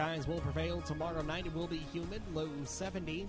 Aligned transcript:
Skies 0.00 0.26
will 0.26 0.40
prevail 0.40 0.80
tomorrow 0.80 1.20
night. 1.20 1.44
It 1.44 1.54
will 1.54 1.66
be 1.66 1.82
humid, 1.92 2.22
low 2.32 2.48
70. 2.64 3.28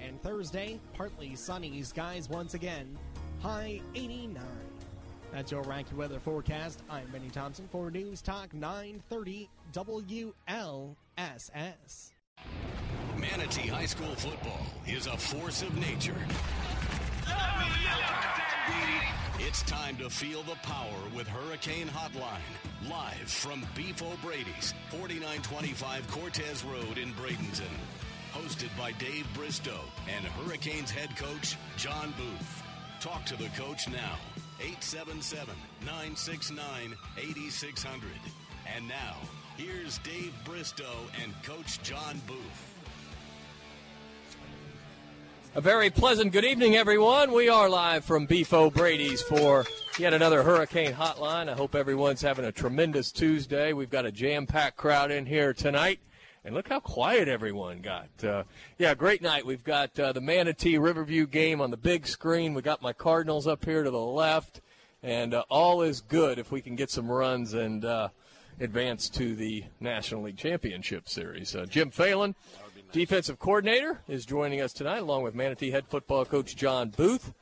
And 0.00 0.22
Thursday, 0.22 0.80
partly 0.94 1.34
sunny 1.34 1.82
skies 1.82 2.30
once 2.30 2.54
again, 2.54 2.96
high 3.42 3.82
89. 3.94 4.42
That's 5.30 5.52
your 5.52 5.62
Ranky 5.64 5.92
weather 5.92 6.18
forecast. 6.18 6.82
I'm 6.88 7.06
Benny 7.08 7.28
Thompson 7.28 7.68
for 7.70 7.90
News 7.90 8.22
Talk 8.22 8.54
930 8.54 9.50
WLSS. 9.74 10.94
Manatee 13.18 13.68
High 13.68 13.84
School 13.84 14.14
football 14.14 14.66
is 14.86 15.08
a 15.08 15.18
force 15.18 15.60
of 15.60 15.76
nature. 15.76 16.16
It's 19.38 19.62
time 19.62 19.98
to 19.98 20.08
feel 20.08 20.42
the 20.44 20.54
power 20.62 20.98
with 21.14 21.28
Hurricane 21.28 21.88
Hotline. 21.88 22.40
Live 22.88 23.28
from 23.28 23.66
Beef 23.74 24.02
O'Brady's, 24.02 24.72
4925 24.88 26.10
Cortez 26.10 26.64
Road 26.64 26.96
in 26.96 27.12
Bradenton. 27.12 27.68
Hosted 28.32 28.74
by 28.78 28.92
Dave 28.92 29.26
Bristow 29.34 29.80
and 30.08 30.24
Hurricanes 30.24 30.90
head 30.90 31.14
coach 31.18 31.56
John 31.76 32.14
Booth. 32.16 32.62
Talk 33.00 33.26
to 33.26 33.36
the 33.36 33.50
coach 33.50 33.88
now. 33.88 34.16
877 34.58 35.54
969 35.80 36.94
8600. 37.18 38.10
And 38.74 38.88
now, 38.88 39.16
here's 39.58 39.98
Dave 39.98 40.32
Bristow 40.46 40.96
and 41.22 41.34
Coach 41.42 41.82
John 41.82 42.22
Booth. 42.26 42.75
A 45.56 45.60
very 45.62 45.88
pleasant 45.88 46.32
good 46.32 46.44
evening, 46.44 46.76
everyone. 46.76 47.32
We 47.32 47.48
are 47.48 47.66
live 47.66 48.04
from 48.04 48.26
Beef 48.26 48.52
O'Brady's 48.52 49.22
for 49.22 49.64
yet 49.98 50.12
another 50.12 50.42
Hurricane 50.42 50.92
Hotline. 50.92 51.48
I 51.48 51.54
hope 51.54 51.74
everyone's 51.74 52.20
having 52.20 52.44
a 52.44 52.52
tremendous 52.52 53.10
Tuesday. 53.10 53.72
We've 53.72 53.88
got 53.88 54.04
a 54.04 54.12
jam 54.12 54.46
packed 54.46 54.76
crowd 54.76 55.10
in 55.10 55.24
here 55.24 55.54
tonight. 55.54 55.98
And 56.44 56.54
look 56.54 56.68
how 56.68 56.80
quiet 56.80 57.26
everyone 57.26 57.80
got. 57.80 58.10
Uh, 58.22 58.42
yeah, 58.76 58.94
great 58.94 59.22
night. 59.22 59.46
We've 59.46 59.64
got 59.64 59.98
uh, 59.98 60.12
the 60.12 60.20
Manatee 60.20 60.76
Riverview 60.76 61.26
game 61.26 61.62
on 61.62 61.70
the 61.70 61.78
big 61.78 62.06
screen. 62.06 62.52
We 62.52 62.60
got 62.60 62.82
my 62.82 62.92
Cardinals 62.92 63.46
up 63.46 63.64
here 63.64 63.82
to 63.82 63.90
the 63.90 63.98
left, 63.98 64.60
and 65.02 65.32
uh, 65.32 65.44
all 65.48 65.80
is 65.80 66.02
good 66.02 66.38
if 66.38 66.52
we 66.52 66.60
can 66.60 66.76
get 66.76 66.90
some 66.90 67.10
runs 67.10 67.54
and 67.54 67.82
uh, 67.82 68.10
advance 68.60 69.08
to 69.08 69.34
the 69.34 69.64
National 69.80 70.24
League 70.24 70.36
Championship 70.36 71.08
Series. 71.08 71.56
Uh, 71.56 71.64
Jim 71.64 71.90
Phelan. 71.90 72.34
Defensive 72.92 73.38
coordinator, 73.38 74.00
is 74.08 74.26
joining 74.26 74.60
us 74.60 74.72
tonight, 74.72 74.98
along 74.98 75.22
with 75.22 75.34
Manatee 75.34 75.70
head 75.70 75.86
football 75.86 76.24
coach 76.24 76.56
John 76.56 76.90
Booth. 76.90 77.32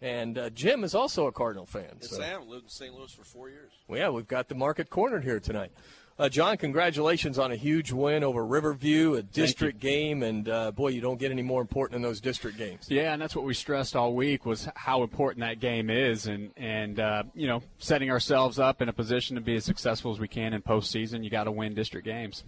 And 0.00 0.38
uh, 0.38 0.50
Jim 0.50 0.84
is 0.84 0.94
also 0.94 1.26
a 1.26 1.32
Cardinal 1.32 1.66
fan. 1.66 1.98
Yes, 2.00 2.10
so. 2.10 2.22
I 2.22 2.26
am. 2.26 2.48
Lived 2.48 2.64
in 2.64 2.70
St. 2.70 2.94
Louis 2.94 3.12
for 3.12 3.24
four 3.24 3.48
years. 3.48 3.72
Well, 3.88 3.98
yeah, 3.98 4.10
we've 4.10 4.28
got 4.28 4.48
the 4.48 4.54
market 4.54 4.90
cornered 4.90 5.24
here 5.24 5.40
tonight. 5.40 5.72
Uh, 6.18 6.28
John, 6.28 6.56
congratulations 6.56 7.38
on 7.38 7.52
a 7.52 7.56
huge 7.56 7.92
win 7.92 8.24
over 8.24 8.44
Riverview, 8.44 9.14
a 9.14 9.22
district 9.22 9.78
game, 9.78 10.24
and 10.24 10.48
uh, 10.48 10.72
boy, 10.72 10.88
you 10.88 11.00
don't 11.00 11.18
get 11.18 11.30
any 11.30 11.42
more 11.42 11.60
important 11.60 11.94
in 11.94 12.02
those 12.02 12.20
district 12.20 12.58
games. 12.58 12.86
Yeah, 12.88 13.12
and 13.12 13.22
that's 13.22 13.36
what 13.36 13.44
we 13.44 13.54
stressed 13.54 13.94
all 13.94 14.12
week 14.14 14.44
was 14.44 14.68
how 14.74 15.04
important 15.04 15.40
that 15.42 15.60
game 15.60 15.90
is, 15.90 16.26
and 16.26 16.50
and 16.56 16.98
uh, 16.98 17.22
you 17.34 17.46
know 17.46 17.62
setting 17.78 18.10
ourselves 18.10 18.58
up 18.58 18.82
in 18.82 18.88
a 18.88 18.92
position 18.92 19.36
to 19.36 19.40
be 19.40 19.54
as 19.54 19.64
successful 19.64 20.10
as 20.10 20.18
we 20.18 20.26
can 20.26 20.54
in 20.54 20.60
postseason. 20.60 21.22
You 21.22 21.30
got 21.30 21.44
to 21.44 21.52
win 21.52 21.74
district 21.74 22.04
games. 22.04 22.42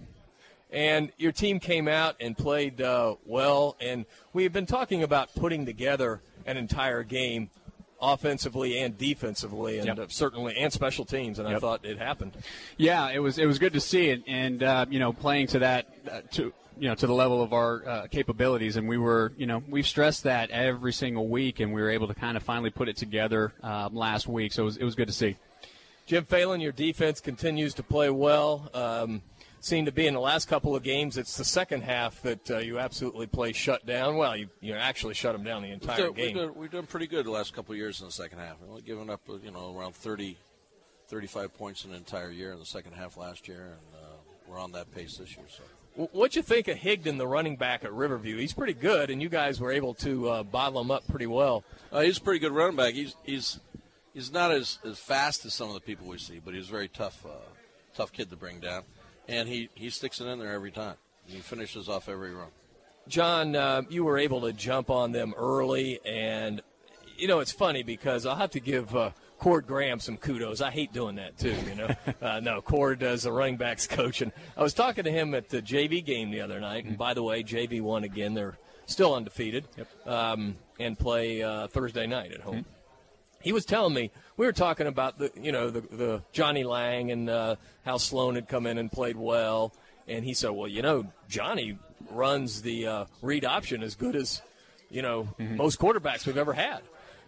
And 0.72 1.10
your 1.18 1.32
team 1.32 1.58
came 1.58 1.88
out 1.88 2.16
and 2.20 2.36
played 2.36 2.80
uh, 2.80 3.16
well, 3.24 3.76
and 3.80 4.06
we've 4.32 4.52
been 4.52 4.66
talking 4.66 5.02
about 5.02 5.34
putting 5.34 5.66
together 5.66 6.22
an 6.46 6.56
entire 6.56 7.02
game 7.02 7.50
offensively 8.00 8.78
and 8.78 8.96
defensively, 8.96 9.78
and 9.78 9.98
yep. 9.98 10.12
certainly 10.12 10.56
and 10.56 10.72
special 10.72 11.04
teams. 11.04 11.38
And 11.38 11.48
yep. 11.48 11.56
I 11.56 11.60
thought 11.60 11.84
it 11.84 11.98
happened. 11.98 12.36
Yeah, 12.76 13.10
it 13.10 13.18
was 13.18 13.38
it 13.38 13.46
was 13.46 13.58
good 13.58 13.72
to 13.74 13.80
see 13.80 14.10
it, 14.10 14.22
and 14.26 14.62
uh, 14.62 14.86
you 14.88 14.98
know, 14.98 15.12
playing 15.12 15.48
to 15.48 15.58
that 15.60 15.88
uh, 16.10 16.20
to 16.32 16.52
you 16.78 16.88
know 16.88 16.94
to 16.94 17.06
the 17.06 17.14
level 17.14 17.42
of 17.42 17.52
our 17.52 17.86
uh, 17.86 18.06
capabilities, 18.06 18.76
and 18.76 18.88
we 18.88 18.96
were 18.96 19.32
you 19.36 19.46
know 19.46 19.62
we've 19.68 19.86
stressed 19.86 20.24
that 20.24 20.50
every 20.50 20.92
single 20.92 21.28
week, 21.28 21.60
and 21.60 21.72
we 21.72 21.80
were 21.80 21.90
able 21.90 22.08
to 22.08 22.14
kind 22.14 22.36
of 22.36 22.42
finally 22.42 22.70
put 22.70 22.88
it 22.88 22.96
together 22.96 23.52
um, 23.62 23.94
last 23.94 24.26
week. 24.26 24.52
So 24.52 24.62
it 24.62 24.66
was, 24.66 24.76
it 24.78 24.84
was 24.84 24.94
good 24.94 25.08
to 25.08 25.14
see. 25.14 25.36
Jim 26.06 26.24
Phelan, 26.24 26.60
your 26.60 26.72
defense 26.72 27.20
continues 27.20 27.74
to 27.74 27.84
play 27.84 28.10
well. 28.10 28.68
Um, 28.74 29.22
seem 29.60 29.84
to 29.84 29.92
be 29.92 30.06
in 30.06 30.14
the 30.14 30.20
last 30.20 30.48
couple 30.48 30.74
of 30.74 30.82
games. 30.82 31.16
It's 31.16 31.36
the 31.36 31.44
second 31.44 31.82
half 31.82 32.20
that 32.22 32.50
uh, 32.50 32.58
you 32.58 32.78
absolutely 32.78 33.26
play 33.26 33.52
shut 33.52 33.86
down. 33.86 34.16
Well, 34.16 34.36
you 34.36 34.48
you 34.60 34.74
actually 34.74 35.14
shut 35.14 35.34
them 35.34 35.44
down 35.44 35.62
the 35.62 35.70
entire 35.70 36.06
we've 36.06 36.16
game. 36.16 36.36
We've 36.36 36.46
done, 36.46 36.54
we've 36.56 36.70
done 36.70 36.86
pretty 36.86 37.06
good 37.06 37.26
the 37.26 37.30
last 37.30 37.54
couple 37.54 37.72
of 37.72 37.78
years 37.78 38.00
in 38.00 38.06
the 38.06 38.12
second 38.12 38.38
half. 38.38 38.60
We've 38.60 38.70
only 38.70 38.82
given 38.82 39.10
up 39.10 39.20
uh, 39.28 39.34
you 39.42 39.50
know 39.50 39.76
around 39.76 39.94
30, 39.94 40.36
35 41.08 41.54
points 41.54 41.84
in 41.84 41.90
an 41.90 41.96
entire 41.96 42.30
year 42.30 42.52
in 42.52 42.58
the 42.58 42.66
second 42.66 42.92
half 42.92 43.16
last 43.16 43.46
year, 43.48 43.78
and 43.78 44.02
uh, 44.02 44.16
we're 44.48 44.58
on 44.58 44.72
that 44.72 44.92
pace 44.94 45.16
this 45.16 45.36
year. 45.36 45.46
So. 45.48 45.62
What 46.12 46.36
you 46.36 46.42
think 46.42 46.68
of 46.68 46.78
Higdon, 46.78 47.18
the 47.18 47.26
running 47.26 47.56
back 47.56 47.84
at 47.84 47.92
Riverview? 47.92 48.38
He's 48.38 48.52
pretty 48.52 48.74
good, 48.74 49.10
and 49.10 49.20
you 49.20 49.28
guys 49.28 49.60
were 49.60 49.72
able 49.72 49.92
to 49.94 50.28
uh, 50.28 50.42
bottle 50.44 50.80
him 50.80 50.90
up 50.90 51.06
pretty 51.08 51.26
well. 51.26 51.64
Uh, 51.92 52.00
he's 52.00 52.16
a 52.16 52.20
pretty 52.20 52.38
good 52.38 52.52
running 52.52 52.76
back. 52.76 52.94
He's 52.94 53.16
he's 53.24 53.60
he's 54.14 54.32
not 54.32 54.52
as, 54.52 54.78
as 54.84 54.98
fast 54.98 55.44
as 55.44 55.52
some 55.52 55.68
of 55.68 55.74
the 55.74 55.80
people 55.80 56.06
we 56.06 56.16
see, 56.16 56.40
but 56.42 56.54
he's 56.54 56.68
a 56.68 56.72
very 56.72 56.88
tough 56.88 57.26
uh, 57.26 57.30
tough 57.94 58.12
kid 58.12 58.30
to 58.30 58.36
bring 58.36 58.60
down 58.60 58.84
and 59.30 59.48
he, 59.48 59.68
he 59.74 59.90
sticks 59.90 60.20
it 60.20 60.26
in 60.26 60.38
there 60.38 60.52
every 60.52 60.72
time. 60.72 60.96
He 61.24 61.38
finishes 61.38 61.88
off 61.88 62.08
every 62.08 62.34
run. 62.34 62.48
John, 63.08 63.56
uh, 63.56 63.82
you 63.88 64.04
were 64.04 64.18
able 64.18 64.42
to 64.42 64.52
jump 64.52 64.90
on 64.90 65.12
them 65.12 65.32
early, 65.36 66.00
and 66.04 66.60
you 67.16 67.28
know 67.28 67.40
it's 67.40 67.52
funny 67.52 67.82
because 67.82 68.26
I'll 68.26 68.36
have 68.36 68.50
to 68.52 68.60
give 68.60 68.94
uh, 68.94 69.10
Cord 69.38 69.66
Graham 69.66 70.00
some 70.00 70.16
kudos. 70.16 70.60
I 70.60 70.70
hate 70.70 70.92
doing 70.92 71.16
that 71.16 71.38
too. 71.38 71.56
You 71.66 71.74
know, 71.74 71.96
uh, 72.22 72.40
no, 72.40 72.60
Cord 72.60 72.98
does 72.98 73.22
the 73.22 73.32
running 73.32 73.56
backs 73.56 73.86
coach, 73.86 74.20
and 74.20 74.32
I 74.56 74.62
was 74.62 74.74
talking 74.74 75.04
to 75.04 75.10
him 75.10 75.34
at 75.34 75.48
the 75.48 75.62
JV 75.62 76.04
game 76.04 76.30
the 76.30 76.40
other 76.40 76.60
night. 76.60 76.84
And 76.84 76.98
by 76.98 77.14
the 77.14 77.22
way, 77.22 77.42
JV 77.42 77.80
won 77.80 78.04
again. 78.04 78.34
They're 78.34 78.58
still 78.86 79.14
undefeated, 79.14 79.66
yep. 79.76 79.88
um, 80.06 80.56
and 80.78 80.98
play 80.98 81.42
uh, 81.42 81.68
Thursday 81.68 82.06
night 82.06 82.32
at 82.32 82.40
home. 82.40 82.56
Mm-hmm 82.56 82.79
he 83.40 83.52
was 83.52 83.64
telling 83.64 83.94
me 83.94 84.10
we 84.36 84.46
were 84.46 84.52
talking 84.52 84.86
about 84.86 85.18
the 85.18 85.30
you 85.34 85.52
know 85.52 85.70
the, 85.70 85.80
the 85.80 86.22
Johnny 86.32 86.64
Lang 86.64 87.10
and 87.10 87.28
uh, 87.28 87.56
how 87.84 87.96
Sloan 87.96 88.34
had 88.34 88.48
come 88.48 88.66
in 88.66 88.78
and 88.78 88.90
played 88.90 89.16
well, 89.16 89.72
and 90.06 90.24
he 90.24 90.34
said, 90.34 90.50
well, 90.50 90.68
you 90.68 90.82
know, 90.82 91.06
Johnny 91.28 91.78
runs 92.10 92.62
the 92.62 92.86
uh, 92.86 93.04
read 93.22 93.44
option 93.44 93.82
as 93.82 93.94
good 93.94 94.16
as 94.16 94.42
you 94.90 95.02
know 95.02 95.28
mm-hmm. 95.38 95.56
most 95.56 95.78
quarterbacks 95.78 96.26
we've 96.26 96.38
ever 96.38 96.52
had. 96.52 96.80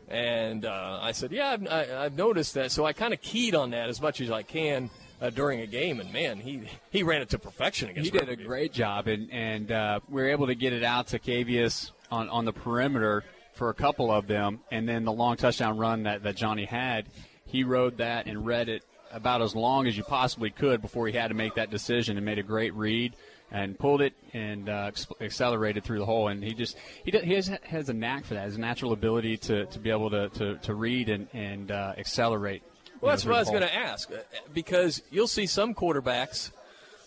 And 0.08 0.66
uh, 0.66 0.98
I 1.00 1.12
said, 1.12 1.32
yeah, 1.32 1.50
I've, 1.50 1.66
I, 1.66 1.84
have 2.02 2.16
noticed 2.16 2.54
that. 2.54 2.70
So 2.70 2.84
I 2.84 2.92
kind 2.92 3.14
of 3.14 3.22
keyed 3.22 3.54
on 3.54 3.70
that 3.70 3.88
as 3.88 4.00
much 4.00 4.20
as 4.20 4.30
I 4.30 4.42
can 4.42 4.90
uh, 5.22 5.30
during 5.30 5.60
a 5.60 5.66
game, 5.66 6.00
and 6.00 6.12
man, 6.12 6.38
he 6.40 6.62
he 6.90 7.02
ran 7.02 7.22
it 7.22 7.30
to 7.30 7.38
perfection 7.38 7.88
against. 7.88 8.12
He 8.12 8.18
did 8.18 8.28
a 8.28 8.36
great 8.36 8.72
job, 8.72 9.06
and 9.06 9.30
and 9.30 9.70
uh, 9.70 10.00
we 10.08 10.22
were 10.22 10.28
able 10.28 10.48
to 10.48 10.54
get 10.54 10.72
it 10.72 10.82
out 10.82 11.08
to 11.08 11.18
Cavius 11.18 11.92
on 12.10 12.28
on 12.28 12.44
the 12.44 12.52
perimeter 12.52 13.24
for 13.52 13.68
a 13.68 13.74
couple 13.74 14.10
of 14.10 14.26
them, 14.26 14.60
and 14.70 14.88
then 14.88 15.04
the 15.04 15.12
long 15.12 15.36
touchdown 15.36 15.78
run 15.78 16.04
that, 16.04 16.22
that 16.22 16.36
Johnny 16.36 16.64
had, 16.64 17.06
he 17.44 17.64
rode 17.64 17.98
that 17.98 18.26
and 18.26 18.46
read 18.46 18.68
it 18.68 18.82
about 19.12 19.42
as 19.42 19.54
long 19.54 19.86
as 19.86 19.96
you 19.96 20.02
possibly 20.02 20.50
could 20.50 20.80
before 20.80 21.06
he 21.06 21.12
had 21.12 21.28
to 21.28 21.34
make 21.34 21.54
that 21.54 21.70
decision 21.70 22.16
and 22.16 22.24
made 22.24 22.38
a 22.38 22.42
great 22.42 22.72
read 22.74 23.14
and 23.50 23.78
pulled 23.78 24.00
it 24.00 24.14
and 24.32 24.70
uh, 24.70 24.90
accelerated 25.20 25.84
through 25.84 25.98
the 25.98 26.06
hole. 26.06 26.28
And 26.28 26.42
he 26.42 26.54
just 26.54 26.78
he, 27.04 27.10
does, 27.10 27.22
he 27.22 27.34
has, 27.34 27.48
has 27.64 27.88
a 27.90 27.92
knack 27.92 28.24
for 28.24 28.34
that, 28.34 28.46
his 28.46 28.56
natural 28.56 28.92
ability 28.92 29.36
to, 29.38 29.66
to 29.66 29.78
be 29.78 29.90
able 29.90 30.08
to, 30.10 30.30
to, 30.30 30.56
to 30.56 30.74
read 30.74 31.10
and, 31.10 31.28
and 31.34 31.70
uh, 31.70 31.92
accelerate. 31.98 32.62
Well, 33.02 33.10
that's 33.10 33.26
what 33.26 33.34
I 33.34 33.40
was 33.40 33.50
going 33.50 33.62
to 33.62 33.74
ask 33.74 34.10
uh, 34.10 34.16
because 34.54 35.02
you'll 35.10 35.28
see 35.28 35.46
some 35.46 35.74
quarterbacks– 35.74 36.52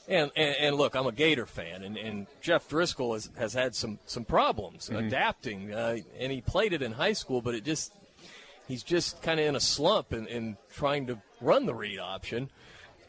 and, 0.08 0.32
and, 0.36 0.56
and, 0.60 0.76
look, 0.76 0.96
I'm 0.96 1.08
a 1.08 1.12
Gator 1.12 1.46
fan, 1.46 1.84
and, 1.84 1.98
and 1.98 2.28
Jeff 2.42 2.70
Driskel 2.70 3.14
has, 3.14 3.30
has 3.38 3.54
had 3.54 3.76
some, 3.76 4.00
some 4.06 4.24
problems 4.24 4.90
mm-hmm. 4.90 5.08
adapting. 5.08 5.74
Uh, 5.74 5.98
and 6.20 6.32
he 6.32 6.42
played 6.42 6.74
it 6.74 6.82
in 6.82 6.92
high 6.92 7.14
school, 7.14 7.42
but 7.42 7.56
it 7.56 7.64
just 7.64 7.92
he's 8.68 8.84
just 8.84 9.22
kind 9.22 9.40
of 9.40 9.46
in 9.46 9.56
a 9.56 9.60
slump 9.60 10.14
in, 10.14 10.28
in 10.28 10.58
trying 10.74 11.08
to 11.08 11.20
run 11.42 11.66
the 11.66 11.74
read 11.74 12.00
option. 12.00 12.50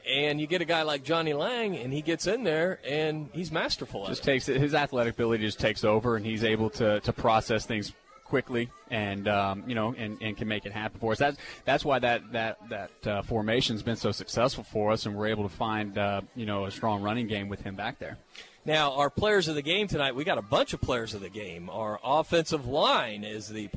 And 0.08 0.40
you 0.40 0.46
get 0.46 0.60
a 0.60 0.64
guy 0.64 0.82
like 0.82 1.02
Johnny 1.02 1.32
Lang, 1.32 1.76
and 1.76 1.92
he 1.92 2.00
gets 2.00 2.28
in 2.28 2.44
there, 2.44 2.78
and 2.86 3.28
he's 3.32 3.50
masterful. 3.50 4.06
Just 4.06 4.22
takes. 4.22 4.46
His 4.46 4.72
athletic 4.72 5.14
ability 5.14 5.44
just 5.44 5.58
takes 5.58 5.82
over, 5.82 6.14
and 6.14 6.24
he's 6.24 6.44
able 6.44 6.70
to, 6.70 7.00
to 7.00 7.12
process 7.12 7.66
things 7.66 7.92
quickly 8.26 8.70
and 8.90 9.28
um, 9.28 9.64
you 9.66 9.74
know 9.74 9.94
and, 9.96 10.18
and 10.20 10.36
can 10.36 10.48
make 10.48 10.66
it 10.66 10.72
happen 10.72 11.00
for 11.00 11.12
us. 11.12 11.18
That's 11.18 11.36
that's 11.64 11.84
why 11.84 11.98
that 12.00 12.32
that 12.32 12.68
that 12.68 13.06
uh, 13.06 13.22
formation's 13.22 13.82
been 13.82 13.96
so 13.96 14.12
successful 14.12 14.64
for 14.64 14.92
us, 14.92 15.06
and 15.06 15.16
we're 15.16 15.28
able 15.28 15.48
to 15.48 15.54
find 15.54 15.96
uh, 15.96 16.20
you 16.34 16.46
know 16.46 16.66
a 16.66 16.70
strong 16.70 17.02
running 17.02 17.26
game 17.26 17.48
with 17.48 17.62
him 17.62 17.74
back 17.74 17.98
there. 17.98 18.18
Now, 18.66 18.94
our 18.94 19.10
players 19.10 19.46
of 19.46 19.54
the 19.54 19.62
game 19.62 19.86
tonight, 19.86 20.16
we 20.16 20.24
got 20.24 20.38
a 20.38 20.42
bunch 20.42 20.72
of 20.72 20.80
players 20.80 21.14
of 21.14 21.20
the 21.20 21.28
game. 21.28 21.70
Our 21.70 22.00
offensive 22.02 22.66
line 22.66 23.22
is 23.22 23.48
the, 23.48 23.70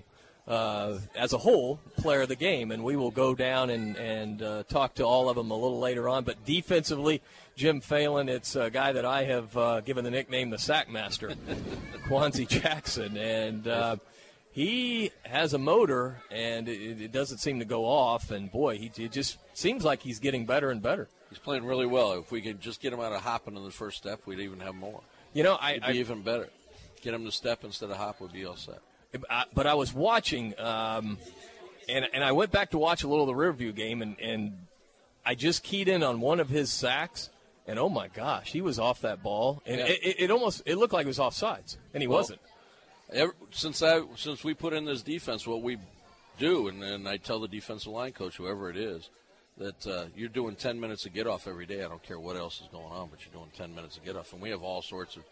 uh, 0.48 0.98
as 1.16 1.32
a 1.32 1.38
whole, 1.38 1.80
player 1.98 2.22
of 2.22 2.28
the 2.28 2.36
game, 2.36 2.72
and 2.72 2.84
we 2.84 2.96
will 2.96 3.12
go 3.12 3.36
down 3.36 3.70
and, 3.70 3.96
and 3.98 4.42
uh, 4.42 4.64
talk 4.64 4.96
to 4.96 5.04
all 5.04 5.30
of 5.30 5.36
them 5.36 5.52
a 5.52 5.54
little 5.54 5.80
later 5.80 6.10
on. 6.10 6.24
But 6.24 6.44
defensively, 6.44 7.22
Jim 7.56 7.82
Phelan, 7.82 8.30
it's 8.30 8.56
a 8.56 8.72
guy 8.72 8.92
that 8.94 9.06
I 9.06 9.26
have 9.26 9.56
uh, 9.56 9.82
given 9.82 10.04
the 10.04 10.10
nickname 10.10 10.50
the 10.50 10.58
Sack 10.58 10.90
Master, 10.90 11.34
Kwanzi 12.08 12.48
Jackson. 12.62 13.16
And 13.16 13.68
uh, 13.68 13.98
he 14.52 15.12
has 15.24 15.54
a 15.54 15.58
motor, 15.58 16.22
and 16.32 16.68
it, 16.68 17.02
it, 17.02 17.12
doesn't 17.12 17.38
seem 17.38 17.60
to 17.60 17.66
go 17.66 17.86
off. 17.86 18.32
And 18.32 18.52
boy, 18.52 18.78
he, 18.78 18.92
it 19.04 19.12
just 19.12 19.38
seems 19.54 19.84
like 19.84 20.02
he's 20.02 20.20
getting 20.20 20.46
better 20.46 20.72
and 20.72 20.82
better. 20.82 21.08
He's 21.30 21.40
playing 21.40 21.66
really 21.66 21.86
well. 21.86 22.14
If 22.14 22.32
we 22.32 22.42
could 22.42 22.60
just 22.60 22.82
get 22.82 22.92
him 22.92 23.00
out 23.00 23.14
of 23.14 23.22
hopping 23.22 23.56
in 23.56 23.64
the 23.64 23.72
first 23.72 23.98
step, 23.98 24.22
we'd 24.26 24.40
even 24.40 24.60
have 24.62 24.74
more. 24.76 25.02
You 25.34 25.44
know, 25.44 25.56
I, 25.56 25.72
It'd 25.74 25.84
be 25.84 25.90
I, 25.90 25.94
even 25.94 26.24
better. 26.24 26.50
Get 27.02 27.14
him 27.14 27.24
to 27.26 27.32
step 27.32 27.64
instead 27.64 27.92
of 27.92 27.98
hop 27.98 28.20
would 28.20 28.34
be 28.34 28.46
all 28.46 28.56
set. 28.56 28.80
I, 29.30 29.46
but 29.54 29.68
I 29.68 29.76
was 29.76 29.94
watching, 29.94 30.60
um, 30.60 31.18
and 31.88 32.08
and 32.14 32.24
I 32.24 32.32
went 32.32 32.52
back 32.52 32.72
to 32.72 32.78
watch 32.78 33.04
a 33.04 33.08
little 33.08 33.24
of 33.24 33.28
the 33.28 33.36
Riverview 33.36 33.72
game, 33.72 34.02
and 34.02 34.20
and 34.20 34.54
I 35.26 35.36
just 35.36 35.64
keyed 35.64 35.88
in 35.88 36.04
on 36.04 36.20
one 36.20 36.40
of 36.40 36.50
his 36.50 36.72
sacks, 36.72 37.30
and 37.68 37.80
oh 37.80 37.90
my 37.90 38.08
gosh, 38.08 38.52
he 38.52 38.62
was 38.62 38.80
off 38.80 39.02
that 39.02 39.24
ball, 39.24 39.62
and 39.66 39.80
Yeah. 39.80 39.86
it, 39.86 40.00
it, 40.04 40.16
it 40.20 40.32
almost 40.32 40.64
it 40.66 40.76
looked 40.78 40.94
like 40.94 41.06
it 41.06 41.08
was 41.08 41.20
off 41.20 41.34
sides, 41.36 41.78
and 41.94 42.02
he 42.04 42.08
Well, 42.08 42.20
wasn't. 42.20 42.40
Ever, 43.12 43.34
since 43.52 43.82
I 43.82 44.02
since 44.16 44.44
we 44.44 44.54
put 44.54 44.74
in 44.74 44.86
this 44.86 45.02
defense, 45.02 45.48
what 45.48 45.62
we 45.62 45.78
do, 46.38 46.68
and, 46.68 46.84
and 46.84 47.08
I 47.08 47.18
tell 47.18 47.40
the 47.40 47.48
defensive 47.48 47.92
line 47.92 48.12
coach, 48.12 48.38
whoever 48.38 48.70
it 48.70 48.78
is, 48.78 49.10
that 49.58 49.88
uh, 49.88 50.06
you're 50.16 50.30
doing 50.30 50.56
10 50.56 50.80
minutes 50.80 51.06
of 51.06 51.14
get 51.14 51.28
off 51.28 51.48
every 51.48 51.66
day. 51.66 51.84
I 51.84 51.88
don't 51.88 52.02
care 52.02 52.20
what 52.20 52.36
else 52.36 52.62
is 52.62 52.68
going 52.72 52.92
on, 52.92 53.10
but 53.10 53.20
you're 53.26 53.34
doing 53.34 53.52
10 53.56 53.76
minutes 53.76 53.98
of 53.98 54.06
get 54.06 54.16
off. 54.16 54.32
And 54.34 54.42
we 54.42 54.50
have 54.52 54.64
all 54.64 54.82
sorts 54.82 55.18
of, 55.18 55.24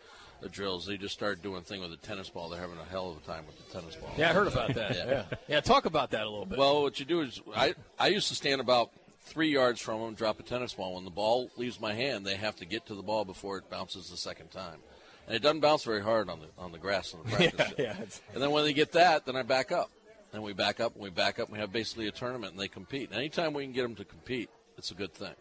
of 0.44 0.52
drills. 0.52 0.86
They 0.86 0.98
just 0.98 1.14
started 1.14 1.42
doing 1.42 1.64
thing 1.64 1.82
with 1.82 1.94
a 1.94 1.98
tennis 1.98 2.30
ball. 2.30 2.50
They're 2.50 2.60
having 2.60 2.78
a 2.78 2.84
hell 2.84 3.10
of 3.10 3.18
a 3.18 3.22
time 3.22 3.46
with 3.48 3.58
the 3.58 3.80
tennis 3.80 3.96
ball. 3.96 4.12
Yeah, 4.18 4.32
I 4.32 4.34
heard 4.34 4.48
about 4.48 4.74
that. 4.74 4.88
Yeah. 4.98 5.06
yeah. 5.06 5.24
yeah, 5.48 5.60
talk 5.62 5.86
about 5.86 6.12
that 6.12 6.26
a 6.26 6.30
little 6.30 6.46
bit. 6.46 6.60
Well, 6.60 6.82
what 6.82 7.00
you 7.00 7.06
do 7.06 7.22
is 7.22 7.42
I 7.56 7.76
I 8.00 8.08
used 8.08 8.30
to 8.30 8.36
stand 8.36 8.62
about 8.62 8.90
three 9.22 9.50
yards 9.50 9.82
from 9.82 10.02
them, 10.02 10.14
drop 10.14 10.40
a 10.40 10.44
tennis 10.44 10.74
ball. 10.74 10.96
When 10.96 11.04
the 11.04 11.12
ball 11.12 11.50
leaves 11.58 11.80
my 11.80 11.94
hand, 11.94 12.26
they 12.26 12.36
have 12.36 12.56
to 12.58 12.66
get 12.66 12.86
to 12.88 12.96
the 12.96 13.04
ball 13.04 13.26
before 13.26 13.58
it 13.58 13.70
bounces 13.70 14.10
the 14.10 14.18
second 14.18 14.52
time, 14.52 14.80
and 15.28 15.36
it 15.36 15.42
doesn't 15.42 15.60
bounce 15.60 15.84
very 15.84 16.02
hard 16.02 16.30
on 16.30 16.40
the 16.40 16.48
on 16.58 16.72
the 16.72 16.78
grass 16.78 17.14
on 17.14 17.24
the 17.24 17.30
practice. 17.36 17.74
yeah, 17.78 17.96
yeah, 18.00 18.06
And 18.34 18.42
then 18.42 18.52
when 18.52 18.64
they 18.64 18.74
get 18.74 18.94
that, 18.94 19.26
then 19.26 19.36
I 19.36 19.44
back 19.44 19.72
up. 19.72 19.92
Then 20.32 20.42
we 20.42 20.54
back 20.54 20.80
up 20.80 20.94
and 20.94 21.04
we 21.04 21.10
back 21.10 21.40
up 21.40 21.48
and 21.48 21.54
we 21.54 21.60
have 21.60 21.72
basically 21.72 22.08
a 22.08 22.12
tournament 22.12 22.54
and 22.54 22.62
they 22.62 22.68
compete. 22.68 23.10
And 23.10 23.20
anytime 23.20 23.54
we 23.54 23.64
can 23.64 23.74
get 23.74 23.84
them 23.84 23.96
to 23.96 24.06
compete, 24.06 24.50
it's 24.78 24.92
a 24.92 24.96
good 24.96 25.14
thing. 25.14 25.34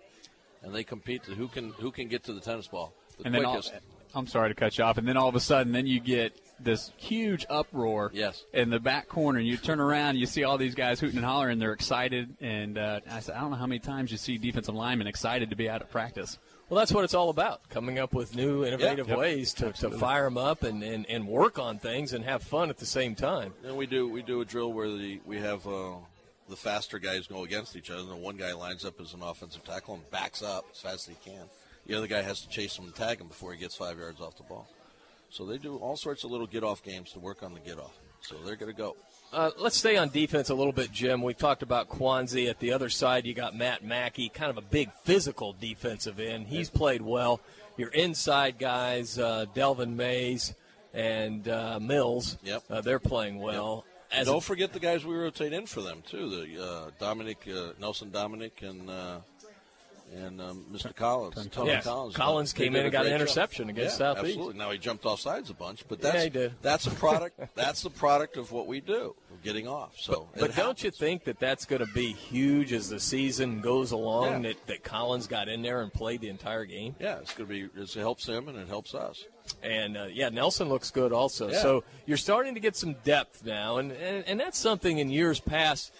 And 0.62 0.74
they 0.74 0.84
compete 0.84 1.24
to 1.24 1.32
who 1.32 1.48
can 1.48 1.70
who 1.70 1.90
can 1.90 2.08
get 2.08 2.24
to 2.24 2.32
the 2.32 2.40
tennis 2.40 2.68
ball 2.68 2.92
the 3.18 3.26
and 3.26 3.34
then 3.34 3.44
all, 3.44 3.54
quickest. 3.54 3.74
I'm 4.14 4.26
sorry 4.26 4.48
to 4.50 4.54
cut 4.54 4.78
you 4.78 4.84
off, 4.84 4.98
and 4.98 5.06
then 5.06 5.16
all 5.16 5.28
of 5.28 5.34
a 5.34 5.40
sudden, 5.40 5.72
then 5.72 5.86
you 5.86 6.00
get 6.00 6.38
this 6.58 6.92
huge 6.96 7.44
uproar 7.50 8.10
Yes. 8.14 8.44
in 8.52 8.70
the 8.70 8.80
back 8.80 9.08
corner, 9.08 9.38
and 9.38 9.46
you 9.46 9.56
turn 9.56 9.80
around, 9.80 10.10
and 10.10 10.18
you 10.18 10.26
see 10.26 10.44
all 10.44 10.56
these 10.58 10.74
guys 10.74 10.98
hooting 11.00 11.18
and 11.18 11.26
hollering, 11.26 11.58
they're 11.58 11.72
excited, 11.72 12.34
and 12.40 12.78
uh, 12.78 13.00
I 13.10 13.20
said, 13.20 13.36
I 13.36 13.40
don't 13.40 13.50
know 13.50 13.56
how 13.56 13.66
many 13.66 13.78
times 13.78 14.10
you 14.10 14.16
see 14.18 14.38
defensive 14.38 14.74
linemen 14.74 15.06
excited 15.06 15.50
to 15.50 15.56
be 15.56 15.68
out 15.68 15.82
of 15.82 15.90
practice. 15.90 16.38
Well, 16.68 16.78
that's 16.78 16.92
what 16.92 17.04
it's 17.04 17.14
all 17.14 17.30
about 17.30 17.68
coming 17.68 17.98
up 18.00 18.12
with 18.12 18.34
new, 18.34 18.64
innovative 18.64 19.06
Yep. 19.08 19.18
ways 19.18 19.54
to, 19.54 19.70
to 19.72 19.90
fire 19.90 20.24
them 20.24 20.36
up 20.36 20.64
and, 20.64 20.82
and, 20.82 21.06
and 21.08 21.28
work 21.28 21.58
on 21.60 21.78
things 21.78 22.12
and 22.12 22.24
have 22.24 22.42
fun 22.42 22.70
at 22.70 22.78
the 22.78 22.86
same 22.86 23.14
time. 23.14 23.52
Then 23.62 23.76
we 23.76 23.86
do 23.86 24.08
we 24.08 24.22
do 24.22 24.40
a 24.40 24.44
drill 24.44 24.72
where 24.72 24.88
the 24.90 25.20
we 25.24 25.38
have 25.38 25.64
uh, 25.68 25.92
the 26.48 26.56
faster 26.56 26.98
guys 26.98 27.28
go 27.28 27.44
against 27.44 27.76
each 27.76 27.88
other. 27.88 28.12
And 28.12 28.20
one 28.20 28.36
guy 28.36 28.52
lines 28.52 28.84
up 28.84 29.00
as 29.00 29.14
an 29.14 29.22
offensive 29.22 29.62
tackle 29.62 29.94
and 29.94 30.10
backs 30.10 30.42
up 30.42 30.64
as 30.72 30.80
fast 30.80 31.08
as 31.08 31.16
he 31.22 31.30
can. 31.30 31.44
The 31.86 31.94
other 31.94 32.08
guy 32.08 32.22
has 32.22 32.40
to 32.40 32.48
chase 32.48 32.76
him 32.76 32.86
and 32.86 32.94
tag 32.96 33.20
him 33.20 33.28
before 33.28 33.52
he 33.52 33.60
gets 33.60 33.76
five 33.76 33.96
yards 33.96 34.20
off 34.20 34.36
the 34.36 34.42
ball. 34.42 34.68
So 35.30 35.44
they 35.44 35.58
do 35.58 35.76
all 35.76 35.96
sorts 35.96 36.24
of 36.24 36.30
little 36.30 36.46
get 36.46 36.64
off 36.64 36.82
games 36.82 37.12
to 37.12 37.18
work 37.20 37.42
on 37.42 37.52
the 37.54 37.60
get 37.60 37.78
off. 37.78 37.96
So 38.22 38.36
they're 38.44 38.56
going 38.56 38.72
to 38.72 38.76
go. 38.78 38.96
Uh, 39.32 39.50
let's 39.58 39.76
stay 39.76 39.96
on 39.96 40.08
defense 40.08 40.48
a 40.50 40.54
little 40.54 40.72
bit, 40.72 40.90
Jim. 40.92 41.22
We've 41.22 41.36
talked 41.36 41.62
about 41.62 41.88
Kwanzi. 41.88 42.48
At 42.48 42.58
the 42.60 42.72
other 42.72 42.88
side, 42.88 43.26
you 43.26 43.34
got 43.34 43.54
Matt 43.56 43.84
Mackey, 43.84 44.28
kind 44.28 44.50
of 44.50 44.56
a 44.56 44.62
big 44.62 44.90
physical 45.04 45.52
defensive 45.52 46.18
end. 46.20 46.46
He's 46.46 46.70
played 46.70 47.02
well. 47.02 47.40
Your 47.76 47.90
inside 47.90 48.58
guys, 48.58 49.18
uh, 49.18 49.46
Delvin 49.54 49.96
Mays 49.96 50.54
and 50.94 51.46
uh, 51.48 51.78
Mills, 51.80 52.38
Yep. 52.42 52.62
uh, 52.70 52.80
they're 52.80 52.98
playing 53.00 53.38
well. 53.38 53.84
And 54.10 54.20
As 54.22 54.26
don't 54.28 54.38
a- 54.38 54.40
forget 54.40 54.72
the 54.72 54.80
guys 54.80 55.04
we 55.04 55.14
rotate 55.14 55.52
in 55.52 55.66
for 55.66 55.82
them 55.82 56.02
too. 56.08 56.30
The 56.30 56.64
uh, 56.64 56.90
Dominic 56.98 57.38
uh, 57.52 57.72
Nelson 57.78 58.10
Dominic 58.10 58.62
and 58.62 58.88
uh, 58.88 59.18
and 60.14 60.40
um, 60.40 60.64
Mr. 60.72 60.94
Collins. 60.94 61.48
Tony 61.50 61.70
Yeah, 61.70 61.80
Collins. 61.80 62.16
Collins 62.16 62.52
came 62.52 62.74
in 62.76 62.82
and 62.84 62.92
got 62.92 63.00
an 63.00 63.10
great 63.10 63.12
job. 63.12 63.20
interception 63.22 63.68
against 63.70 63.94
yeah, 64.00 64.14
Southeast. 64.14 64.36
Absolutely. 64.36 64.58
Now 64.58 64.70
he 64.70 64.78
jumped 64.78 65.04
off 65.04 65.20
sides 65.20 65.50
a 65.50 65.54
bunch, 65.54 65.84
but 65.88 66.00
that's 66.00 66.24
he 66.24 66.30
did. 66.30 66.54
that's 66.62 66.86
a 66.86 66.90
product. 66.90 67.40
that's 67.54 67.82
the 67.82 67.90
product 67.90 68.36
of 68.36 68.52
what 68.52 68.66
we 68.66 68.80
do. 68.80 69.14
Of 69.32 69.42
getting 69.42 69.68
off. 69.68 69.94
So, 69.98 70.28
but 70.38 70.50
it 70.50 70.56
don't 70.56 70.82
you 70.82 70.90
think 70.90 71.24
that 71.24 71.38
that's 71.38 71.64
going 71.66 71.84
to 71.84 71.92
be 71.92 72.12
huge 72.12 72.72
as 72.72 72.88
the 72.88 73.00
season 73.00 73.60
goes 73.60 73.92
along? 73.92 74.44
Yeah. 74.44 74.48
That, 74.52 74.66
that 74.68 74.84
Collins 74.84 75.26
got 75.26 75.48
in 75.48 75.62
there 75.62 75.82
and 75.82 75.92
played 75.92 76.20
the 76.20 76.28
entire 76.28 76.64
game, 76.64 76.94
Yeah, 76.98 77.18
it's 77.18 77.34
going 77.34 77.48
to 77.48 77.68
be. 77.68 77.80
It 77.82 77.92
helps 77.94 78.26
him 78.26 78.48
and 78.48 78.56
it 78.58 78.68
helps 78.68 78.94
us. 78.94 79.24
and 79.62 79.96
uh, 79.96 80.06
yeah, 80.10 80.28
Nelson 80.30 80.68
looks 80.68 80.90
good 80.90 81.12
also. 81.12 81.50
Yeah. 81.50 81.60
So 81.60 81.84
you're 82.06 82.16
starting 82.16 82.54
to 82.54 82.60
get 82.60 82.74
some 82.76 82.94
depth 83.04 83.44
now, 83.44 83.76
and, 83.78 83.92
and 83.92 84.24
and 84.26 84.40
that's 84.40 84.58
something 84.58 84.98
in 84.98 85.10
years 85.10 85.40
past. 85.40 85.92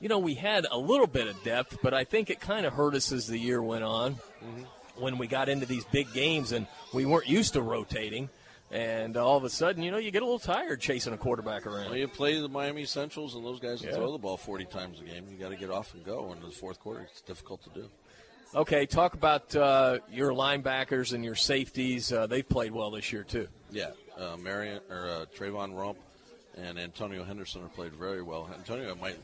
You 0.00 0.08
know, 0.08 0.18
we 0.18 0.34
had 0.34 0.66
a 0.70 0.76
little 0.78 1.06
bit 1.06 1.26
of 1.26 1.42
depth, 1.42 1.78
but 1.82 1.94
I 1.94 2.04
think 2.04 2.28
it 2.30 2.40
kind 2.40 2.66
of 2.66 2.74
hurt 2.74 2.94
us 2.94 3.12
as 3.12 3.26
the 3.26 3.38
year 3.38 3.62
went 3.62 3.84
on. 3.84 4.14
Mm-hmm. 4.14 4.62
When 4.98 5.18
we 5.18 5.26
got 5.26 5.48
into 5.48 5.66
these 5.66 5.84
big 5.84 6.12
games 6.14 6.52
and 6.52 6.66
we 6.94 7.04
weren't 7.04 7.28
used 7.28 7.52
to 7.54 7.62
rotating, 7.62 8.30
and 8.70 9.16
all 9.16 9.36
of 9.36 9.44
a 9.44 9.50
sudden, 9.50 9.82
you 9.82 9.90
know, 9.90 9.98
you 9.98 10.10
get 10.10 10.22
a 10.22 10.24
little 10.24 10.38
tired 10.38 10.80
chasing 10.80 11.12
a 11.12 11.18
quarterback 11.18 11.66
around. 11.66 11.90
When 11.90 11.98
you 11.98 12.08
play 12.08 12.40
the 12.40 12.48
Miami 12.48 12.84
Centrals 12.86 13.34
and 13.34 13.44
those 13.44 13.60
guys 13.60 13.82
Yeah. 13.82 13.92
throw 13.94 14.10
the 14.12 14.18
ball 14.18 14.36
40 14.38 14.64
times 14.64 15.00
a 15.00 15.04
game, 15.04 15.26
you 15.30 15.36
got 15.36 15.50
to 15.50 15.56
get 15.56 15.70
off 15.70 15.92
and 15.94 16.02
go. 16.04 16.32
In 16.32 16.40
the 16.40 16.50
fourth 16.50 16.80
quarter, 16.80 17.00
it's 17.10 17.20
difficult 17.20 17.62
to 17.64 17.70
do. 17.70 17.90
Okay, 18.54 18.86
talk 18.86 19.12
about 19.14 19.54
uh, 19.54 19.98
your 20.10 20.30
linebackers 20.32 21.12
and 21.12 21.22
your 21.24 21.34
safeties. 21.34 22.10
Uh, 22.12 22.26
they've 22.26 22.48
played 22.48 22.72
well 22.72 22.90
this 22.90 23.12
year 23.12 23.22
too. 23.22 23.48
Yeah, 23.70 23.90
uh, 24.18 24.36
Marion 24.38 24.80
or 24.88 25.08
uh, 25.10 25.24
Trayvon 25.36 25.76
Rump 25.76 25.98
and 26.56 26.78
Antonio 26.78 27.22
Henderson 27.22 27.60
have 27.62 27.74
played 27.74 27.92
very 27.92 28.22
well. 28.22 28.48
Antonio 28.54 28.90
I 28.92 28.94
might, 28.94 29.18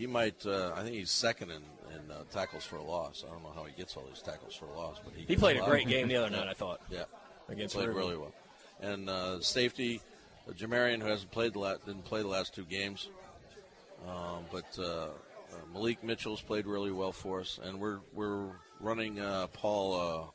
he 0.00 0.06
might, 0.06 0.46
uh, 0.46 0.72
I 0.74 0.82
think 0.82 0.94
he's 0.94 1.10
second 1.10 1.50
in, 1.50 1.62
in 1.94 2.10
uh, 2.10 2.22
tackles 2.30 2.64
for 2.64 2.76
a 2.76 2.82
loss. 2.82 3.22
I 3.26 3.30
don't 3.30 3.42
know 3.42 3.52
how 3.54 3.64
he 3.64 3.72
gets 3.76 3.94
all 3.96 4.04
these 4.08 4.22
tackles 4.22 4.54
for 4.54 4.64
a 4.64 4.72
loss, 4.74 4.96
but 5.04 5.12
he 5.14 5.24
He 5.26 5.36
played 5.36 5.58
a 5.58 5.60
lot. 5.60 5.68
great 5.68 5.86
game 5.88 6.08
the 6.08 6.16
other 6.16 6.30
night. 6.30 6.48
I 6.48 6.54
thought. 6.54 6.80
Yeah, 6.90 7.04
Against 7.50 7.74
played 7.74 7.88
Riverview. 7.88 8.08
really 8.08 8.18
well. 8.18 8.32
And 8.80 9.10
uh, 9.10 9.40
safety, 9.42 10.00
uh, 10.48 10.52
Jamarian, 10.52 11.02
who 11.02 11.08
hasn't 11.08 11.30
played 11.32 11.52
the 11.52 11.58
la- 11.58 11.76
didn't 11.84 12.04
play 12.06 12.22
the 12.22 12.28
last 12.28 12.54
two 12.54 12.64
games, 12.64 13.10
um, 14.08 14.44
but 14.50 14.64
uh, 14.78 14.84
uh, 14.84 15.08
Malik 15.74 16.02
Mitchell's 16.02 16.40
played 16.40 16.66
really 16.66 16.92
well 16.92 17.12
for 17.12 17.40
us, 17.40 17.60
and 17.62 17.78
we're 17.78 17.98
we're 18.14 18.48
running 18.80 19.20
uh, 19.20 19.48
Paul. 19.48 20.00
Uh, 20.00 20.30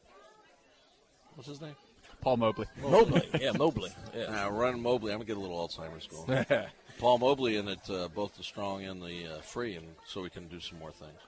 what's 1.36 1.50
his 1.50 1.60
name? 1.62 1.75
Paul 2.22 2.38
Mobley. 2.38 2.66
Mobley, 2.82 3.28
yeah, 3.42 3.51
Mobley. 3.54 3.92
Yeah. 4.16 4.46
Uh, 4.46 4.50
running 4.51 4.82
Mobley. 4.84 5.12
I'm 5.12 5.18
gonna 5.20 5.25
get 5.25 5.38
a 5.38 5.39
little 5.39 5.58
Alzheimer's 5.68 6.06
going. 6.08 6.46
Paul 7.00 7.18
Mobley 7.20 7.58
in 7.58 7.68
it, 7.68 7.80
uh, 7.90 8.08
both 8.08 8.36
the 8.36 8.44
strong 8.44 8.84
and 8.84 9.02
the 9.02 9.38
uh, 9.38 9.42
free, 9.42 9.75
and 9.75 9.88
so 10.08 10.22
we 10.22 10.30
can 10.30 10.48
do 10.48 10.60
some 10.60 10.80
more 10.80 10.92
things. 10.92 11.20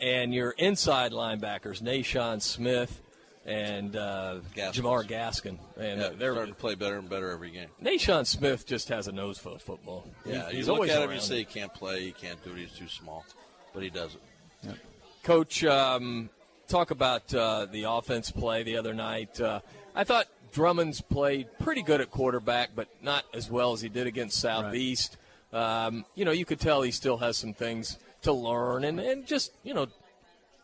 and 0.00 0.32
your 0.34 0.50
inside 0.52 1.12
linebackers, 1.12 1.80
Nashawn 1.82 2.40
Smith 2.42 3.02
and 3.44 3.94
uh, 3.94 4.40
Gaskins. 4.54 4.84
Jamar 4.84 5.04
Gaskin, 5.06 5.58
and 5.78 6.00
Yeah, 6.00 6.10
they're 6.18 6.32
starting 6.32 6.54
to 6.54 6.60
play 6.60 6.74
better 6.74 6.98
and 6.98 7.08
better 7.08 7.30
every 7.30 7.50
game. 7.50 7.68
Nashawn 7.82 8.26
Smith 8.26 8.66
just 8.66 8.88
has 8.88 9.06
a 9.06 9.12
nose 9.12 9.38
for 9.38 9.58
football. 9.58 10.08
He- 10.24 10.32
Yeah, 10.32 10.50
he's 10.50 10.66
look 10.66 10.76
always 10.76 10.90
at 10.90 11.02
him, 11.02 11.10
around 11.10 11.14
you 11.16 11.20
say 11.22 11.38
he 11.38 11.44
can't 11.44 11.72
play, 11.72 12.02
he 12.06 12.12
can't 12.12 12.42
do 12.42 12.52
it, 12.52 12.58
he's 12.58 12.72
too 12.72 12.88
small, 12.88 13.24
but 13.72 13.82
he 13.82 13.90
does 13.90 14.14
it. 14.16 14.74
Coach, 15.22 15.64
um, 15.64 16.30
talk 16.68 16.90
about 16.90 17.32
uh, 17.34 17.66
the 17.70 17.84
offense 17.84 18.30
play 18.30 18.62
the 18.62 18.76
other 18.76 18.94
night. 18.94 19.40
Uh, 19.40 19.60
I 19.94 20.04
thought 20.04 20.26
Drummond's 20.56 21.02
played 21.02 21.48
pretty 21.58 21.82
good 21.82 22.00
at 22.00 22.10
quarterback, 22.10 22.70
but 22.74 22.88
not 23.02 23.26
as 23.34 23.50
well 23.50 23.74
as 23.74 23.82
he 23.82 23.90
did 23.90 24.06
against 24.06 24.40
Southeast. 24.40 25.18
Um, 25.52 26.06
you 26.14 26.24
know, 26.24 26.30
you 26.30 26.46
could 26.46 26.58
tell 26.58 26.80
he 26.80 26.92
still 26.92 27.18
has 27.18 27.36
some 27.36 27.52
things 27.52 27.98
to 28.22 28.32
learn, 28.32 28.84
and, 28.84 28.98
and 28.98 29.26
just 29.26 29.52
you 29.64 29.74
know, 29.74 29.86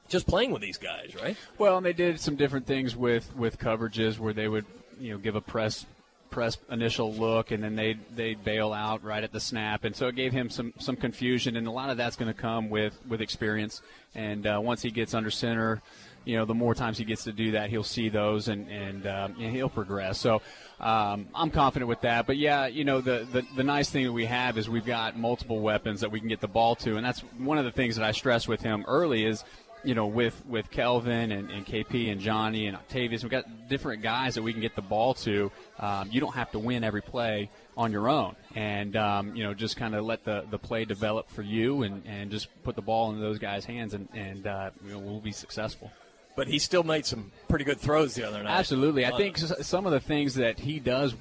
just 0.08 0.26
playing 0.26 0.50
with 0.50 0.62
these 0.62 0.78
guys, 0.78 1.14
right? 1.14 1.36
Well, 1.58 1.76
and 1.76 1.84
they 1.84 1.92
did 1.92 2.18
some 2.18 2.36
different 2.36 2.66
things 2.66 2.96
with 2.96 3.36
with 3.36 3.58
coverages 3.58 4.18
where 4.18 4.32
they 4.32 4.48
would 4.48 4.64
you 4.98 5.12
know 5.12 5.18
give 5.18 5.36
a 5.36 5.42
press 5.42 5.84
press 6.30 6.56
initial 6.70 7.12
look 7.12 7.50
and 7.50 7.62
then 7.62 7.76
they 7.76 7.98
they 8.16 8.32
bail 8.32 8.72
out 8.72 9.04
right 9.04 9.22
at 9.22 9.32
the 9.32 9.40
snap 9.40 9.84
and 9.84 9.94
so 9.94 10.06
it 10.06 10.16
gave 10.16 10.32
him 10.32 10.48
some 10.48 10.72
some 10.78 10.96
confusion 10.96 11.56
and 11.56 11.66
a 11.66 11.70
lot 11.70 11.90
of 11.90 11.98
that's 11.98 12.16
going 12.16 12.32
to 12.32 12.40
come 12.40 12.70
with 12.70 12.98
with 13.06 13.20
experience 13.20 13.82
and 14.14 14.46
uh, 14.46 14.58
once 14.58 14.80
he 14.80 14.90
gets 14.90 15.12
under 15.12 15.30
center 15.30 15.82
you 16.24 16.36
know, 16.36 16.44
the 16.44 16.54
more 16.54 16.74
times 16.74 16.98
he 16.98 17.04
gets 17.04 17.24
to 17.24 17.32
do 17.32 17.52
that, 17.52 17.70
he'll 17.70 17.82
see 17.84 18.08
those 18.08 18.48
and 18.48 18.68
and, 18.68 19.06
um, 19.06 19.36
and 19.40 19.54
he'll 19.54 19.68
progress. 19.68 20.18
So 20.18 20.42
um, 20.80 21.28
I'm 21.34 21.50
confident 21.50 21.88
with 21.88 22.00
that. 22.02 22.26
But 22.26 22.36
yeah, 22.36 22.66
you 22.66 22.84
know, 22.84 23.00
the, 23.00 23.26
the 23.30 23.44
the 23.56 23.64
nice 23.64 23.90
thing 23.90 24.04
that 24.04 24.12
we 24.12 24.26
have 24.26 24.58
is 24.58 24.68
we've 24.68 24.86
got 24.86 25.18
multiple 25.18 25.60
weapons 25.60 26.00
that 26.00 26.10
we 26.10 26.20
can 26.20 26.28
get 26.28 26.40
the 26.40 26.48
ball 26.48 26.74
to, 26.76 26.96
and 26.96 27.04
that's 27.04 27.20
one 27.38 27.58
of 27.58 27.64
the 27.64 27.72
things 27.72 27.96
that 27.96 28.04
I 28.04 28.12
stress 28.12 28.48
with 28.48 28.60
him 28.60 28.84
early 28.86 29.24
is 29.24 29.44
you 29.84 29.94
know, 29.94 30.06
with 30.06 30.44
with 30.46 30.70
Kelvin 30.70 31.32
and, 31.32 31.50
and 31.50 31.66
KP 31.66 32.10
and 32.10 32.20
Johnny 32.20 32.66
and 32.66 32.76
Octavius, 32.76 33.22
we've 33.22 33.30
got 33.30 33.68
different 33.68 34.02
guys 34.02 34.34
that 34.34 34.42
we 34.42 34.52
can 34.52 34.60
get 34.60 34.76
the 34.76 34.82
ball 34.82 35.14
to. 35.14 35.50
Um, 35.78 36.08
you 36.10 36.20
don't 36.20 36.34
have 36.34 36.50
to 36.52 36.58
win 36.58 36.84
every 36.84 37.02
play 37.02 37.50
on 37.76 37.90
your 37.90 38.08
own, 38.08 38.36
and 38.54 38.96
um, 38.96 39.34
you 39.34 39.42
know, 39.42 39.54
just 39.54 39.76
kind 39.76 39.94
of 39.94 40.04
let 40.04 40.24
the, 40.24 40.44
the 40.50 40.58
play 40.58 40.84
develop 40.84 41.28
for 41.30 41.42
you, 41.42 41.82
and, 41.82 42.02
and 42.06 42.30
just 42.30 42.48
put 42.62 42.76
the 42.76 42.82
ball 42.82 43.10
in 43.12 43.20
those 43.20 43.38
guys' 43.38 43.64
hands, 43.64 43.94
and 43.94 44.08
and 44.14 44.46
uh, 44.46 44.70
you 44.84 44.92
know, 44.92 44.98
we'll 44.98 45.20
be 45.20 45.32
successful. 45.32 45.90
But 46.34 46.48
he 46.48 46.58
still 46.58 46.82
made 46.82 47.04
some 47.04 47.30
pretty 47.48 47.64
good 47.64 47.78
throws 47.78 48.14
the 48.14 48.26
other 48.26 48.42
night. 48.42 48.58
Absolutely, 48.58 49.04
I 49.04 49.16
think 49.16 49.36
some 49.36 49.86
of 49.86 49.92
the 49.92 50.00
things 50.00 50.34
that 50.34 50.58
he 50.58 50.80
does 50.80 51.14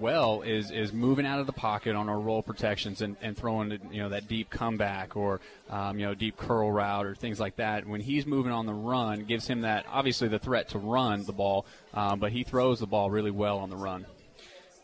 well 0.00 0.42
is 0.42 0.70
is 0.70 0.92
moving 0.92 1.26
out 1.26 1.40
of 1.40 1.46
the 1.46 1.52
pocket 1.52 1.94
on 1.94 2.08
our 2.08 2.18
roll 2.18 2.42
protections 2.42 3.02
and, 3.02 3.16
and 3.20 3.36
throwing 3.36 3.70
you 3.92 4.02
know 4.02 4.08
that 4.08 4.26
deep 4.26 4.48
comeback 4.50 5.16
or 5.16 5.40
um, 5.68 5.98
you 5.98 6.06
know 6.06 6.14
deep 6.14 6.36
curl 6.36 6.72
route 6.72 7.06
or 7.06 7.14
things 7.14 7.38
like 7.38 7.56
that. 7.56 7.86
When 7.86 8.00
he's 8.00 8.26
moving 8.26 8.52
on 8.52 8.66
the 8.66 8.74
run, 8.74 9.24
gives 9.24 9.46
him 9.46 9.60
that 9.62 9.84
obviously 9.90 10.28
the 10.28 10.38
threat 10.38 10.70
to 10.70 10.78
run 10.78 11.24
the 11.24 11.32
ball, 11.32 11.66
um, 11.92 12.18
but 12.18 12.32
he 12.32 12.42
throws 12.42 12.80
the 12.80 12.86
ball 12.86 13.10
really 13.10 13.30
well 13.30 13.58
on 13.58 13.70
the 13.70 13.76
run. 13.76 14.06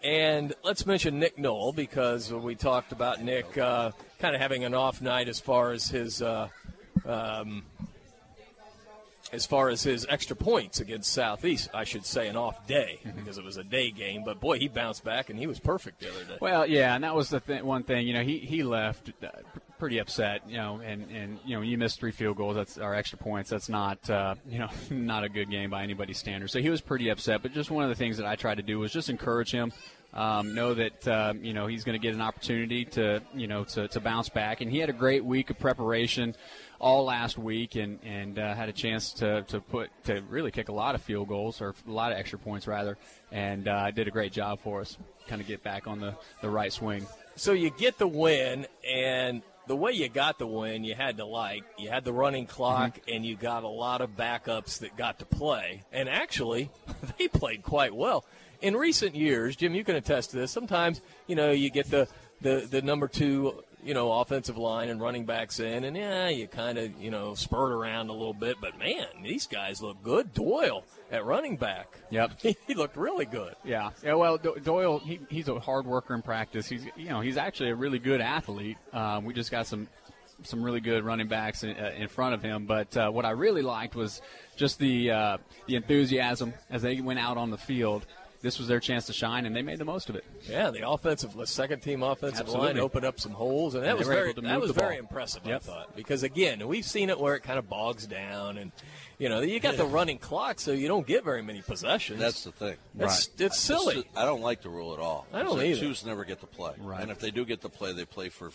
And 0.02 0.54
let's 0.62 0.86
mention 0.86 1.18
Nick 1.18 1.38
Knoll 1.38 1.72
because 1.72 2.32
we 2.32 2.54
talked 2.54 2.92
about 2.92 3.22
Nick 3.22 3.58
uh, 3.58 3.90
kind 4.20 4.34
of 4.34 4.40
having 4.40 4.64
an 4.64 4.74
off 4.74 5.00
night 5.00 5.28
as 5.28 5.40
far 5.40 5.72
as 5.72 5.88
his 5.88 6.22
uh, 6.22 6.48
um, 7.04 7.64
as 9.32 9.46
far 9.46 9.68
as 9.68 9.82
his 9.82 10.06
extra 10.08 10.36
points 10.36 10.80
against 10.80 11.12
Southeast, 11.12 11.68
I 11.74 11.84
should 11.84 12.04
say 12.04 12.28
an 12.28 12.36
off 12.36 12.66
day 12.66 13.00
mm-hmm. 13.04 13.18
because 13.18 13.38
it 13.38 13.44
was 13.44 13.56
a 13.56 13.64
day 13.64 13.90
game. 13.90 14.22
But 14.24 14.40
boy, 14.40 14.58
he 14.58 14.68
bounced 14.68 15.04
back 15.04 15.30
and 15.30 15.38
he 15.38 15.46
was 15.46 15.58
perfect 15.58 16.00
the 16.00 16.10
other 16.10 16.24
day. 16.24 16.38
Well, 16.40 16.66
yeah, 16.66 16.94
and 16.94 17.04
that 17.04 17.14
was 17.14 17.30
the 17.30 17.40
th- 17.40 17.62
one 17.62 17.82
thing. 17.82 18.06
You 18.06 18.14
know, 18.14 18.22
he 18.22 18.38
he 18.38 18.62
left 18.62 19.12
uh, 19.22 19.28
pretty 19.78 19.98
upset. 19.98 20.48
You 20.48 20.56
know, 20.56 20.80
and 20.84 21.10
and 21.10 21.38
you 21.44 21.56
know, 21.56 21.62
you 21.62 21.78
missed 21.78 21.98
three 21.98 22.12
field 22.12 22.36
goals. 22.36 22.56
That's 22.56 22.78
our 22.78 22.94
extra 22.94 23.18
points. 23.18 23.50
That's 23.50 23.68
not 23.68 24.08
uh, 24.08 24.36
you 24.48 24.58
know 24.58 24.68
not 24.90 25.24
a 25.24 25.28
good 25.28 25.50
game 25.50 25.70
by 25.70 25.82
anybody's 25.82 26.18
standards. 26.18 26.52
So 26.52 26.60
he 26.60 26.70
was 26.70 26.80
pretty 26.80 27.08
upset. 27.08 27.42
But 27.42 27.52
just 27.52 27.70
one 27.70 27.84
of 27.84 27.90
the 27.90 27.96
things 27.96 28.16
that 28.18 28.26
I 28.26 28.36
tried 28.36 28.56
to 28.56 28.62
do 28.62 28.78
was 28.78 28.92
just 28.92 29.08
encourage 29.08 29.50
him. 29.50 29.72
Um, 30.14 30.54
know 30.54 30.72
that 30.72 31.06
um, 31.08 31.44
you 31.44 31.52
know 31.52 31.66
he's 31.66 31.84
going 31.84 32.00
to 32.00 32.02
get 32.02 32.14
an 32.14 32.22
opportunity 32.22 32.86
to 32.86 33.20
you 33.34 33.46
know 33.46 33.64
to, 33.64 33.86
to 33.88 34.00
bounce 34.00 34.30
back, 34.30 34.62
and 34.62 34.70
he 34.70 34.78
had 34.78 34.88
a 34.88 34.94
great 34.94 35.24
week 35.24 35.50
of 35.50 35.58
preparation 35.58 36.34
all 36.80 37.04
last 37.04 37.38
week 37.38 37.76
and 37.76 37.98
and 38.04 38.38
uh, 38.38 38.54
had 38.54 38.68
a 38.68 38.72
chance 38.72 39.12
to, 39.14 39.42
to 39.42 39.60
put 39.60 39.90
to 40.04 40.22
really 40.28 40.50
kick 40.50 40.68
a 40.68 40.72
lot 40.72 40.94
of 40.94 41.02
field 41.02 41.28
goals 41.28 41.60
or 41.60 41.74
a 41.86 41.90
lot 41.90 42.12
of 42.12 42.18
extra 42.18 42.38
points 42.38 42.66
rather, 42.66 42.96
and 43.32 43.68
uh, 43.68 43.90
did 43.90 44.08
a 44.08 44.10
great 44.10 44.32
job 44.32 44.60
for 44.60 44.80
us. 44.80 44.98
Kind 45.28 45.40
of 45.40 45.46
get 45.46 45.62
back 45.62 45.86
on 45.86 46.00
the 46.00 46.14
the 46.42 46.50
right 46.50 46.72
swing. 46.72 47.06
So 47.36 47.52
you 47.52 47.70
get 47.70 47.98
the 47.98 48.08
win, 48.08 48.66
and 48.88 49.42
the 49.66 49.76
way 49.76 49.92
you 49.92 50.08
got 50.08 50.38
the 50.38 50.46
win, 50.46 50.84
you 50.84 50.94
had 50.94 51.16
to 51.18 51.24
like 51.24 51.64
you 51.78 51.90
had 51.90 52.04
the 52.04 52.12
running 52.12 52.46
clock, 52.46 52.98
mm-hmm. 52.98 53.14
and 53.14 53.26
you 53.26 53.36
got 53.36 53.64
a 53.64 53.68
lot 53.68 54.00
of 54.00 54.16
backups 54.16 54.80
that 54.80 54.96
got 54.96 55.18
to 55.18 55.24
play, 55.24 55.82
and 55.92 56.08
actually 56.08 56.70
they 57.18 57.28
played 57.28 57.62
quite 57.62 57.94
well. 57.94 58.24
In 58.62 58.74
recent 58.74 59.14
years, 59.14 59.54
Jim, 59.54 59.74
you 59.74 59.84
can 59.84 59.96
attest 59.96 60.30
to 60.30 60.36
this. 60.36 60.50
Sometimes 60.50 61.00
you 61.26 61.36
know 61.36 61.50
you 61.50 61.70
get 61.70 61.90
the 61.90 62.08
the, 62.40 62.66
the 62.70 62.82
number 62.82 63.08
two 63.08 63.62
you 63.86 63.94
know, 63.94 64.12
offensive 64.12 64.58
line 64.58 64.88
and 64.88 65.00
running 65.00 65.24
backs 65.24 65.60
in, 65.60 65.84
and 65.84 65.96
yeah, 65.96 66.28
you 66.28 66.48
kind 66.48 66.76
of, 66.76 67.00
you 67.00 67.10
know, 67.10 67.34
spurt 67.34 67.72
around 67.72 68.08
a 68.08 68.12
little 68.12 68.34
bit. 68.34 68.56
But 68.60 68.78
man, 68.78 69.06
these 69.22 69.46
guys 69.46 69.80
look 69.80 70.02
good. 70.02 70.34
Doyle 70.34 70.84
at 71.10 71.24
running 71.24 71.56
back. 71.56 71.88
Yep, 72.10 72.40
he 72.66 72.74
looked 72.74 72.96
really 72.96 73.26
good. 73.26 73.54
Yeah, 73.64 73.90
yeah. 74.02 74.14
Well, 74.14 74.38
Doyle, 74.38 74.98
he, 74.98 75.20
he's 75.30 75.48
a 75.48 75.60
hard 75.60 75.86
worker 75.86 76.14
in 76.14 76.22
practice. 76.22 76.68
He's, 76.68 76.84
you 76.96 77.08
know, 77.08 77.20
he's 77.20 77.36
actually 77.36 77.70
a 77.70 77.76
really 77.76 78.00
good 78.00 78.20
athlete. 78.20 78.76
Um, 78.92 79.24
we 79.24 79.32
just 79.32 79.50
got 79.50 79.66
some 79.66 79.88
some 80.42 80.62
really 80.62 80.80
good 80.80 81.04
running 81.04 81.28
backs 81.28 81.62
in, 81.62 81.70
uh, 81.70 81.92
in 81.96 82.08
front 82.08 82.34
of 82.34 82.42
him. 82.42 82.66
But 82.66 82.96
uh, 82.96 83.10
what 83.10 83.24
I 83.24 83.30
really 83.30 83.62
liked 83.62 83.94
was 83.94 84.20
just 84.56 84.78
the 84.78 85.10
uh, 85.10 85.38
the 85.66 85.76
enthusiasm 85.76 86.54
as 86.70 86.82
they 86.82 87.00
went 87.00 87.20
out 87.20 87.36
on 87.36 87.50
the 87.50 87.58
field 87.58 88.06
this 88.40 88.58
was 88.58 88.68
their 88.68 88.80
chance 88.80 89.06
to 89.06 89.12
shine, 89.12 89.46
and 89.46 89.54
they 89.54 89.62
made 89.62 89.78
the 89.78 89.84
most 89.84 90.08
of 90.08 90.16
it. 90.16 90.24
Yeah, 90.48 90.70
the 90.70 90.88
offensive, 90.88 91.34
the 91.34 91.46
second 91.46 91.80
team 91.80 92.02
offensive 92.02 92.40
Absolutely. 92.40 92.68
line 92.68 92.78
opened 92.78 93.04
up 93.04 93.20
some 93.20 93.32
holes, 93.32 93.74
and 93.74 93.84
that 93.84 93.90
and 93.90 93.98
was 93.98 94.08
very 94.08 94.32
that 94.32 94.60
was 94.60 94.70
very 94.70 94.96
impressive. 94.96 95.42
Yep. 95.44 95.56
I 95.56 95.58
thought 95.58 95.96
because 95.96 96.22
again, 96.22 96.66
we've 96.66 96.84
seen 96.84 97.10
it 97.10 97.18
where 97.18 97.34
it 97.34 97.42
kind 97.42 97.58
of 97.58 97.68
bogs 97.68 98.06
down, 98.06 98.58
and 98.58 98.72
you 99.18 99.28
know 99.28 99.40
you 99.40 99.60
got 99.60 99.74
yeah. 99.74 99.84
the 99.84 99.86
running 99.86 100.18
clock, 100.18 100.60
so 100.60 100.72
you 100.72 100.88
don't 100.88 101.06
get 101.06 101.24
very 101.24 101.42
many 101.42 101.62
possessions. 101.62 102.18
That's 102.18 102.44
the 102.44 102.52
thing. 102.52 102.76
That's, 102.94 103.30
right. 103.30 103.46
It's 103.46 103.58
silly. 103.58 104.04
I 104.16 104.24
don't 104.24 104.42
like 104.42 104.62
the 104.62 104.70
rule 104.70 104.92
at 104.92 105.00
all. 105.00 105.26
I 105.32 105.42
don't 105.42 105.60
either. 105.60 105.80
Twos 105.80 106.04
never 106.04 106.24
get 106.24 106.40
to 106.40 106.46
play, 106.46 106.74
right. 106.78 107.00
and 107.00 107.10
if 107.10 107.18
they 107.18 107.30
do 107.30 107.44
get 107.44 107.62
to 107.62 107.68
play, 107.68 107.92
they 107.92 108.04
play 108.04 108.28
for 108.28 108.50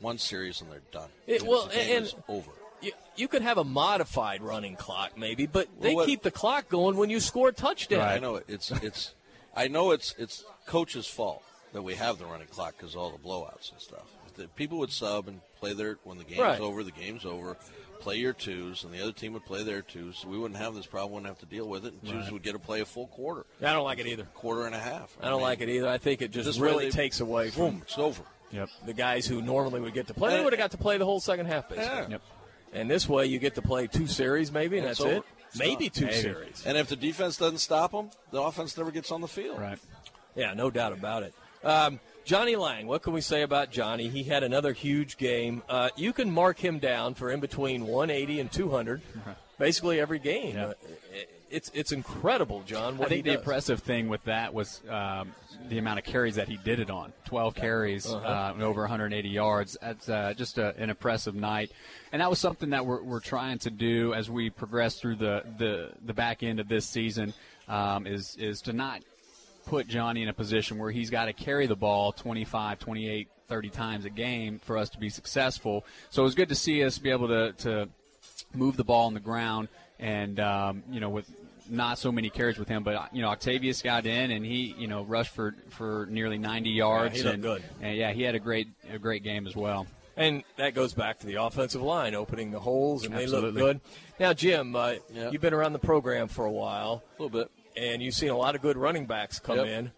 one 0.00 0.18
series 0.18 0.60
and 0.60 0.70
they're 0.70 0.82
done. 0.92 1.08
It, 1.26 1.42
well, 1.42 1.70
and, 1.74 2.12
over. 2.28 2.50
You, 2.80 2.92
you, 3.16 3.28
could 3.28 3.42
have 3.42 3.58
a 3.58 3.64
modified 3.64 4.42
running 4.42 4.76
clock, 4.76 5.16
maybe, 5.16 5.46
but 5.46 5.68
they 5.80 5.88
well, 5.88 5.96
what, 5.96 6.06
keep 6.06 6.22
the 6.22 6.30
clock 6.30 6.68
going 6.68 6.96
when 6.96 7.10
you 7.10 7.20
score 7.20 7.48
a 7.48 7.52
touchdown. 7.52 8.00
Right. 8.00 8.16
I 8.16 8.18
know. 8.18 8.40
It's 8.48 8.70
it's 8.70 9.14
I 9.54 9.68
know 9.68 9.92
it's 9.92 10.14
it's 10.18 10.44
coach's 10.66 11.06
fault 11.06 11.42
that 11.72 11.82
we 11.82 11.94
have 11.94 12.18
the 12.18 12.26
running 12.26 12.48
clock 12.48 12.74
because 12.76 12.94
all 12.94 13.10
the 13.10 13.18
blowouts 13.18 13.72
and 13.72 13.80
stuff. 13.80 14.06
The 14.36 14.48
people 14.48 14.78
would 14.78 14.92
sub 14.92 15.28
and 15.28 15.40
play 15.58 15.72
their 15.72 15.98
when 16.04 16.18
the 16.18 16.24
game's 16.24 16.40
right. 16.40 16.60
over. 16.60 16.82
The 16.82 16.90
game's 16.90 17.24
over. 17.24 17.56
Play 18.00 18.16
your 18.16 18.34
twos, 18.34 18.84
and 18.84 18.92
the 18.92 19.02
other 19.02 19.12
team 19.12 19.32
would 19.32 19.46
play 19.46 19.62
their 19.62 19.80
twos. 19.80 20.18
So 20.18 20.28
we 20.28 20.38
wouldn't 20.38 20.60
have 20.60 20.74
this 20.74 20.84
problem. 20.84 21.12
Wouldn't 21.14 21.28
have 21.28 21.38
to 21.38 21.46
deal 21.46 21.66
with 21.66 21.86
it. 21.86 21.94
And 21.94 22.02
twos 22.02 22.24
right. 22.24 22.32
would 22.32 22.42
get 22.42 22.52
to 22.52 22.58
play 22.58 22.82
a 22.82 22.84
full 22.84 23.06
quarter. 23.06 23.46
I 23.62 23.72
don't 23.72 23.84
like 23.84 23.98
it 23.98 24.06
either. 24.06 24.24
Quarter 24.34 24.66
and 24.66 24.74
a 24.74 24.78
half. 24.78 25.16
I, 25.20 25.26
I 25.26 25.30
don't 25.30 25.38
mean, 25.38 25.48
like 25.48 25.60
it 25.62 25.70
either. 25.70 25.88
I 25.88 25.96
think 25.96 26.20
it 26.20 26.30
just 26.30 26.60
really 26.60 26.86
they, 26.86 26.90
takes 26.90 27.20
away 27.20 27.48
from 27.48 27.62
boom, 27.62 27.82
it's 27.82 27.98
over. 27.98 28.22
Yep. 28.52 28.68
The 28.84 28.92
guys 28.92 29.26
who 29.26 29.42
normally 29.42 29.80
would 29.80 29.94
get 29.94 30.06
to 30.08 30.14
play, 30.14 30.30
they 30.30 30.40
eh. 30.40 30.44
would 30.44 30.52
have 30.52 30.58
got 30.58 30.70
to 30.72 30.76
play 30.76 30.98
the 30.98 31.04
whole 31.04 31.20
second 31.20 31.46
half, 31.46 31.68
basically. 31.68 31.86
Yeah. 31.86 32.08
Yep. 32.08 32.22
And 32.76 32.90
this 32.90 33.08
way, 33.08 33.26
you 33.26 33.38
get 33.38 33.54
to 33.54 33.62
play 33.62 33.86
two 33.86 34.06
series, 34.06 34.52
maybe, 34.52 34.76
and, 34.78 34.86
and 34.86 34.96
that's 34.96 35.00
it. 35.00 35.24
Maybe 35.58 35.88
two 35.88 36.06
maybe. 36.06 36.16
series. 36.16 36.62
And 36.66 36.76
if 36.76 36.88
the 36.88 36.96
defense 36.96 37.36
doesn't 37.36 37.58
stop 37.58 37.92
them, 37.92 38.10
the 38.30 38.42
offense 38.42 38.76
never 38.76 38.90
gets 38.90 39.10
on 39.10 39.20
the 39.20 39.28
field. 39.28 39.58
Right. 39.58 39.78
Yeah, 40.34 40.52
no 40.54 40.70
doubt 40.70 40.92
about 40.92 41.22
it. 41.22 41.34
Um, 41.64 41.98
Johnny 42.24 42.56
Lang, 42.56 42.86
what 42.86 43.02
can 43.02 43.12
we 43.12 43.20
say 43.20 43.42
about 43.42 43.70
Johnny? 43.70 44.08
He 44.08 44.24
had 44.24 44.42
another 44.42 44.72
huge 44.72 45.16
game. 45.16 45.62
Uh, 45.68 45.90
you 45.96 46.12
can 46.12 46.30
mark 46.30 46.58
him 46.58 46.78
down 46.78 47.14
for 47.14 47.30
in 47.30 47.40
between 47.40 47.86
180 47.86 48.40
and 48.40 48.52
200, 48.52 49.00
basically 49.58 50.00
every 50.00 50.18
game. 50.18 50.56
Yeah. 50.56 50.72
It's 51.50 51.70
it's 51.74 51.92
incredible, 51.92 52.62
John. 52.66 53.00
I 53.00 53.06
think 53.06 53.24
the 53.24 53.30
does. 53.30 53.38
impressive 53.38 53.80
thing 53.80 54.08
with 54.08 54.24
that 54.24 54.52
was 54.52 54.80
um, 54.88 55.32
the 55.68 55.78
amount 55.78 55.98
of 56.00 56.04
carries 56.04 56.34
that 56.34 56.48
he 56.48 56.56
did 56.56 56.80
it 56.80 56.90
on. 56.90 57.12
12 57.26 57.54
carries, 57.54 58.06
uh-huh. 58.06 58.54
uh, 58.58 58.64
over 58.64 58.80
180 58.80 59.28
yards. 59.28 59.76
That's 59.80 60.08
uh, 60.08 60.34
just 60.36 60.58
a, 60.58 60.74
an 60.76 60.90
impressive 60.90 61.34
night, 61.34 61.70
and 62.12 62.20
that 62.20 62.30
was 62.30 62.38
something 62.38 62.70
that 62.70 62.84
we're, 62.84 63.02
we're 63.02 63.20
trying 63.20 63.58
to 63.60 63.70
do 63.70 64.12
as 64.12 64.28
we 64.28 64.50
progress 64.50 64.98
through 64.98 65.16
the 65.16 65.44
the, 65.58 65.90
the 66.04 66.14
back 66.14 66.42
end 66.42 66.60
of 66.60 66.68
this 66.68 66.86
season. 66.86 67.32
Um, 67.68 68.06
is 68.06 68.36
is 68.36 68.60
to 68.62 68.72
not 68.72 69.02
put 69.66 69.88
Johnny 69.88 70.22
in 70.22 70.28
a 70.28 70.32
position 70.32 70.78
where 70.78 70.90
he's 70.90 71.10
got 71.10 71.26
to 71.26 71.32
carry 71.32 71.66
the 71.66 71.76
ball 71.76 72.12
25, 72.12 72.78
28, 72.78 73.28
30 73.48 73.68
times 73.70 74.04
a 74.04 74.10
game 74.10 74.60
for 74.60 74.78
us 74.78 74.88
to 74.90 74.98
be 74.98 75.08
successful. 75.08 75.84
So 76.10 76.22
it 76.22 76.24
was 76.24 76.34
good 76.34 76.48
to 76.48 76.54
see 76.54 76.84
us 76.84 76.98
be 76.98 77.10
able 77.10 77.28
to, 77.28 77.52
to 77.52 77.88
move 78.54 78.76
the 78.76 78.84
ball 78.84 79.06
on 79.06 79.14
the 79.14 79.20
ground 79.20 79.68
and, 79.98 80.38
um, 80.40 80.82
you 80.90 81.00
know, 81.00 81.08
with 81.08 81.30
not 81.68 81.98
so 81.98 82.12
many 82.12 82.30
carries 82.30 82.58
with 82.58 82.68
him, 82.68 82.84
but 82.84 83.12
you 83.12 83.22
know 83.22 83.28
Octavius 83.28 83.82
got 83.82 84.06
in 84.06 84.30
and 84.30 84.46
he 84.46 84.72
you 84.78 84.86
know 84.86 85.02
rushed 85.02 85.34
for 85.34 85.56
for 85.70 86.06
nearly 86.08 86.38
90 86.38 86.70
yards. 86.70 87.20
Yeah, 87.24 87.30
and, 87.32 87.42
good. 87.42 87.64
And 87.82 87.96
yeah, 87.96 88.12
he 88.12 88.22
had 88.22 88.36
a 88.36 88.38
great 88.38 88.68
a 88.88 89.00
great 89.00 89.24
game 89.24 89.48
as 89.48 89.56
well. 89.56 89.88
And 90.16 90.44
that 90.58 90.74
goes 90.74 90.94
back 90.94 91.18
to 91.18 91.26
the 91.26 91.42
offensive 91.42 91.82
line 91.82 92.14
opening 92.14 92.52
the 92.52 92.60
holes, 92.60 93.04
and 93.04 93.14
Absolutely. 93.14 93.50
they 93.50 93.60
look 93.60 93.66
good. 93.66 93.80
Now, 94.20 94.32
Jim, 94.32 94.76
uh, 94.76 94.94
yep. 95.12 95.32
you've 95.32 95.42
been 95.42 95.52
around 95.52 95.72
the 95.72 95.80
program 95.80 96.28
for 96.28 96.44
a 96.46 96.52
while. 96.52 97.02
A 97.18 97.22
little 97.22 97.40
bit 97.40 97.50
and 97.76 98.02
you've 98.02 98.14
seen 98.14 98.30
a 98.30 98.36
lot 98.36 98.54
of 98.54 98.62
good 98.62 98.76
running 98.76 99.06
backs 99.06 99.38
come 99.38 99.58
yep. 99.58 99.66
in. 99.66 99.92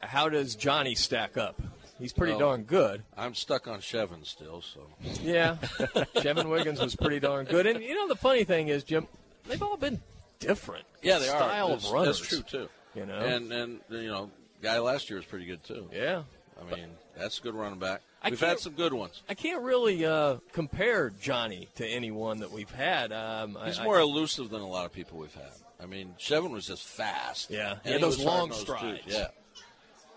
How 0.00 0.28
does 0.28 0.54
Johnny 0.54 0.94
stack 0.94 1.36
up? 1.36 1.60
He's 1.98 2.12
pretty 2.12 2.34
well, 2.34 2.50
darn 2.50 2.62
good. 2.62 3.02
I'm 3.16 3.34
stuck 3.34 3.66
on 3.66 3.80
Chevin 3.80 4.24
still, 4.24 4.62
so. 4.62 4.86
Yeah, 5.20 5.56
Chevin 6.16 6.48
Wiggins 6.48 6.80
was 6.80 6.94
pretty 6.94 7.18
darn 7.18 7.46
good. 7.46 7.66
And 7.66 7.82
you 7.82 7.94
know 7.94 8.06
the 8.06 8.14
funny 8.14 8.44
thing 8.44 8.68
is, 8.68 8.84
Jim, 8.84 9.08
they've 9.48 9.62
all 9.62 9.76
been 9.76 10.00
different. 10.38 10.84
Yeah, 11.02 11.18
they 11.18 11.26
style 11.26 11.70
are. 11.70 11.74
of 11.74 11.90
runners. 11.90 12.18
That's 12.18 12.28
true 12.28 12.42
too. 12.42 12.68
You 12.94 13.06
know, 13.06 13.18
and 13.18 13.52
and 13.52 13.80
you 13.90 14.08
know, 14.08 14.30
guy 14.62 14.78
last 14.78 15.10
year 15.10 15.18
was 15.18 15.26
pretty 15.26 15.46
good 15.46 15.62
too. 15.64 15.88
Yeah, 15.92 16.22
I 16.60 16.74
mean 16.74 16.88
that's 17.16 17.38
a 17.38 17.42
good 17.42 17.54
running 17.54 17.78
back. 17.78 18.02
We've 18.28 18.40
had 18.40 18.58
some 18.58 18.72
good 18.72 18.92
ones. 18.92 19.22
I 19.28 19.34
can't 19.34 19.62
really 19.62 20.04
uh, 20.04 20.38
compare 20.52 21.10
Johnny 21.20 21.68
to 21.76 21.86
anyone 21.86 22.40
that 22.40 22.50
we've 22.50 22.70
had. 22.70 23.12
Um, 23.12 23.56
He's 23.64 23.78
I, 23.78 23.84
more 23.84 23.98
I, 23.98 24.02
elusive 24.02 24.50
than 24.50 24.60
a 24.60 24.68
lot 24.68 24.86
of 24.86 24.92
people 24.92 25.18
we've 25.18 25.32
had. 25.34 25.52
I 25.80 25.86
mean, 25.86 26.14
Chevin 26.18 26.50
was 26.50 26.66
just 26.66 26.84
fast. 26.84 27.50
Yeah, 27.50 27.76
and 27.84 27.94
yeah, 27.94 27.98
those 27.98 28.18
long 28.18 28.52
strides. 28.52 29.04
Too. 29.06 29.12
Yeah, 29.12 29.28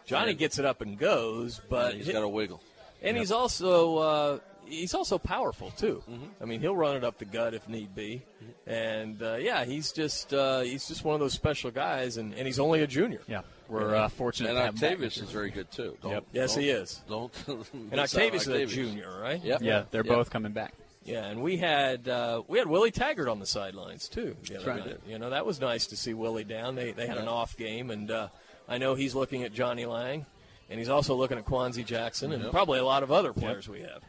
Johnny 0.06 0.34
gets 0.34 0.58
it 0.58 0.66
up 0.66 0.82
and 0.82 0.98
goes, 0.98 1.62
but 1.70 1.96
he's 1.96 2.10
got 2.10 2.24
a 2.24 2.28
wiggle. 2.28 2.62
And 3.04 3.16
yep. 3.16 3.22
he's 3.22 3.32
also 3.32 3.98
uh, 3.98 4.40
he's 4.72 4.94
also 4.94 5.18
powerful 5.18 5.72
too. 5.72 6.02
I 6.42 6.46
mean, 6.46 6.62
he'll 6.62 6.76
run 6.76 6.96
it 6.96 7.04
up 7.04 7.18
the 7.18 7.26
gut 7.26 7.54
if 7.54 7.68
need 7.68 7.94
be, 7.96 8.24
and 8.66 9.22
uh, 9.22 9.36
yeah, 9.36 9.66
he's 9.66 9.92
just 9.92 10.34
uh, 10.34 10.62
he's 10.62 10.88
just 10.88 11.04
one 11.04 11.14
of 11.14 11.20
those 11.20 11.34
special 11.34 11.72
guys, 11.72 12.18
and, 12.18 12.34
and 12.34 12.46
he's 12.48 12.60
only 12.60 12.82
a 12.82 12.88
junior. 12.88 13.22
Yeah, 13.28 13.42
we're 13.68 13.96
uh, 13.96 14.08
fortunate 14.10 14.50
And 14.50 14.58
to 14.58 14.62
have 14.64 14.74
him 14.74 14.80
back 14.80 14.92
Octavius 14.92 15.16
this 15.16 15.24
is 15.26 15.32
very 15.32 15.50
good 15.52 15.70
too. 15.72 15.98
Don't, 16.02 16.12
Yep. 16.12 16.24
Yes, 16.34 16.54
don't- 16.56 16.64
he 16.64 16.70
is. 16.70 17.02
Don't. 17.10 17.34
And 17.48 17.60
miss 17.70 17.92
out 17.92 17.94
on 17.94 18.00
Octavius 18.00 18.48
is 18.48 18.48
a 18.48 18.66
junior, 18.66 19.20
right? 19.22 19.44
Yep. 19.44 19.62
Yeah, 19.62 19.84
they're 19.92 20.06
Yep. 20.06 20.16
both 20.16 20.30
coming 20.30 20.52
back. 20.54 20.74
Yeah, 21.04 21.26
and 21.26 21.42
we 21.42 21.58
had 21.58 22.08
uh, 22.08 22.44
we 22.48 22.60
had 22.60 22.68
Willie 22.68 22.92
Taggart 22.92 23.28
on 23.28 23.40
the 23.40 23.46
sidelines 23.46 24.08
too. 24.08 24.36
The 24.48 24.58
other 24.60 24.68
right. 24.68 24.86
night. 24.86 25.00
You 25.08 25.18
know 25.18 25.32
that 25.32 25.46
was 25.46 25.60
nice 25.60 25.88
to 25.88 25.98
see 25.98 26.14
Willie 26.14 26.44
down. 26.44 26.76
They 26.76 26.92
they 26.92 27.08
had 27.08 27.18
an 27.18 27.28
off 27.28 27.58
game, 27.58 27.90
and 27.90 28.10
uh, 28.12 28.28
I 28.70 28.78
know 28.78 28.94
he's 28.94 29.16
looking 29.16 29.42
at 29.44 29.52
Johnny 29.52 29.86
Lang, 29.86 30.28
and 30.70 30.78
he's 30.78 30.90
also 30.90 31.16
looking 31.16 31.40
at 31.40 31.46
Kwanzi 31.46 31.84
Jackson, 31.84 32.32
and 32.32 32.44
Yep. 32.44 32.52
probably 32.52 32.78
a 32.78 32.86
lot 32.86 33.02
of 33.02 33.12
other 33.12 33.34
players 33.34 33.68
we 33.68 33.82
have. 33.82 34.02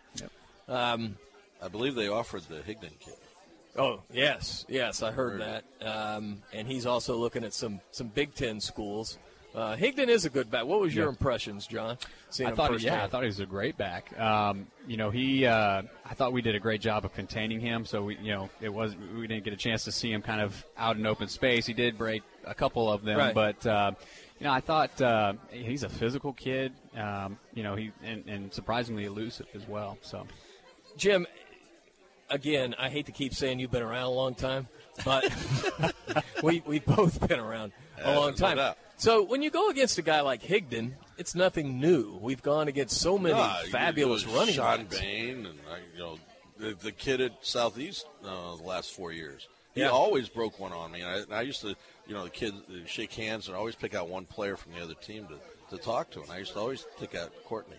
Um, 0.69 1.16
I 1.62 1.69
believe 1.69 1.95
they 1.95 2.09
offered 2.09 2.42
the 2.49 2.57
Higdon 2.57 2.99
kid. 2.99 3.14
oh 3.76 4.00
yes, 4.12 4.64
yes, 4.69 5.02
I 5.02 5.11
heard 5.12 5.40
that. 5.40 5.64
Um, 5.85 6.42
and 6.52 6.66
he's 6.66 6.87
also 6.87 7.16
looking 7.16 7.45
at 7.45 7.52
some 7.54 7.81
some 7.90 8.09
Big 8.09 8.35
Ten 8.35 8.61
schools. 8.61 9.19
Uh, 9.54 9.76
Higdon 9.76 10.09
is 10.09 10.25
a 10.25 10.31
good 10.31 10.50
back. 10.50 10.64
What 10.64 10.81
was 10.81 10.95
your 10.95 11.04
Yeah. 11.04 11.11
impressions, 11.11 11.66
John? 11.66 11.99
Seeing 12.31 12.47
I 12.47 12.50
him 12.52 12.57
thought, 12.57 12.81
yeah, 12.81 13.04
I 13.04 13.07
thought 13.07 13.21
he 13.23 13.26
was 13.26 13.38
a 13.40 13.45
great 13.45 13.76
back. 13.76 14.19
Um, 14.19 14.66
you 14.88 14.97
know, 14.97 15.11
he, 15.11 15.45
uh, 15.45 15.83
I 16.07 16.14
thought 16.14 16.33
we 16.33 16.40
did 16.40 16.54
a 16.54 16.59
great 16.59 16.81
job 16.81 17.04
of 17.04 17.12
containing 17.12 17.61
him. 17.61 17.85
So 17.85 18.04
we, 18.04 18.16
you 18.16 18.33
know, 18.33 18.49
it 18.62 18.71
was 18.73 18.97
we 19.14 19.26
didn't 19.26 19.45
get 19.45 19.52
a 19.52 19.57
chance 19.59 19.85
to 19.85 19.92
see 19.92 20.11
him 20.11 20.23
kind 20.23 20.40
of 20.40 20.64
out 20.78 20.97
in 20.97 21.04
open 21.04 21.28
space. 21.28 21.66
He 21.66 21.75
did 21.75 21.99
break 21.99 22.23
a 22.47 22.54
couple 22.54 22.90
of 22.90 23.04
them, 23.04 23.19
Right. 23.19 23.35
but 23.35 23.66
uh, 23.66 23.92
you 24.40 24.45
know, 24.45 24.52
I 24.52 24.61
thought 24.61 24.99
uh, 25.02 25.35
he's 25.50 25.83
a 25.83 25.90
physical 25.90 26.33
kid. 26.33 26.73
Um, 26.97 27.38
you 27.52 27.62
know, 27.62 27.75
he 27.76 27.92
and, 28.02 28.26
and 28.26 28.54
surprisingly 28.54 29.04
elusive 29.04 29.49
as 29.54 29.69
well. 29.69 29.99
So 30.00 30.26
Jim, 30.96 31.26
again, 32.30 32.75
I 32.78 32.88
hate 32.88 33.06
to 33.06 33.12
keep 33.12 33.34
saying 33.34 33.58
you've 33.58 33.70
been 33.70 33.82
around 33.82 34.04
a 34.04 34.11
long 34.11 34.34
time, 34.34 34.68
but 35.04 35.25
we 36.42 36.62
we've 36.66 36.84
both 36.84 37.26
been 37.28 37.40
around 37.40 37.72
a 37.99 38.11
Yeah, 38.11 38.18
long 38.18 38.34
time. 38.34 38.75
so 38.96 39.22
when 39.22 39.42
you 39.42 39.50
go 39.50 39.68
against 39.70 39.99
a 39.99 40.02
guy 40.02 40.20
like 40.20 40.42
Higdon, 40.42 40.92
it's 41.18 41.34
nothing 41.34 41.80
new. 41.80 42.18
We've 42.20 42.42
gone 42.42 42.68
against 42.68 43.00
so 43.00 43.18
many 43.18 43.42
fabulous 43.70 44.26
running 44.26 44.54
Sean 44.54 44.84
backs. 44.84 45.00
Bain 45.00 45.46
and 45.46 45.58
you 45.94 45.99
know 45.99 46.18
the, 46.58 46.75
the 46.75 46.92
kid 46.92 47.20
at 47.20 47.32
Southeast 47.44 48.06
uh, 48.25 48.56
the 48.56 48.62
last 48.62 48.92
four 48.92 49.12
years. 49.12 49.49
He 49.75 49.80
Yeah. 49.80 49.88
always 49.88 50.28
broke 50.28 50.61
one 50.61 50.72
on 50.72 50.92
me. 50.92 51.00
And 51.00 51.08
I, 51.11 51.16
and 51.20 51.34
I 51.34 51.40
used 51.40 51.62
to, 51.62 51.75
you 52.06 52.12
know, 52.14 52.25
the 52.25 52.30
kids 52.30 52.56
uh, 52.68 52.87
shake 52.87 53.14
hands 53.14 53.49
and 53.49 53.56
always 53.56 53.75
pick 53.75 53.94
out 53.94 54.06
one 54.08 54.26
player 54.26 54.54
from 54.54 54.72
the 54.75 54.82
other 54.82 54.92
team 54.94 55.26
to, 55.28 55.75
to 55.76 55.82
talk 55.82 56.11
to. 56.11 56.20
And 56.20 56.30
I 56.30 56.38
used 56.38 56.52
to 56.52 56.58
always 56.58 56.84
pick 57.00 57.14
out 57.14 57.32
Courtney. 57.46 57.76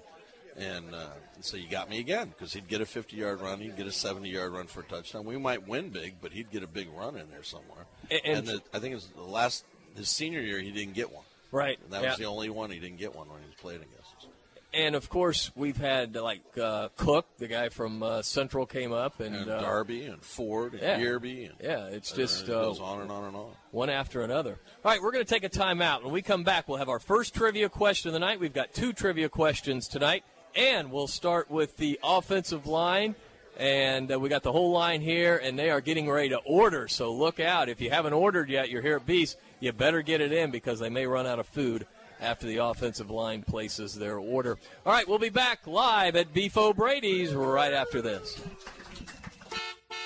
And 0.57 0.93
uh, 0.93 1.07
so 1.41 1.57
you 1.57 1.67
got 1.67 1.89
me 1.89 2.00
again 2.00 2.29
because 2.29 2.53
he'd 2.53 2.67
get 2.67 2.81
a 2.81 2.86
50 2.86 3.15
yard 3.15 3.41
run, 3.41 3.60
he'd 3.60 3.75
get 3.77 3.88
a 3.88 3.91
70 3.91 4.29
yard 4.29 4.53
run 4.53 4.67
for 4.67 4.81
a 4.81 4.83
touchdown. 4.83 5.25
We 5.25 5.38
might 5.38 5.67
win 5.67 5.89
big, 5.89 6.15
but 6.22 6.31
he'd 6.31 6.51
get 6.51 6.63
a 6.63 6.67
big 6.67 6.89
run 6.95 7.17
in 7.17 7.29
there 7.31 7.43
somewhere. 7.43 7.86
And- 8.12 8.22
And, 8.25 8.48
the, 8.48 8.62
I 8.74 8.79
think 8.79 8.91
it 8.91 8.95
was 8.95 9.07
the 9.07 9.22
last 9.24 9.65
his 9.95 10.10
senior 10.10 10.41
year 10.41 10.60
he 10.60 10.72
didn't 10.72 10.93
get 10.93 11.12
one. 11.12 11.24
Right. 11.51 11.79
And 11.83 11.93
that 11.93 12.01
yeah. 12.03 12.10
was 12.10 12.17
the 12.17 12.25
only 12.25 12.50
one 12.50 12.72
he 12.72 12.79
didn't 12.79 12.98
get 12.98 13.15
one 13.15 13.29
when 13.29 13.39
he 13.41 13.45
was 13.45 13.55
playing 13.55 13.81
against 13.81 14.15
us. 14.17 14.25
and 14.74 14.95
of 14.95 15.07
course, 15.07 15.51
we've 15.55 15.77
had 15.77 16.17
uh, 16.17 16.24
like 16.24 16.41
uh, 16.60 16.89
Cook, 16.98 17.27
the 17.38 17.48
guy 17.48 17.69
from 17.69 18.01
uh, 18.01 18.24
Central, 18.24 18.65
came 18.65 18.91
up, 18.91 19.19
and, 19.19 19.36
And 19.36 19.50
uh, 19.51 19.62
Darby 19.62 20.05
and 20.05 20.24
Ford 20.24 20.74
and 20.74 20.81
yeah. 20.81 20.95
And 20.95 21.51
Yeah, 21.62 21.86
it's 21.88 22.12
just 22.12 22.45
it 22.45 22.50
uh, 22.50 22.63
goes 22.63 22.79
on 22.79 23.01
and 23.01 23.12
on 23.12 23.25
and 23.25 23.36
on. 23.36 23.51
one 23.69 23.91
after 23.91 24.24
another. 24.24 24.57
All 24.83 24.91
right, 24.91 25.01
we're 25.01 25.12
going 25.12 25.24
to 25.24 25.29
take 25.29 25.43
a 25.43 25.50
timeout. 25.50 26.03
When 26.03 26.12
we 26.12 26.24
come 26.24 26.43
back, 26.43 26.67
we'll 26.67 26.79
have 26.79 26.89
our 26.89 27.00
first 27.00 27.36
trivia 27.36 27.69
question 27.69 28.10
of 28.10 28.13
the 28.13 28.19
night. 28.19 28.39
We've 28.39 28.51
got 28.53 28.74
two 28.74 28.91
trivia 28.93 29.29
questions 29.29 29.88
tonight, 29.88 30.24
and 30.55 30.91
we'll 30.91 31.07
start 31.07 31.50
with 31.50 31.77
the 31.77 32.00
offensive 32.03 32.67
line. 32.67 33.15
And 33.57 34.12
uh, 34.12 34.19
we 34.19 34.29
got 34.29 34.41
the 34.41 34.51
whole 34.51 34.72
line 34.72 35.01
here, 35.01 35.38
and 35.38 35.57
they 35.60 35.69
are 35.69 35.79
getting 35.81 36.10
ready 36.10 36.29
to 36.29 36.39
order. 36.39 36.88
So 36.88 37.13
look 37.13 37.39
out. 37.39 37.69
If 37.69 37.81
you 37.81 37.91
haven't 37.91 38.13
ordered 38.13 38.50
yet, 38.50 38.69
you're 38.69 38.81
here 38.81 38.95
at 38.95 39.05
Beast, 39.05 39.38
you 39.60 39.72
better 39.72 40.01
get 40.01 40.22
it 40.22 40.31
in 40.31 40.50
because 40.50 40.79
they 40.79 40.89
may 40.89 41.05
run 41.05 41.27
out 41.27 41.38
of 41.39 41.45
food 41.48 41.86
after 42.19 42.48
the 42.48 42.57
offensive 42.57 43.12
line 43.12 43.43
places 43.43 43.93
their 43.93 44.17
order. 44.17 44.57
All 44.86 44.93
right, 44.93 45.07
we'll 45.07 45.19
be 45.19 45.29
back 45.29 45.67
live 45.67 46.15
at 46.15 46.33
Beef 46.33 46.57
O'Brady's 46.57 47.33
right 47.33 47.74
after 47.74 48.01
this. 48.01 48.41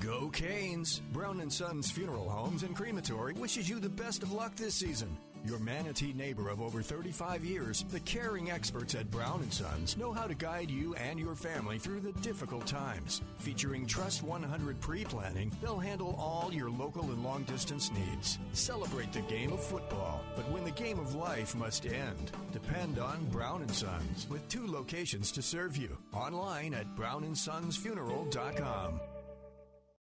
Go 0.00 0.30
Canes! 0.30 1.00
Brown 1.12 1.40
and 1.40 1.52
Sons 1.52 1.90
Funeral 1.92 2.28
Homes 2.28 2.64
and 2.64 2.74
Crematory 2.74 3.34
wishes 3.34 3.68
you 3.68 3.78
the 3.78 3.88
best 3.88 4.24
of 4.24 4.32
luck 4.32 4.56
this 4.56 4.74
season. 4.74 5.16
Your 5.44 5.60
manatee 5.60 6.12
neighbor 6.12 6.48
of 6.48 6.60
over 6.60 6.82
35 6.82 7.44
years, 7.44 7.84
the 7.88 8.00
caring 8.00 8.50
experts 8.50 8.96
at 8.96 9.12
Brown 9.12 9.42
and 9.42 9.52
Sons 9.52 9.96
know 9.96 10.12
how 10.12 10.26
to 10.26 10.34
guide 10.34 10.72
you 10.72 10.96
and 10.96 11.20
your 11.20 11.36
family 11.36 11.78
through 11.78 12.00
the 12.00 12.10
difficult 12.14 12.66
times. 12.66 13.22
Featuring 13.38 13.86
Trust 13.86 14.24
100 14.24 14.80
pre-planning, 14.80 15.52
they'll 15.62 15.78
handle 15.78 16.16
all 16.18 16.50
your 16.52 16.68
local 16.70 17.04
and 17.04 17.22
long 17.22 17.44
distance 17.44 17.92
needs. 17.92 18.40
Celebrate 18.52 19.12
the 19.12 19.22
game 19.22 19.52
of 19.52 19.62
football, 19.62 20.24
but 20.34 20.50
when 20.50 20.64
the 20.64 20.70
game 20.72 20.98
of 20.98 21.14
life 21.14 21.54
must 21.54 21.86
end, 21.86 22.32
depend 22.52 22.98
on 22.98 23.24
Brown 23.26 23.62
and 23.62 23.70
Sons 23.70 24.26
with 24.28 24.48
two 24.48 24.66
locations 24.66 25.30
to 25.30 25.42
serve 25.42 25.76
you. 25.76 25.96
Online 26.12 26.74
at 26.74 26.96
brownandsonsfuneral.com. 26.96 29.00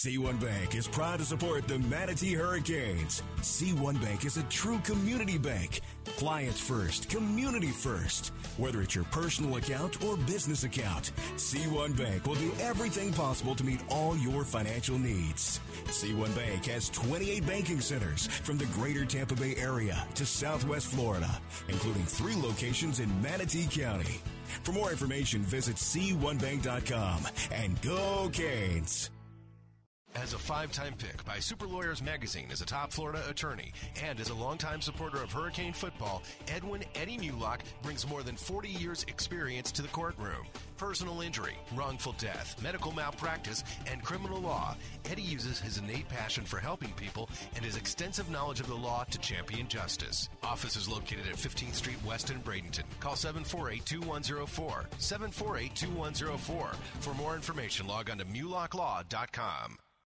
C1 0.00 0.40
Bank 0.40 0.76
is 0.76 0.86
proud 0.86 1.18
to 1.18 1.24
support 1.24 1.66
the 1.66 1.78
Manatee 1.80 2.32
Hurricanes. 2.32 3.22
C1 3.40 4.00
Bank 4.00 4.24
is 4.24 4.36
a 4.36 4.42
true 4.44 4.78
community 4.78 5.36
bank. 5.36 5.80
Clients 6.16 6.60
first, 6.60 7.10
community 7.10 7.70
first. 7.70 8.32
Whether 8.56 8.82
it's 8.82 8.94
your 8.94 9.04
personal 9.06 9.56
account 9.56 10.02
or 10.04 10.16
business 10.16 10.62
account, 10.64 11.10
C1 11.34 11.98
Bank 11.98 12.24
will 12.24 12.36
do 12.36 12.52
everything 12.60 13.12
possible 13.12 13.54
to 13.56 13.64
meet 13.64 13.80
all 13.90 14.16
your 14.16 14.44
financial 14.44 14.96
needs. 14.96 15.60
C1 15.86 16.34
Bank 16.36 16.64
has 16.66 16.88
28 16.90 17.44
banking 17.44 17.80
centers 17.80 18.28
from 18.28 18.58
the 18.58 18.66
greater 18.66 19.04
Tampa 19.04 19.34
Bay 19.34 19.56
area 19.56 20.06
to 20.14 20.24
southwest 20.24 20.86
Florida, 20.86 21.40
including 21.68 22.04
three 22.04 22.36
locations 22.36 23.00
in 23.00 23.20
Manatee 23.20 23.66
County. 23.68 24.22
For 24.62 24.72
more 24.72 24.92
information, 24.92 25.42
visit 25.42 25.76
C1Bank.com 25.76 27.26
and 27.50 27.82
go 27.82 28.30
Canes. 28.32 29.10
As 30.16 30.34
a 30.34 30.38
five-time 30.38 30.94
pick 30.98 31.24
by 31.24 31.38
Super 31.38 31.66
Lawyers 31.66 32.02
Magazine 32.02 32.48
as 32.50 32.60
a 32.60 32.66
top 32.66 32.92
Florida 32.92 33.22
attorney 33.28 33.72
and 34.02 34.18
as 34.18 34.28
a 34.28 34.34
longtime 34.34 34.80
supporter 34.80 35.22
of 35.22 35.32
Hurricane 35.32 35.72
football, 35.72 36.22
Edwin 36.48 36.82
Eddie 36.94 37.18
Mulock 37.18 37.60
brings 37.82 38.08
more 38.08 38.22
than 38.22 38.34
40 38.36 38.68
years 38.68 39.04
experience 39.04 39.70
to 39.72 39.82
the 39.82 39.88
courtroom. 39.88 40.46
Personal 40.76 41.20
injury, 41.20 41.56
wrongful 41.74 42.14
death, 42.18 42.60
medical 42.62 42.90
malpractice, 42.92 43.62
and 43.86 44.02
criminal 44.02 44.40
law, 44.40 44.76
Eddie 45.10 45.22
uses 45.22 45.60
his 45.60 45.78
innate 45.78 46.08
passion 46.08 46.44
for 46.44 46.58
helping 46.58 46.92
people 46.94 47.30
and 47.54 47.64
his 47.64 47.76
extensive 47.76 48.28
knowledge 48.30 48.60
of 48.60 48.66
the 48.66 48.74
law 48.74 49.04
to 49.04 49.18
champion 49.18 49.68
justice. 49.68 50.28
Office 50.42 50.76
is 50.76 50.88
located 50.88 51.26
at 51.28 51.36
15th 51.36 51.74
Street 51.74 52.02
West 52.04 52.30
in 52.30 52.40
Bradenton. 52.40 52.84
Call 52.98 53.14
748-2104, 53.14 54.86
748-2104. 54.98 56.74
For 57.00 57.14
more 57.14 57.36
information, 57.36 57.86
log 57.86 58.10
on 58.10 58.18
to 58.18 58.24
MulockLaw.com. 58.24 59.78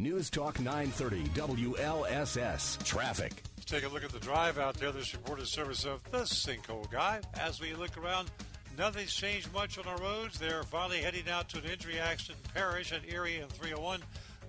News 0.00 0.30
Talk 0.30 0.58
930 0.58 1.24
WLSS 1.38 2.82
Traffic. 2.84 3.42
Let's 3.58 3.70
take 3.70 3.84
a 3.84 3.88
look 3.88 4.02
at 4.02 4.10
the 4.10 4.18
drive 4.18 4.58
out 4.58 4.76
there. 4.76 4.92
This 4.92 5.12
reported 5.12 5.46
service 5.46 5.84
of 5.84 6.02
the 6.10 6.20
Sinkhole 6.20 6.90
Guy. 6.90 7.20
As 7.38 7.60
we 7.60 7.74
look 7.74 7.98
around, 7.98 8.30
nothing's 8.78 9.12
changed 9.12 9.52
much 9.52 9.76
on 9.76 9.84
our 9.86 9.98
roads. 9.98 10.38
They're 10.38 10.62
finally 10.62 11.02
heading 11.02 11.28
out 11.28 11.50
to 11.50 11.58
an 11.58 11.64
injury 11.70 12.00
accident 12.00 12.38
Parrish 12.54 12.92
at 12.92 13.02
Erie 13.12 13.40
and 13.40 13.52
301. 13.52 14.00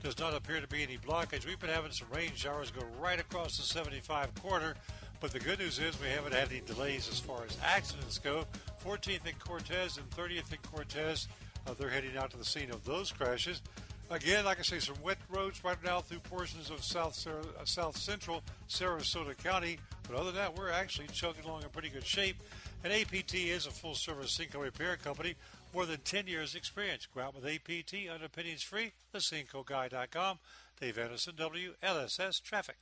Does 0.01 0.17
not 0.19 0.33
appear 0.33 0.61
to 0.61 0.67
be 0.67 0.83
any 0.83 0.97
blockage. 0.97 1.45
We've 1.45 1.59
been 1.59 1.69
having 1.69 1.91
some 1.91 2.07
rain 2.15 2.31
showers 2.33 2.71
go 2.71 2.85
right 3.01 3.19
across 3.19 3.57
the 3.57 3.63
75 3.63 4.33
corner. 4.35 4.75
But 5.19 5.31
the 5.31 5.39
good 5.39 5.59
news 5.59 5.79
is 5.79 5.99
we 5.99 6.07
haven't 6.07 6.33
had 6.33 6.49
any 6.49 6.61
delays 6.61 7.09
as 7.09 7.19
far 7.19 7.43
as 7.43 7.57
accidents 7.61 8.19
go. 8.19 8.45
14th 8.85 9.25
and 9.25 9.37
Cortez 9.39 9.97
and 9.97 10.09
30th 10.11 10.49
and 10.53 10.61
Cortez, 10.61 11.27
uh, 11.67 11.73
they're 11.77 11.89
heading 11.89 12.15
out 12.15 12.31
to 12.31 12.37
the 12.37 12.45
scene 12.45 12.71
of 12.71 12.85
those 12.85 13.11
crashes. 13.11 13.61
Again, 14.11 14.43
like 14.43 14.59
I 14.59 14.63
say, 14.63 14.79
some 14.79 14.97
wet 15.01 15.17
roads 15.29 15.63
right 15.63 15.81
now 15.85 16.01
through 16.01 16.19
portions 16.19 16.69
of 16.69 16.83
South 16.83 17.25
uh, 17.25 17.63
South 17.63 17.95
Central 17.95 18.43
Sarasota 18.67 19.37
County. 19.37 19.77
But 20.05 20.17
other 20.17 20.25
than 20.25 20.35
that, 20.35 20.57
we're 20.57 20.69
actually 20.69 21.07
chugging 21.07 21.45
along 21.45 21.63
in 21.63 21.69
pretty 21.69 21.87
good 21.87 22.05
shape. 22.05 22.35
And 22.83 22.91
APT 22.91 23.35
is 23.35 23.67
a 23.67 23.71
full 23.71 23.95
service 23.95 24.37
sinkhole 24.37 24.63
repair 24.63 24.97
company, 24.97 25.35
more 25.73 25.85
than 25.85 25.99
10 26.01 26.27
years 26.27 26.55
experience. 26.55 27.07
Go 27.15 27.21
out 27.21 27.35
with 27.35 27.45
APT, 27.45 28.09
underpinnings 28.13 28.63
free, 28.63 28.91
thesinkholeguy.com. 29.15 30.39
Dave 30.81 30.97
Anderson, 30.97 31.35
WLSS 31.35 32.41
Traffic. 32.43 32.75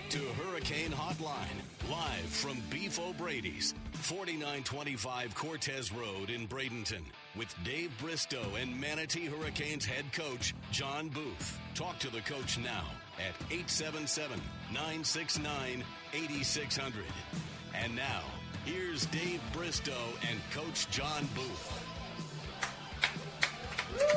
Back 0.00 0.08
to 0.08 0.18
Hurricane 0.42 0.92
Hotline, 0.92 1.90
live 1.90 2.24
from 2.24 2.56
Beef 2.70 2.98
O'Brady's, 2.98 3.74
4925 3.92 5.34
Cortez 5.34 5.92
Road 5.92 6.30
in 6.30 6.48
Bradenton, 6.48 7.02
with 7.36 7.54
Dave 7.64 7.90
Bristow 8.00 8.42
and 8.60 8.80
Manatee 8.80 9.26
Hurricanes 9.26 9.84
head 9.84 10.10
coach 10.12 10.54
John 10.70 11.08
Booth. 11.08 11.58
Talk 11.74 11.98
to 11.98 12.10
the 12.10 12.20
coach 12.20 12.58
now 12.58 12.84
at 13.18 13.34
877 13.50 14.40
969 14.72 15.84
8600. 16.14 17.04
And 17.74 17.94
now, 17.94 18.22
here's 18.64 19.06
Dave 19.06 19.42
Bristow 19.52 19.92
and 20.30 20.38
Coach 20.52 20.88
John 20.90 21.28
Booth. 21.34 21.84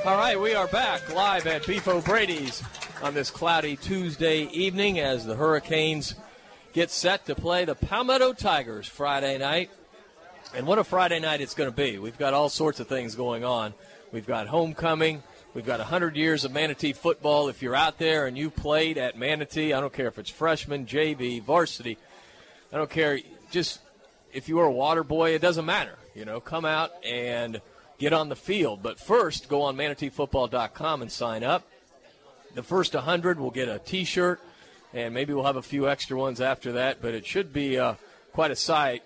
All 0.05 0.17
right, 0.17 0.39
we 0.39 0.55
are 0.55 0.67
back 0.67 1.13
live 1.13 1.45
at 1.47 1.65
Beef 1.67 1.87
O'Brady's 1.87 2.63
on 3.03 3.13
this 3.13 3.29
cloudy 3.29 3.75
Tuesday 3.75 4.43
evening 4.43 4.97
as 4.97 5.25
the 5.25 5.35
Hurricanes 5.35 6.15
get 6.71 6.89
set 6.89 7.25
to 7.25 7.35
play 7.35 7.65
the 7.65 7.75
Palmetto 7.75 8.31
Tigers 8.31 8.87
Friday 8.87 9.37
night. 9.37 9.69
And 10.55 10.65
what 10.65 10.79
a 10.79 10.85
Friday 10.85 11.19
night 11.19 11.41
it's 11.41 11.53
going 11.53 11.69
to 11.69 11.75
be. 11.75 11.97
We've 11.97 12.17
got 12.17 12.33
all 12.33 12.47
sorts 12.47 12.79
of 12.79 12.87
things 12.87 13.15
going 13.15 13.43
on. 13.43 13.73
We've 14.13 14.25
got 14.25 14.47
homecoming. 14.47 15.21
We've 15.53 15.65
got 15.65 15.79
100 15.79 16.15
years 16.15 16.45
of 16.45 16.53
Manatee 16.53 16.93
football. 16.93 17.49
If 17.49 17.61
you're 17.61 17.75
out 17.75 17.97
there 17.97 18.25
and 18.25 18.37
you 18.37 18.49
played 18.49 18.97
at 18.97 19.17
Manatee, 19.17 19.73
I 19.73 19.81
don't 19.81 19.91
care 19.91 20.07
if 20.07 20.17
it's 20.17 20.29
freshman, 20.29 20.85
JV, 20.85 21.43
varsity, 21.43 21.97
I 22.71 22.77
don't 22.77 22.89
care. 22.89 23.19
Just 23.51 23.81
if 24.31 24.47
you 24.47 24.55
were 24.55 24.65
a 24.65 24.71
water 24.71 25.03
boy, 25.03 25.31
it 25.31 25.41
doesn't 25.41 25.65
matter. 25.65 25.97
You 26.15 26.23
know, 26.23 26.39
come 26.39 26.63
out 26.63 26.91
and 27.05 27.59
get 27.97 28.13
on 28.13 28.29
the 28.29 28.37
field. 28.37 28.81
But 28.81 28.97
first, 28.97 29.49
go 29.49 29.63
on 29.63 29.75
manateefootball.com 29.75 31.01
and 31.01 31.11
sign 31.11 31.43
up. 31.43 31.67
The 32.53 32.63
first 32.63 32.93
100 32.93 33.39
will 33.39 33.51
get 33.51 33.67
a 33.67 33.79
t 33.79 34.03
shirt, 34.03 34.39
and 34.93 35.13
maybe 35.13 35.33
we'll 35.33 35.45
have 35.45 35.55
a 35.55 35.61
few 35.61 35.89
extra 35.89 36.17
ones 36.17 36.39
after 36.41 36.73
that, 36.73 37.01
but 37.01 37.13
it 37.13 37.25
should 37.25 37.51
be 37.51 37.79
uh, 37.79 37.95
quite 38.31 38.51
a 38.51 38.55
sight. 38.55 39.03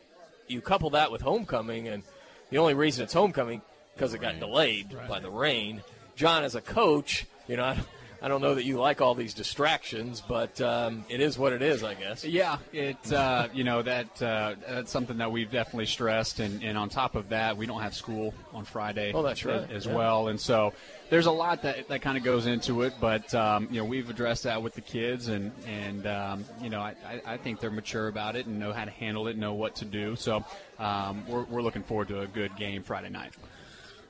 You 0.48 0.62
couple 0.62 0.90
that 0.92 1.12
with 1.12 1.22
homecoming, 1.22 1.88
and 1.88 2.04
the 2.50 2.58
only 2.58 2.74
reason 2.74 3.04
it's 3.04 3.14
homecoming 3.14 3.62
because 3.94 4.14
it 4.14 4.22
got 4.22 4.40
delayed 4.40 4.94
Right. 4.94 5.10
by 5.10 5.20
the 5.20 5.30
rain. 5.30 5.82
John, 6.16 6.44
as 6.44 6.56
a 6.56 6.62
coach, 6.62 7.26
you 7.48 7.58
know, 7.58 7.76
I, 8.22 8.28
don't 8.28 8.42
know 8.42 8.56
that 8.56 8.66
you 8.66 8.78
like 8.78 9.02
all 9.02 9.16
these 9.16 9.34
distractions, 9.34 10.22
but 10.28 10.60
um, 10.62 11.06
it 11.10 11.20
is 11.20 11.38
what 11.38 11.54
it 11.54 11.62
is, 11.62 11.84
I 11.84 11.94
guess. 11.94 12.24
Yeah, 12.26 12.58
it 12.74 13.12
uh, 13.12 13.48
you 13.54 13.64
know 13.64 13.82
that 13.82 14.22
uh, 14.22 14.56
that's 14.68 14.92
something 14.92 15.18
that 15.18 15.32
we've 15.32 15.52
definitely 15.52 15.86
stressed, 15.86 16.40
and, 16.40 16.64
and 16.64 16.78
on 16.78 16.90
top 16.90 17.16
of 17.16 17.30
that, 17.30 17.58
we 17.58 17.66
don't 17.66 17.82
have 17.82 17.94
school 17.94 18.34
on 18.54 18.66
Friday. 18.66 19.12
Oh, 19.14 19.24
that's 19.24 19.46
right, 19.46 19.70
as, 19.72 19.86
yeah. 19.86 19.96
well, 19.96 20.28
and 20.28 20.40
so 20.40 20.74
there's 21.10 21.26
a 21.26 21.32
lot 21.32 21.62
that 21.64 21.88
that 21.88 22.02
kind 22.02 22.18
of 22.18 22.24
goes 22.24 22.46
into 22.46 22.82
it. 22.84 22.94
But 23.00 23.34
um, 23.34 23.68
you 23.72 23.80
know, 23.80 23.86
we've 23.86 24.10
addressed 24.10 24.44
that 24.44 24.62
with 24.62 24.76
the 24.76 24.82
kids, 24.82 25.28
and 25.28 25.52
and 25.66 26.08
um, 26.08 26.46
you 26.62 26.70
know, 26.70 26.80
I, 26.80 26.96
I 27.06 27.34
I 27.34 27.38
think 27.38 27.60
they're 27.60 27.72
mature 27.72 28.08
about 28.08 28.36
it 28.36 28.46
and 28.46 28.60
know 28.60 28.74
how 28.74 28.86
to 28.86 28.92
handle 28.92 29.28
it, 29.28 29.38
know 29.38 29.54
what 29.54 29.76
to 29.78 29.86
do. 29.86 30.16
So 30.16 30.44
um, 30.80 31.26
we're 31.28 31.44
we're 31.44 31.62
looking 31.62 31.84
forward 31.84 32.08
to 32.10 32.22
a 32.22 32.28
good 32.28 32.56
game 32.56 32.84
Friday 32.84 33.10
night. 33.10 33.34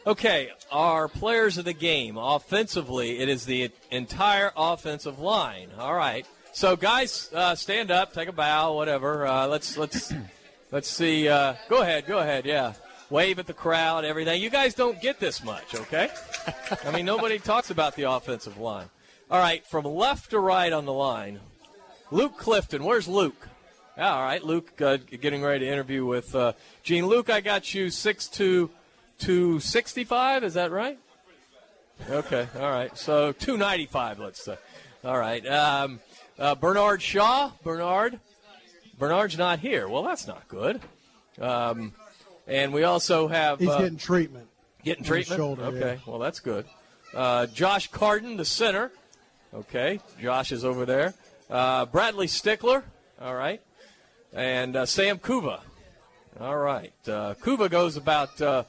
Okay, 0.08 0.52
our 0.72 1.10
players 1.10 1.58
of 1.58 1.66
the 1.66 1.74
game. 1.74 2.16
Offensively, 2.18 3.20
it 3.20 3.28
is 3.28 3.46
the 3.46 3.72
entire 3.92 4.54
offensive 4.56 5.20
line. 5.20 5.68
All 5.78 5.94
right. 5.94 6.26
So, 6.54 6.78
guys, 6.78 7.30
uh, 7.34 7.56
stand 7.56 7.92
up, 7.92 8.14
take 8.14 8.30
a 8.30 8.32
bow, 8.32 8.72
whatever. 8.72 9.28
Uh, 9.28 9.48
let's 9.48 9.78
let's 9.78 10.14
let's 10.72 10.88
see. 10.88 11.28
Uh, 11.28 11.56
go 11.68 11.82
ahead, 11.82 12.06
go 12.06 12.20
ahead. 12.20 12.46
Yeah, 12.46 12.72
wave 13.10 13.38
at 13.38 13.48
the 13.48 13.54
crowd, 13.54 14.06
everything. 14.06 14.42
You 14.42 14.50
guys 14.50 14.74
don't 14.74 15.02
get 15.02 15.20
this 15.20 15.44
much, 15.44 15.76
okay? 15.76 16.10
I 16.86 16.92
mean, 16.92 17.06
nobody 17.06 17.38
talks 17.54 17.70
about 17.70 17.98
the 17.98 18.04
offensive 18.04 18.58
line. 18.58 18.88
All 19.30 19.42
right, 19.42 19.66
from 19.68 19.84
left 19.84 20.30
to 20.30 20.40
right 20.40 20.72
on 20.72 20.86
the 20.86 20.94
line, 20.94 21.42
Luke 22.12 22.38
Clifton. 22.38 22.86
Where's 22.86 23.10
Luke? 23.10 23.50
Yeah, 23.98 24.14
all 24.14 24.24
right, 24.24 24.42
Luke, 24.42 24.82
uh, 24.82 25.00
getting 25.20 25.44
ready 25.44 25.66
to 25.66 25.72
interview 25.72 26.06
with 26.06 26.34
uh, 26.34 26.54
Gene. 26.82 27.08
Luke, 27.08 27.30
I 27.30 27.42
got 27.42 27.74
you 27.74 27.90
six 27.90 28.30
two. 28.30 28.70
265, 29.20 30.44
is 30.44 30.54
that 30.56 30.72
right? 30.72 30.98
Okay, 32.10 32.48
all 32.56 32.70
right. 32.70 32.96
So 32.98 33.32
295, 33.32 34.20
let's 34.20 34.44
say. 34.44 34.58
All 35.04 35.18
right. 35.18 35.46
Um, 35.48 36.00
uh, 36.38 36.56
Bernard 36.56 37.02
Shaw. 37.02 37.52
Bernard. 37.64 38.20
Bernard's 39.00 39.38
not 39.38 39.60
here. 39.60 39.88
Well, 39.88 40.04
that's 40.04 40.28
not 40.28 40.48
good. 40.48 40.82
Um, 41.40 41.94
and 42.48 42.74
we 42.74 42.84
also 42.84 43.28
have. 43.28 43.60
He's 43.60 43.70
uh, 43.70 43.80
getting 43.80 43.98
treatment. 43.98 44.48
Getting 44.84 45.04
treatment? 45.04 45.38
shoulder, 45.38 45.64
okay, 45.64 45.94
yeah. 45.96 46.12
well, 46.12 46.20
that's 46.20 46.40
good. 46.40 46.66
Uh, 47.14 47.48
Josh 47.48 47.90
Carden, 47.90 48.38
the 48.38 48.46
center. 48.46 48.92
Okay, 49.54 50.00
Josh 50.22 50.52
is 50.52 50.64
over 50.64 50.86
there. 50.86 51.14
Uh, 51.50 51.86
Bradley 51.86 52.28
Stickler. 52.28 52.84
All 53.20 53.36
right. 53.36 53.62
And 54.34 54.76
uh, 54.76 54.86
Sam 54.86 55.18
Kuva. 55.18 55.62
All 56.40 56.58
right. 56.58 56.94
Uh, 57.08 57.34
Kuva 57.36 57.70
goes 57.70 57.98
about 57.98 58.40
uh, 58.42 58.64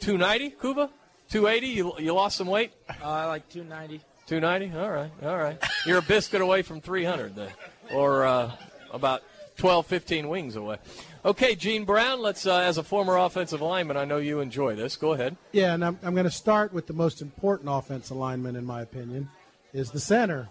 290, 0.00 0.56
Kuva? 0.56 0.90
280? 1.30 1.66
You, 1.68 1.92
you 1.98 2.14
lost 2.14 2.36
some 2.36 2.48
weight? 2.48 2.72
Uh, 3.02 3.28
like 3.28 3.48
290. 3.48 4.00
290? 4.26 4.78
All 4.78 4.90
right, 4.90 5.10
all 5.22 5.36
right. 5.36 5.62
You're 5.86 5.98
a 5.98 6.02
biscuit 6.02 6.40
away 6.40 6.62
from 6.62 6.80
300 6.80 7.34
then, 7.34 7.50
or 7.92 8.24
uh, 8.24 8.52
about 8.92 9.22
12, 9.58 9.86
15 9.86 10.28
wings 10.28 10.56
away. 10.56 10.78
Okay, 11.24 11.54
Gene 11.54 11.84
Brown, 11.84 12.20
let's, 12.22 12.46
uh, 12.46 12.60
as 12.60 12.78
a 12.78 12.82
former 12.82 13.16
offensive 13.16 13.60
lineman, 13.60 13.96
I 13.96 14.04
know 14.04 14.16
you 14.16 14.40
enjoy 14.40 14.74
this. 14.74 14.96
Go 14.96 15.12
ahead. 15.12 15.36
Yeah, 15.52 15.74
and 15.74 15.84
I'm, 15.84 15.98
I'm 16.02 16.14
going 16.14 16.24
to 16.24 16.30
start 16.30 16.72
with 16.72 16.86
the 16.86 16.92
most 16.92 17.20
important 17.20 17.68
offensive 17.70 18.16
lineman, 18.16 18.56
in 18.56 18.64
my 18.64 18.80
opinion, 18.82 19.28
is 19.72 19.90
the 19.90 20.00
center. 20.00 20.48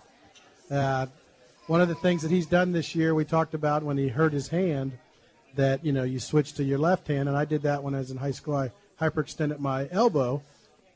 Uh, 0.70 1.08
one 1.66 1.82
of 1.82 1.88
the 1.88 1.96
things 1.96 2.22
that 2.22 2.32
he's 2.32 2.46
done 2.46 2.72
this 2.72 2.94
year, 2.96 3.16
we 3.16 3.26
talked 3.26 3.54
about 3.54 3.82
when 3.82 3.98
he 3.98 4.10
hurt 4.10 4.34
his 4.34 4.48
hand, 4.48 4.98
that 5.56 5.84
you 5.84 5.92
know 5.92 6.04
you 6.04 6.20
switch 6.20 6.54
to 6.54 6.64
your 6.64 6.78
left 6.78 7.08
hand, 7.08 7.28
and 7.28 7.38
I 7.38 7.46
did 7.46 7.64
that 7.64 7.84
when 7.84 7.96
I 7.96 8.00
was 8.00 8.12
in 8.12 8.18
high 8.18 8.32
school. 8.32 8.56
I 8.56 8.72
hyperextended 9.00 9.60
my 9.60 9.88
elbow, 9.92 10.44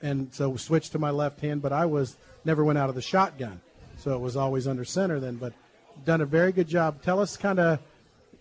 and 0.01 0.33
so 0.33 0.55
switched 0.57 0.91
to 0.93 0.99
my 0.99 1.09
left 1.09 1.39
hand. 1.41 1.61
But 1.61 1.73
I 1.73 1.85
was 1.85 2.17
never 2.45 2.63
went 2.63 2.77
out 2.77 2.89
of 2.89 2.95
the 2.95 3.01
shotgun, 3.01 3.61
so 3.97 4.13
it 4.13 4.19
was 4.19 4.35
always 4.35 4.67
under 4.67 4.85
center 4.85 5.19
then. 5.19 5.35
But 5.35 5.53
done 6.05 6.21
a 6.21 6.25
very 6.25 6.51
good 6.51 6.67
job. 6.67 7.01
Tell 7.01 7.19
us 7.19 7.37
kind 7.37 7.59
of 7.59 7.79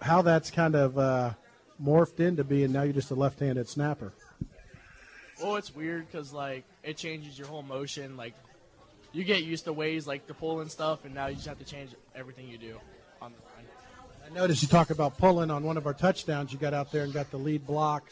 how 0.01 0.23
that's 0.23 0.51
kind 0.51 0.75
of 0.75 0.99
uh, 0.99 1.31
morphed 1.83 2.21
into 2.21 2.45
being 2.45 2.73
now 2.73 2.83
you're 2.83 2.93
just 2.93 3.11
a 3.11 3.15
left-handed 3.15 3.69
snapper. 3.69 4.13
Well, 5.43 5.57
it's 5.57 5.75
weird 5.75 6.07
because 6.11 6.33
like 6.33 6.65
it 6.83 6.97
changes 6.97 7.39
your 7.39 7.49
whole 7.49 7.63
motion. 7.63 8.17
Like 8.17 8.35
you 9.13 9.25
get 9.25 9.43
used 9.43 9.65
to 9.65 9.73
ways 9.73 10.07
like 10.07 10.27
the 10.27 10.35
pull 10.35 10.61
and 10.61 10.71
stuff, 10.71 11.05
and 11.05 11.15
now 11.15 11.27
you 11.27 11.35
just 11.35 11.49
have 11.49 11.59
to 11.59 11.65
change 11.65 11.91
everything 12.15 12.49
you 12.49 12.59
do 12.59 12.77
on 13.21 13.33
the 13.33 13.39
line. 13.39 13.67
I 14.25 14.35
noticed 14.35 14.63
you 14.63 14.69
talk 14.69 14.91
about 14.91 15.19
pulling 15.19 15.51
on 15.51 15.65
one 15.65 15.77
of 15.77 15.87
our 15.87 15.95
touchdowns. 15.95 16.53
You 16.53 16.59
got 16.59 16.75
out 16.75 16.93
there 16.93 17.05
and 17.05 17.13
got 17.13 17.31
the 17.31 17.39
lead 17.39 17.67
block 17.67 18.05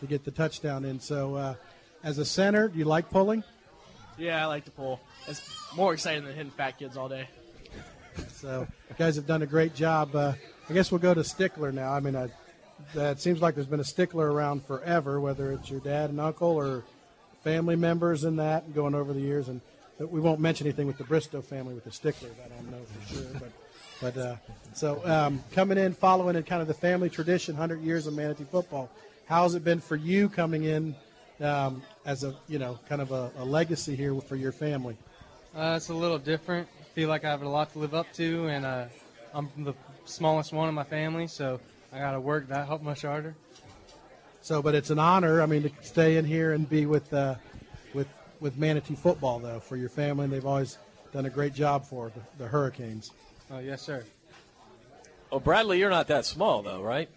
to 0.00 0.06
get 0.06 0.24
the 0.24 0.30
touchdown 0.30 0.84
in. 0.84 1.00
So, 1.00 1.34
uh, 1.34 1.54
as 2.02 2.18
a 2.18 2.24
center, 2.24 2.68
do 2.68 2.78
you 2.78 2.84
like 2.84 3.10
pulling? 3.10 3.42
Yeah, 4.18 4.42
I 4.42 4.46
like 4.46 4.64
to 4.66 4.70
pull. 4.70 5.00
It's 5.26 5.42
more 5.74 5.92
exciting 5.92 6.24
than 6.24 6.34
hitting 6.34 6.52
fat 6.52 6.78
kids 6.78 6.96
all 6.96 7.08
day. 7.08 7.28
So, 8.30 8.68
you 8.90 8.94
guys 8.96 9.16
have 9.16 9.26
done 9.26 9.42
a 9.42 9.46
great 9.46 9.74
job. 9.74 10.14
Uh, 10.14 10.34
I 10.70 10.72
guess 10.72 10.92
we'll 10.92 11.00
go 11.00 11.14
to 11.14 11.24
Stickler 11.24 11.72
now. 11.72 11.92
I 11.92 11.98
mean, 11.98 12.14
I, 12.14 12.24
uh, 12.96 13.10
it 13.10 13.20
seems 13.20 13.42
like 13.42 13.56
there's 13.56 13.66
been 13.66 13.80
a 13.80 13.84
Stickler 13.84 14.30
around 14.30 14.64
forever, 14.66 15.18
whether 15.18 15.50
it's 15.50 15.68
your 15.68 15.80
dad 15.80 16.10
and 16.10 16.20
uncle 16.20 16.50
or 16.50 16.84
family 17.42 17.74
members 17.74 18.22
in 18.22 18.36
that, 18.36 18.62
and 18.62 18.74
going 18.74 18.94
over 18.94 19.12
the 19.12 19.20
years. 19.20 19.48
And 19.48 19.60
we 19.98 20.20
won't 20.20 20.38
mention 20.38 20.68
anything 20.68 20.86
with 20.86 20.96
the 20.96 21.02
Bristow 21.02 21.42
family 21.42 21.74
with 21.74 21.82
the 21.82 21.90
Sticklers. 21.90 22.34
I 22.44 22.48
don't 22.48 22.70
know 22.70 22.84
for 22.84 23.14
sure, 23.14 23.26
but. 23.40 23.50
But 24.00 24.16
uh, 24.18 24.36
so 24.74 25.00
um, 25.06 25.42
coming 25.52 25.78
in, 25.78 25.94
following 25.94 26.36
in 26.36 26.42
kind 26.42 26.60
of 26.60 26.68
the 26.68 26.74
family 26.74 27.08
tradition, 27.08 27.54
100 27.54 27.80
years 27.80 28.06
of 28.06 28.14
Manatee 28.14 28.44
football. 28.44 28.90
How's 29.26 29.54
it 29.54 29.64
been 29.64 29.80
for 29.80 29.96
you 29.96 30.28
coming 30.28 30.64
in 30.64 30.94
um, 31.40 31.82
as 32.04 32.24
a 32.24 32.34
you 32.48 32.58
know 32.58 32.78
kind 32.88 33.00
of 33.00 33.12
a, 33.12 33.30
a 33.38 33.44
legacy 33.44 33.96
here 33.96 34.14
for 34.20 34.36
your 34.36 34.52
family? 34.52 34.96
Uh, 35.56 35.74
it's 35.76 35.88
a 35.88 35.94
little 35.94 36.18
different. 36.18 36.68
I 36.80 36.84
feel 36.94 37.08
like 37.08 37.24
I 37.24 37.30
have 37.30 37.42
a 37.42 37.48
lot 37.48 37.72
to 37.72 37.78
live 37.78 37.94
up 37.94 38.12
to, 38.14 38.48
and 38.48 38.66
uh, 38.66 38.84
I'm 39.32 39.48
the 39.58 39.74
smallest 40.04 40.52
one 40.52 40.68
in 40.68 40.74
my 40.74 40.84
family, 40.84 41.26
so 41.26 41.60
I 41.92 41.98
got 41.98 42.12
to 42.12 42.20
work 42.20 42.48
that 42.48 42.82
much 42.82 43.02
harder. 43.02 43.34
So, 44.42 44.60
but 44.60 44.74
it's 44.74 44.90
an 44.90 44.98
honor. 44.98 45.40
I 45.40 45.46
mean, 45.46 45.62
to 45.62 45.70
stay 45.80 46.18
in 46.18 46.24
here 46.24 46.52
and 46.52 46.68
be 46.68 46.84
with 46.84 47.12
uh, 47.14 47.36
with 47.94 48.08
with 48.40 48.58
Manatee 48.58 48.94
football 48.94 49.38
though 49.38 49.60
for 49.60 49.76
your 49.76 49.88
family, 49.88 50.24
and 50.24 50.32
they've 50.32 50.44
always 50.44 50.78
done 51.12 51.24
a 51.24 51.30
great 51.30 51.54
job 51.54 51.86
for 51.86 52.10
the, 52.10 52.44
the 52.44 52.48
Hurricanes. 52.48 53.10
Oh 53.50 53.58
yes, 53.58 53.80
sir. 53.80 54.04
Oh, 55.32 55.40
Bradley, 55.40 55.78
you're 55.78 55.90
not 55.90 56.08
that 56.08 56.26
small 56.26 56.62
though, 56.62 56.82
right? 56.82 57.08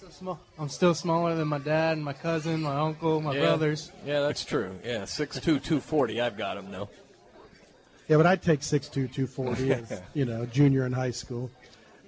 Still 0.00 0.10
small. 0.12 0.40
I'm 0.58 0.70
still 0.70 0.94
smaller 0.94 1.34
than 1.34 1.46
my 1.46 1.58
dad, 1.58 1.98
and 1.98 2.02
my 2.02 2.14
cousin, 2.14 2.62
my 2.62 2.74
uncle, 2.74 3.20
my 3.20 3.34
yeah. 3.34 3.40
brothers. 3.40 3.92
Yeah, 4.06 4.20
that's 4.20 4.46
true. 4.46 4.74
Yeah, 4.82 5.02
6'2", 5.02 5.42
240. 5.42 6.22
I've 6.22 6.38
got 6.38 6.56
him 6.56 6.70
though. 6.70 6.88
Yeah, 8.08 8.16
but 8.16 8.24
I'd 8.24 8.40
take 8.40 8.60
6'2", 8.60 9.12
240 9.12 9.72
as 9.74 10.00
you 10.14 10.24
know 10.24 10.46
junior 10.46 10.86
in 10.86 10.92
high 10.92 11.10
school. 11.10 11.50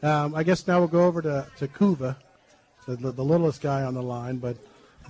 Um, 0.02 0.35
I 0.35 0.42
guess 0.42 0.66
now 0.66 0.78
we'll 0.78 0.88
go 0.88 1.05
over 1.05 1.20
to 1.20 1.46
to 1.59 1.68
Kuva, 1.68 2.16
the, 2.87 3.12
the 3.12 3.22
littlest 3.22 3.61
guy 3.61 3.83
on 3.83 3.92
the 3.92 4.02
line, 4.02 4.38
but 4.38 4.57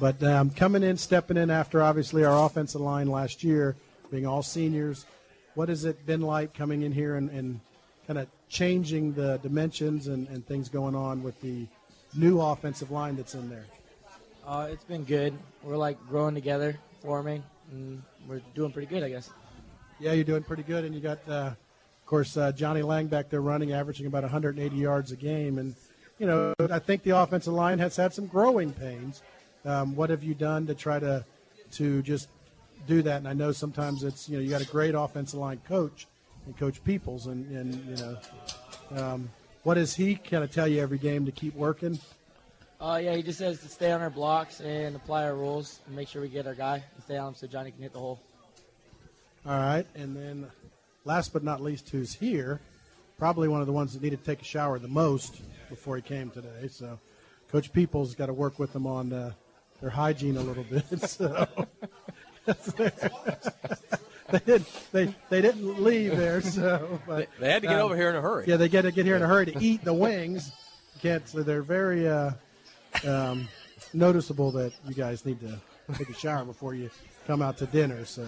but 0.00 0.20
um, 0.24 0.50
coming 0.50 0.82
in, 0.82 0.96
stepping 0.96 1.36
in 1.36 1.50
after 1.50 1.84
obviously 1.84 2.24
our 2.24 2.44
offensive 2.44 2.80
line 2.80 3.06
last 3.06 3.44
year, 3.44 3.76
being 4.10 4.26
all 4.26 4.42
seniors. 4.42 5.06
What 5.54 5.68
has 5.68 5.84
it 5.84 6.04
been 6.04 6.22
like 6.22 6.52
coming 6.52 6.82
in 6.82 6.90
here 6.90 7.14
and, 7.14 7.30
and 7.30 7.60
kind 8.08 8.18
of 8.18 8.26
changing 8.48 9.12
the 9.12 9.38
dimensions 9.40 10.08
and, 10.08 10.26
and 10.26 10.44
things 10.44 10.68
going 10.68 10.96
on 10.96 11.22
with 11.22 11.40
the 11.42 11.68
new 12.14 12.40
offensive 12.40 12.90
line 12.90 13.16
that's 13.16 13.34
in 13.34 13.48
there? 13.48 13.64
Uh, 14.46 14.68
it's 14.70 14.84
been 14.84 15.04
good. 15.04 15.34
We're 15.62 15.76
like 15.76 15.98
growing 16.08 16.34
together, 16.34 16.76
forming, 17.00 17.42
and 17.70 18.02
we're 18.26 18.40
doing 18.54 18.72
pretty 18.72 18.92
good, 18.92 19.02
I 19.02 19.08
guess. 19.08 19.30
Yeah, 20.00 20.12
you're 20.12 20.24
doing 20.24 20.42
pretty 20.42 20.64
good, 20.64 20.84
and 20.84 20.94
you 20.94 21.00
got, 21.00 21.18
uh, 21.28 21.52
of 21.52 22.06
course, 22.06 22.36
uh, 22.36 22.50
Johnny 22.52 22.82
Lang 22.82 23.06
back 23.06 23.30
there 23.30 23.40
running, 23.40 23.72
averaging 23.72 24.06
about 24.06 24.22
180 24.24 24.74
yards 24.74 25.12
a 25.12 25.16
game, 25.16 25.58
and 25.58 25.74
you 26.18 26.26
know, 26.26 26.54
I 26.70 26.78
think 26.78 27.02
the 27.02 27.16
offensive 27.16 27.52
line 27.52 27.78
has 27.78 27.96
had 27.96 28.14
some 28.14 28.26
growing 28.26 28.72
pains. 28.72 29.22
Um, 29.64 29.96
what 29.96 30.10
have 30.10 30.22
you 30.22 30.34
done 30.34 30.66
to 30.66 30.74
try 30.74 30.98
to 30.98 31.24
to 31.72 32.02
just 32.02 32.28
do 32.86 33.02
that? 33.02 33.16
And 33.16 33.28
I 33.28 33.32
know 33.32 33.52
sometimes 33.52 34.04
it's 34.04 34.28
you 34.28 34.36
know 34.36 34.42
you 34.42 34.50
got 34.50 34.60
a 34.60 34.66
great 34.66 34.94
offensive 34.94 35.38
line 35.38 35.60
coach, 35.66 36.06
and 36.46 36.56
Coach 36.56 36.82
Peoples, 36.84 37.26
and, 37.26 37.50
and 37.50 37.74
you 37.86 38.04
know, 38.04 39.02
um, 39.02 39.30
what 39.62 39.74
does 39.74 39.94
he 39.94 40.16
kind 40.16 40.42
of 40.44 40.50
tell 40.50 40.66
you 40.66 40.80
every 40.80 40.98
game 40.98 41.26
to 41.26 41.32
keep 41.32 41.54
working? 41.54 41.98
Uh, 42.80 43.00
yeah, 43.02 43.14
he 43.14 43.22
just 43.22 43.38
says 43.38 43.60
to 43.60 43.68
stay 43.68 43.92
on 43.92 44.00
our 44.00 44.10
blocks 44.10 44.60
and 44.60 44.96
apply 44.96 45.24
our 45.24 45.36
rules 45.36 45.80
and 45.86 45.94
make 45.94 46.08
sure 46.08 46.20
we 46.20 46.28
get 46.28 46.46
our 46.46 46.54
guy 46.54 46.82
and 46.94 47.04
stay 47.04 47.16
on 47.16 47.28
him 47.28 47.34
so 47.34 47.46
Johnny 47.46 47.70
can 47.70 47.80
hit 47.80 47.92
the 47.92 47.98
hole. 47.98 48.20
All 49.46 49.58
right, 49.58 49.86
and 49.94 50.16
then 50.16 50.50
last 51.04 51.32
but 51.32 51.44
not 51.44 51.60
least, 51.60 51.90
who's 51.90 52.14
here? 52.14 52.60
Probably 53.18 53.46
one 53.46 53.60
of 53.60 53.66
the 53.68 53.72
ones 53.72 53.92
that 53.92 54.02
needed 54.02 54.18
to 54.18 54.24
take 54.24 54.40
a 54.40 54.44
shower 54.44 54.78
the 54.78 54.88
most 54.88 55.42
before 55.68 55.96
he 55.96 56.02
came 56.02 56.30
today. 56.30 56.68
So, 56.68 56.98
Coach 57.50 57.72
Peoples 57.72 58.14
got 58.16 58.26
to 58.26 58.32
work 58.32 58.58
with 58.58 58.72
them 58.72 58.86
on 58.86 59.12
uh, 59.12 59.32
their 59.80 59.90
hygiene 59.90 60.36
a 60.36 60.42
little 60.42 60.64
bit. 60.64 60.84
So. 61.08 61.46
they 64.30 64.38
didn't 64.38 64.68
they, 64.92 65.14
they 65.30 65.40
didn't 65.40 65.82
leave 65.82 66.16
there, 66.16 66.40
so 66.40 67.00
but, 67.06 67.28
they 67.38 67.50
had 67.50 67.62
to 67.62 67.68
get 67.68 67.80
um, 67.80 67.86
over 67.86 67.96
here 67.96 68.10
in 68.10 68.16
a 68.16 68.20
hurry. 68.20 68.44
Yeah, 68.46 68.56
they 68.56 68.68
get 68.68 68.82
to 68.82 68.92
get 68.92 69.04
here 69.04 69.16
in 69.16 69.22
a 69.22 69.26
hurry 69.26 69.46
to 69.46 69.58
eat 69.60 69.84
the 69.84 69.94
wings. 69.94 70.52
Can't 71.00 71.26
so 71.28 71.42
they're 71.42 71.62
very 71.62 72.08
uh, 72.08 72.32
um, 73.06 73.48
noticeable 73.92 74.52
that 74.52 74.72
you 74.86 74.94
guys 74.94 75.26
need 75.26 75.40
to 75.40 75.58
take 75.94 76.08
a 76.08 76.14
shower 76.14 76.44
before 76.44 76.74
you 76.74 76.90
come 77.26 77.42
out 77.42 77.58
to 77.58 77.66
dinner. 77.66 78.04
So, 78.04 78.26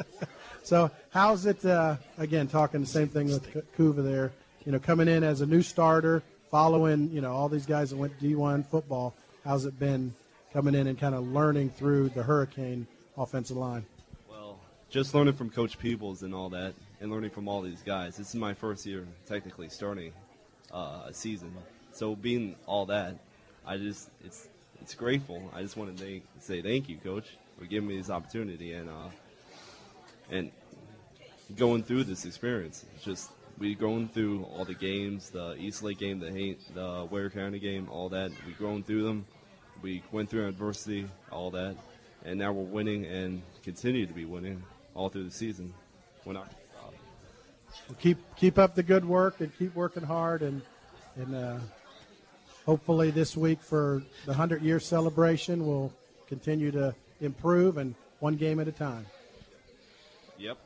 so 0.62 0.90
how's 1.10 1.46
it? 1.46 1.64
Uh, 1.64 1.96
again, 2.18 2.46
talking 2.46 2.80
the 2.80 2.86
same 2.86 3.08
thing 3.08 3.28
with 3.28 3.50
Kuva 3.76 4.04
there. 4.04 4.32
You 4.66 4.72
know, 4.72 4.78
coming 4.78 5.08
in 5.08 5.24
as 5.24 5.40
a 5.40 5.46
new 5.46 5.62
starter, 5.62 6.22
following 6.50 7.10
you 7.10 7.20
know 7.20 7.32
all 7.32 7.48
these 7.48 7.66
guys 7.66 7.90
that 7.90 7.96
went 7.96 8.18
D1 8.20 8.66
football. 8.66 9.14
How's 9.44 9.64
it 9.64 9.78
been 9.78 10.14
coming 10.52 10.74
in 10.74 10.86
and 10.86 10.98
kind 10.98 11.14
of 11.14 11.26
learning 11.28 11.70
through 11.70 12.10
the 12.10 12.22
Hurricane 12.22 12.86
offensive 13.16 13.56
line? 13.56 13.84
Just 14.94 15.12
learning 15.12 15.34
from 15.34 15.50
Coach 15.50 15.76
Peebles 15.76 16.22
and 16.22 16.32
all 16.32 16.50
that, 16.50 16.72
and 17.00 17.10
learning 17.10 17.30
from 17.30 17.48
all 17.48 17.62
these 17.62 17.82
guys. 17.82 18.16
This 18.16 18.28
is 18.28 18.36
my 18.36 18.54
first 18.54 18.86
year 18.86 19.04
technically 19.26 19.68
starting 19.68 20.12
uh, 20.72 21.06
a 21.06 21.12
season, 21.12 21.52
so 21.90 22.14
being 22.14 22.54
all 22.64 22.86
that, 22.86 23.16
I 23.66 23.76
just 23.76 24.08
it's 24.24 24.46
it's 24.80 24.94
grateful. 24.94 25.50
I 25.52 25.62
just 25.62 25.76
want 25.76 25.96
to 25.96 26.04
thank, 26.04 26.22
say 26.38 26.62
thank 26.62 26.88
you, 26.88 26.98
Coach, 26.98 27.26
for 27.58 27.64
giving 27.64 27.88
me 27.88 27.96
this 27.96 28.08
opportunity 28.08 28.72
and 28.74 28.88
uh, 28.88 29.08
and 30.30 30.52
going 31.56 31.82
through 31.82 32.04
this 32.04 32.24
experience. 32.24 32.84
Just 33.02 33.32
we 33.58 33.74
going 33.74 34.06
through 34.06 34.44
all 34.44 34.64
the 34.64 34.74
games, 34.74 35.28
the 35.30 35.56
East 35.58 35.82
Lake 35.82 35.98
game, 35.98 36.20
the 36.20 36.30
Haint, 36.30 36.72
the 36.72 37.08
Ware 37.10 37.30
County 37.30 37.58
game, 37.58 37.88
all 37.90 38.10
that. 38.10 38.30
We've 38.46 38.56
grown 38.56 38.84
through 38.84 39.02
them. 39.02 39.26
We 39.82 40.04
went 40.12 40.30
through 40.30 40.46
adversity, 40.46 41.08
all 41.32 41.50
that, 41.50 41.74
and 42.24 42.38
now 42.38 42.52
we're 42.52 42.62
winning 42.62 43.06
and 43.06 43.42
continue 43.64 44.06
to 44.06 44.12
be 44.14 44.24
winning 44.24 44.62
all 44.94 45.08
through 45.08 45.24
the 45.24 45.30
season. 45.30 45.72
We're 46.24 46.34
not. 46.34 46.52
Well, 47.88 47.96
keep 48.00 48.18
keep 48.36 48.58
up 48.58 48.74
the 48.74 48.82
good 48.82 49.04
work 49.04 49.40
and 49.40 49.56
keep 49.58 49.74
working 49.74 50.02
hard 50.02 50.42
and 50.42 50.62
and 51.16 51.34
uh, 51.34 51.58
hopefully 52.66 53.10
this 53.10 53.36
week 53.36 53.60
for 53.60 54.02
the 54.26 54.34
hundred 54.34 54.62
year 54.62 54.80
celebration 54.80 55.66
we'll 55.66 55.92
continue 56.28 56.70
to 56.70 56.94
improve 57.20 57.78
and 57.78 57.94
one 58.20 58.36
game 58.36 58.60
at 58.60 58.68
a 58.68 58.72
time. 58.72 59.06
Yep. 60.38 60.58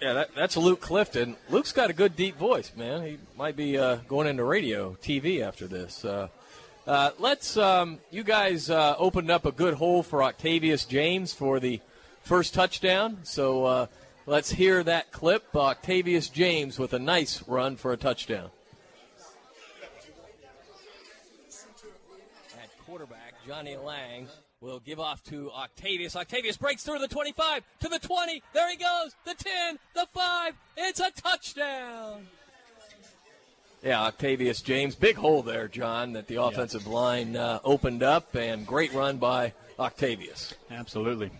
Yeah, 0.00 0.12
that, 0.12 0.34
that's 0.34 0.56
Luke 0.56 0.80
Clifton. 0.80 1.36
Luke's 1.50 1.72
got 1.72 1.90
a 1.90 1.92
good 1.92 2.14
deep 2.14 2.36
voice, 2.36 2.72
man. 2.76 3.04
He 3.04 3.18
might 3.36 3.56
be 3.56 3.76
uh, 3.76 3.96
going 4.06 4.28
into 4.28 4.44
radio, 4.44 4.96
TV 5.02 5.40
after 5.40 5.66
this. 5.66 6.04
Uh, 6.04 6.28
uh, 6.86 7.10
let's, 7.18 7.56
um, 7.56 7.98
you 8.10 8.22
guys 8.22 8.70
uh, 8.70 8.94
opened 8.96 9.30
up 9.30 9.44
a 9.44 9.50
good 9.50 9.74
hole 9.74 10.04
for 10.04 10.22
Octavius 10.22 10.84
James 10.84 11.34
for 11.34 11.58
the 11.58 11.80
first 12.28 12.52
touchdown. 12.52 13.16
So 13.22 13.64
uh, 13.64 13.86
let's 14.26 14.50
hear 14.50 14.84
that 14.84 15.10
clip. 15.12 15.56
Octavius 15.56 16.28
James 16.28 16.78
with 16.78 16.92
a 16.92 16.98
nice 16.98 17.42
run 17.48 17.76
for 17.76 17.94
a 17.94 17.96
touchdown. 17.96 18.50
At 22.62 22.86
quarterback, 22.86 23.34
Johnny 23.46 23.76
Lang 23.76 24.28
will 24.60 24.80
give 24.80 25.00
off 25.00 25.24
to 25.24 25.50
Octavius. 25.52 26.16
Octavius 26.16 26.58
breaks 26.58 26.82
through 26.82 26.98
the 26.98 27.08
25 27.08 27.62
to 27.80 27.88
the 27.88 27.98
20. 27.98 28.42
There 28.52 28.70
he 28.70 28.76
goes. 28.76 29.16
The 29.24 29.34
10, 29.34 29.78
the 29.94 30.06
5. 30.12 30.54
It's 30.76 31.00
a 31.00 31.10
touchdown. 31.10 32.26
Yeah, 33.82 34.02
Octavius 34.02 34.60
James. 34.60 34.94
Big 34.96 35.16
hole 35.16 35.42
there, 35.42 35.66
John, 35.66 36.12
that 36.12 36.26
the 36.26 36.42
offensive 36.42 36.82
yeah. 36.84 36.92
line 36.92 37.36
uh, 37.36 37.60
opened 37.64 38.02
up, 38.02 38.34
and 38.34 38.66
great 38.66 38.92
run 38.92 39.16
by 39.16 39.54
Octavius. 39.78 40.52
Absolutely. 40.70 41.30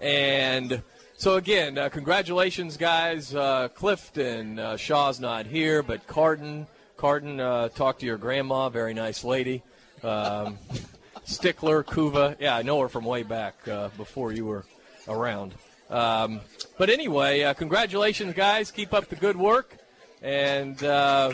And 0.00 0.82
so 1.16 1.36
again, 1.36 1.78
uh, 1.78 1.88
congratulations, 1.88 2.76
guys. 2.76 3.34
Uh, 3.34 3.68
Clifton 3.68 4.58
uh, 4.58 4.76
Shaw's 4.76 5.18
not 5.18 5.46
here, 5.46 5.82
but 5.82 6.06
Carton, 6.06 6.66
Carton, 6.96 7.40
uh, 7.40 7.68
talked 7.68 8.00
to 8.00 8.06
your 8.06 8.18
grandma. 8.18 8.68
Very 8.68 8.94
nice 8.94 9.24
lady. 9.24 9.62
Um, 10.02 10.58
Stickler, 11.24 11.82
Kuva. 11.82 12.36
Yeah, 12.38 12.56
I 12.56 12.62
know 12.62 12.80
her 12.80 12.88
from 12.88 13.04
way 13.04 13.22
back 13.22 13.66
uh, 13.66 13.88
before 13.96 14.32
you 14.32 14.46
were 14.46 14.64
around. 15.08 15.54
Um, 15.90 16.40
but 16.78 16.90
anyway, 16.90 17.42
uh, 17.42 17.54
congratulations, 17.54 18.34
guys. 18.34 18.70
Keep 18.70 18.92
up 18.92 19.08
the 19.08 19.16
good 19.16 19.36
work. 19.36 19.76
And 20.22 20.82
uh, 20.82 21.32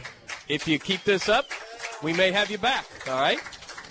if 0.49 0.67
you 0.67 0.79
keep 0.79 1.05
this 1.05 1.29
up, 1.29 1.51
we 2.03 2.13
may 2.13 2.31
have 2.33 2.51
you 2.51 2.59
back. 2.59 2.87
All 3.09 3.21
right. 3.21 3.41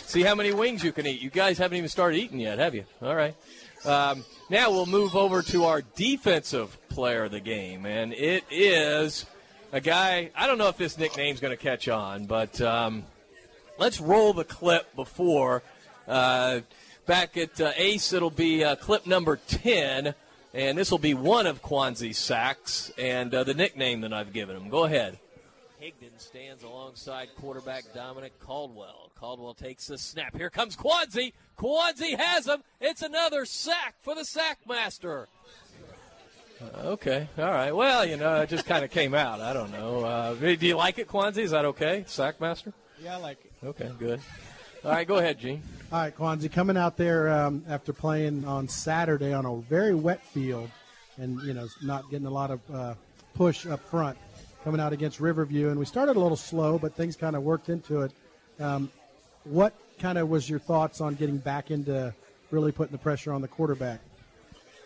See 0.05 0.21
how 0.21 0.35
many 0.35 0.51
wings 0.51 0.83
you 0.83 0.91
can 0.91 1.07
eat. 1.07 1.21
You 1.21 1.29
guys 1.29 1.57
haven't 1.57 1.77
even 1.77 1.89
started 1.89 2.17
eating 2.17 2.39
yet, 2.39 2.59
have 2.59 2.75
you? 2.75 2.85
All 3.01 3.15
right. 3.15 3.35
Um, 3.85 4.25
now 4.51 4.69
we'll 4.69 4.85
move 4.85 5.15
over 5.15 5.41
to 5.41 5.63
our 5.63 5.81
defensive 5.81 6.77
player 6.89 7.23
of 7.23 7.31
the 7.31 7.39
game, 7.39 7.85
and 7.85 8.11
it 8.11 8.43
is 8.51 9.25
a 9.71 9.79
guy. 9.79 10.29
I 10.35 10.45
don't 10.45 10.57
know 10.57 10.67
if 10.67 10.75
this 10.75 10.97
nickname's 10.97 11.39
going 11.39 11.57
to 11.57 11.63
catch 11.63 11.87
on, 11.87 12.25
but 12.25 12.59
um, 12.59 13.05
let's 13.79 14.01
roll 14.01 14.33
the 14.33 14.43
clip 14.43 14.93
before. 14.93 15.63
Uh, 16.05 16.59
back 17.05 17.37
at 17.37 17.61
uh, 17.61 17.71
Ace, 17.77 18.11
it'll 18.11 18.29
be 18.29 18.61
uh, 18.63 18.75
clip 18.75 19.07
number 19.07 19.37
10. 19.37 20.13
And 20.53 20.77
this 20.77 20.91
will 20.91 20.97
be 20.97 21.13
one 21.13 21.47
of 21.47 21.61
Kwanzi's 21.61 22.17
sacks 22.17 22.91
and 22.97 23.33
uh, 23.33 23.45
the 23.45 23.53
nickname 23.53 24.01
that 24.01 24.11
I've 24.11 24.33
given 24.33 24.57
him. 24.57 24.67
Go 24.67 24.83
ahead. 24.83 25.17
Higdon 25.81 26.19
stands 26.19 26.61
alongside 26.61 27.29
quarterback 27.39 27.85
Dominic 27.95 28.39
Caldwell. 28.39 29.11
Caldwell 29.19 29.55
takes 29.55 29.87
the 29.87 29.97
snap. 29.97 30.37
Here 30.37 30.51
comes 30.51 30.75
Kwanzi. 30.75 31.33
Kwanzi 31.57 32.19
has 32.19 32.45
him. 32.45 32.61
It's 32.79 33.01
another 33.01 33.45
sack 33.45 33.95
for 34.01 34.13
the 34.13 34.23
sack 34.23 34.59
master. 34.67 35.27
Uh, 36.61 36.89
okay, 36.89 37.27
all 37.39 37.45
right. 37.45 37.75
Well, 37.75 38.05
you 38.05 38.15
know, 38.15 38.41
it 38.41 38.49
just 38.49 38.67
kind 38.67 38.85
of 38.85 38.91
came 38.91 39.15
out. 39.15 39.41
I 39.41 39.53
don't 39.53 39.71
know. 39.71 40.05
Uh, 40.05 40.33
do 40.35 40.67
you 40.67 40.75
like 40.75 40.99
it, 40.99 41.07
Kwanzi? 41.07 41.39
Is 41.39 41.51
that 41.51 41.65
okay, 41.65 42.03
sack 42.05 42.39
master? 42.39 42.73
Yeah, 43.03 43.15
I 43.15 43.19
like 43.19 43.39
it. 43.43 43.65
Okay, 43.65 43.89
good. 43.97 44.19
All 44.85 44.91
right, 44.91 45.07
go 45.07 45.15
ahead, 45.15 45.39
Gene. 45.39 45.63
All 45.91 45.99
right, 45.99 46.15
Kwanzi, 46.15 46.51
coming 46.51 46.77
out 46.77 46.95
there 46.95 47.29
um, 47.29 47.63
after 47.67 47.91
playing 47.91 48.45
on 48.45 48.67
Saturday 48.67 49.33
on 49.33 49.47
a 49.47 49.55
very 49.61 49.95
wet 49.95 50.23
field, 50.27 50.69
and 51.17 51.41
you 51.41 51.55
know 51.55 51.67
not 51.81 52.07
getting 52.11 52.27
a 52.27 52.31
lot 52.31 52.51
of 52.51 52.59
uh, 52.71 52.93
push 53.33 53.65
up 53.65 53.79
front, 53.89 54.17
coming 54.63 54.79
out 54.79 54.93
against 54.93 55.19
Riverview, 55.19 55.69
and 55.69 55.79
we 55.79 55.85
started 55.85 56.15
a 56.15 56.19
little 56.19 56.37
slow, 56.37 56.77
but 56.77 56.95
things 56.95 57.15
kind 57.15 57.35
of 57.35 57.43
worked 57.43 57.69
into 57.69 58.01
it. 58.01 58.11
Um, 58.59 58.91
what 59.43 59.73
kind 59.99 60.17
of 60.17 60.29
was 60.29 60.49
your 60.49 60.59
thoughts 60.59 61.01
on 61.01 61.15
getting 61.15 61.37
back 61.37 61.71
into 61.71 62.13
really 62.51 62.71
putting 62.71 62.91
the 62.91 62.97
pressure 62.97 63.33
on 63.33 63.41
the 63.41 63.47
quarterback? 63.47 63.99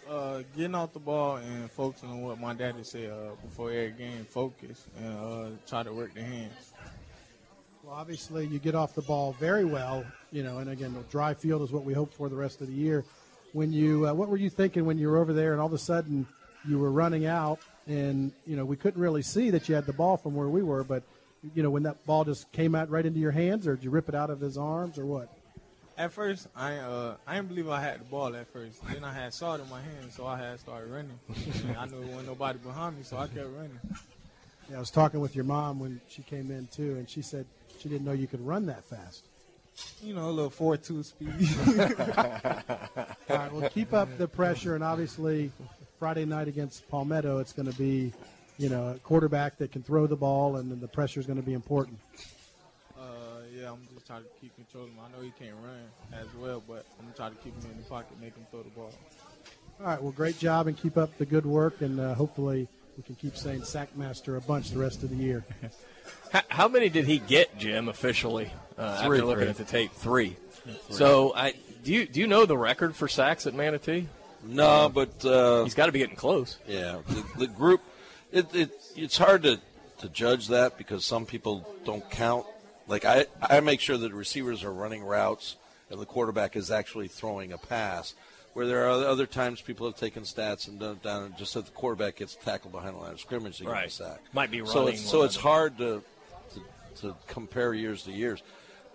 Uh, 0.10 0.44
getting 0.56 0.76
off 0.76 0.94
the 0.94 1.00
ball 1.00 1.38
and 1.38 1.70
focusing 1.72 2.10
on 2.10 2.22
what 2.22 2.40
my 2.40 2.54
daddy 2.54 2.84
said 2.84 3.10
uh, 3.10 3.32
before 3.44 3.72
every 3.72 3.92
game, 3.92 4.24
focus 4.30 4.86
and 5.00 5.18
uh, 5.18 5.50
try 5.68 5.82
to 5.84 5.92
work 5.92 6.14
the 6.14 6.22
hands. 6.22 6.74
Well, 7.84 7.96
obviously, 7.96 8.46
you 8.46 8.60
get 8.60 8.76
off 8.76 8.94
the 8.94 9.02
ball 9.02 9.36
very 9.40 9.66
well, 9.66 10.06
you 10.32 10.44
know, 10.44 10.60
and 10.60 10.70
again, 10.70 10.94
the 10.94 11.02
dry 11.12 11.34
field 11.34 11.64
is 11.64 11.72
what 11.72 11.84
we 11.84 11.94
hope 11.94 12.14
for 12.14 12.30
the 12.30 12.36
rest 12.36 12.62
of 12.62 12.68
the 12.68 12.74
year. 12.74 13.04
When 13.54 13.72
you, 13.72 14.08
uh, 14.08 14.14
what 14.14 14.30
were 14.30 14.38
you 14.38 14.50
thinking 14.50 14.86
when 14.86 14.98
you 14.98 15.10
were 15.10 15.18
over 15.18 15.34
there, 15.34 15.54
and 15.54 15.62
all 15.62 15.68
of 15.68 15.74
a 15.74 15.78
sudden 15.78 16.28
you 16.68 16.78
were 16.78 16.92
running 16.92 17.26
out, 17.26 17.60
and 17.88 18.32
you 18.46 18.56
know 18.56 18.66
we 18.66 18.76
couldn't 18.76 19.02
really 19.02 19.22
see 19.22 19.50
that 19.52 19.70
you 19.70 19.76
had 19.76 19.86
the 19.86 19.94
ball 19.94 20.18
from 20.18 20.36
where 20.36 20.48
we 20.48 20.64
were, 20.64 20.84
but 20.84 21.04
you 21.54 21.64
know 21.64 21.70
when 21.70 21.84
that 21.84 22.06
ball 22.06 22.24
just 22.24 22.52
came 22.52 22.76
out 22.76 22.90
right 22.90 23.06
into 23.06 23.20
your 23.20 23.32
hands, 23.32 23.68
or 23.68 23.76
did 23.76 23.84
you 23.84 23.90
rip 23.90 24.10
it 24.10 24.16
out 24.16 24.30
of 24.30 24.40
his 24.40 24.58
arms, 24.58 24.98
or 24.98 25.06
what? 25.06 25.30
At 25.98 26.12
first, 26.12 26.48
I 26.56 26.78
uh, 26.78 27.16
I 27.26 27.36
didn't 27.36 27.50
believe 27.50 27.70
I 27.70 27.82
had 27.82 28.02
the 28.02 28.06
ball 28.06 28.36
at 28.36 28.48
first. 28.52 28.86
Then 28.88 29.04
I 29.04 29.14
had 29.14 29.34
saw 29.34 29.56
it 29.56 29.62
in 29.62 29.70
my 29.70 29.82
hand, 29.82 30.12
so 30.12 30.26
I 30.26 30.38
had 30.38 30.60
started 30.60 30.92
running. 30.92 31.20
I 31.78 31.86
knew 31.86 32.00
there 32.00 32.10
wasn't 32.10 32.28
nobody 32.28 32.60
behind 32.60 32.98
me, 32.98 33.04
so 33.04 33.18
I 33.18 33.28
kept 33.28 33.48
running. 33.56 33.80
Yeah, 34.70 34.78
I 34.78 34.80
was 34.80 34.90
talking 34.90 35.20
with 35.20 35.36
your 35.36 35.46
mom 35.46 35.80
when 35.80 36.02
she 36.10 36.24
came 36.24 36.52
in 36.52 36.68
too, 36.68 36.96
and 36.96 37.10
she 37.10 37.22
said 37.22 37.46
she 37.80 37.88
didn't 37.88 38.06
know 38.06 38.14
you 38.14 38.28
could 38.28 38.46
run 38.46 38.66
that 38.66 38.84
fast. 38.84 39.24
You 40.02 40.16
know, 40.16 40.30
a 40.30 40.32
little 40.32 40.50
four-two 40.50 41.04
speed. 41.04 41.28
All 42.18 43.38
right, 43.38 43.52
well, 43.52 43.70
keep 43.70 43.94
up 43.94 44.18
the 44.18 44.28
pressure, 44.28 44.76
and 44.76 44.84
obviously, 44.84 45.52
Friday 46.00 46.26
night 46.26 46.48
against 46.48 46.88
Palmetto, 46.90 47.40
it's 47.40 47.54
going 47.54 47.72
to 47.72 47.78
be, 47.78 48.12
you 48.58 48.70
know, 48.70 48.90
a 48.90 49.00
quarterback 49.00 49.58
that 49.58 49.72
can 49.72 49.82
throw 49.84 50.08
the 50.08 50.16
ball, 50.16 50.58
and 50.58 50.70
then 50.72 50.80
the 50.80 50.88
pressure 50.88 51.20
is 51.20 51.26
going 51.26 51.40
to 51.40 51.46
be 51.46 51.54
important. 51.54 51.98
Uh, 53.00 53.04
yeah, 53.58 53.72
I'm 53.72 53.80
just 53.94 54.06
trying 54.06 54.24
to 54.24 54.30
keep 54.42 54.56
control 54.56 54.84
of 54.86 54.90
him. 54.90 54.98
I 55.00 55.18
know 55.18 55.24
he 55.24 55.32
can't 55.40 55.56
run 55.64 56.20
as 56.22 56.28
well, 56.40 56.62
but 56.68 56.86
I'm 57.00 57.12
trying 57.16 57.32
to 57.32 57.38
keep 57.42 57.54
him 57.62 57.72
in 57.72 57.78
the 57.78 57.84
pocket, 57.84 58.20
make 58.22 58.36
him 58.36 58.46
throw 58.52 58.64
the 58.64 58.70
ball. 58.70 58.94
All 59.80 59.88
right, 59.88 60.02
well, 60.02 60.12
great 60.12 60.38
job, 60.40 60.68
and 60.68 60.78
keep 60.78 60.98
up 60.98 61.18
the 61.18 61.26
good 61.26 61.46
work, 61.46 61.82
and 61.82 62.00
uh, 62.00 62.14
hopefully 62.14 62.68
we 62.98 63.04
can 63.04 63.16
keep 63.16 63.36
saying 63.36 63.62
Sackmaster 63.62 64.38
a 64.38 64.42
bunch 64.42 64.72
the 64.72 64.80
rest 64.80 65.04
of 65.04 65.10
the 65.10 65.18
year. 65.18 65.44
How, 66.32 66.42
how 66.50 66.68
many 66.68 66.90
did 66.90 67.06
he 67.06 67.18
get, 67.20 67.58
Jim, 67.58 67.88
officially? 67.88 68.52
Uh, 68.78 69.04
Three. 69.06 69.18
after 69.18 69.26
looking 69.26 69.42
Three. 69.44 69.50
at 69.50 69.58
the 69.58 69.64
tape, 69.64 69.92
three. 69.94 70.36
Three. 70.52 70.76
So, 70.90 71.34
I 71.36 71.54
do 71.84 71.94
you 71.94 72.06
do 72.06 72.20
you 72.20 72.28
know 72.28 72.46
the 72.46 72.58
record 72.58 72.96
for 72.96 73.08
sacks 73.08 73.48
at 73.48 73.54
Manatee? 73.54 74.08
No, 74.46 74.90
but 74.94 75.26
uh, 75.26 75.64
he's 75.64 75.74
got 75.74 75.88
to 75.88 75.92
be 75.92 76.00
getting 76.00 76.16
close. 76.16 76.58
Yeah, 76.68 77.00
the, 77.08 77.26
the 77.40 77.48
group. 77.48 77.82
It, 78.32 78.54
it 78.54 78.72
it's 78.96 79.18
hard 79.18 79.44
to, 79.44 79.60
to 80.00 80.10
judge 80.10 80.48
that 80.50 80.78
because 80.78 81.06
some 81.06 81.26
people 81.26 81.68
don't 81.86 82.10
count. 82.10 82.46
Like 82.88 83.06
I, 83.06 83.26
I 83.42 83.60
make 83.62 83.80
sure 83.80 83.98
that 83.98 84.14
receivers 84.14 84.64
are 84.64 84.72
running 84.74 85.04
routes 85.04 85.56
and 85.90 86.00
the 86.00 86.06
quarterback 86.06 86.56
is 86.56 86.70
actually 86.72 87.08
throwing 87.08 87.52
a 87.52 87.58
pass. 87.58 88.14
Where 88.54 88.66
there 88.66 88.86
are 88.88 88.92
other 89.06 89.26
times 89.26 89.60
people 89.60 89.86
have 89.86 89.98
taken 89.98 90.24
stats 90.24 90.70
and 90.70 90.80
done 90.80 90.94
it 90.94 91.04
down 91.04 91.24
and 91.24 91.38
just 91.38 91.52
said 91.52 91.66
the 91.66 91.72
quarterback 91.72 92.16
gets 92.18 92.36
tackled 92.36 92.72
behind 92.72 92.96
the 92.96 93.00
line 93.00 93.12
of 93.12 93.20
scrimmage 93.20 93.62
Right. 93.62 93.92
sack. 93.92 94.22
Might 94.32 94.50
be 94.50 94.66
So 94.66 94.80
running 94.80 94.94
it's, 94.94 95.02
so 95.04 95.24
it's 95.24 95.36
hard 95.36 95.78
to, 95.80 96.02
to 96.54 96.62
to 97.02 97.16
compare 97.28 97.74
years 97.74 98.04
to 98.04 98.12
years. 98.12 98.44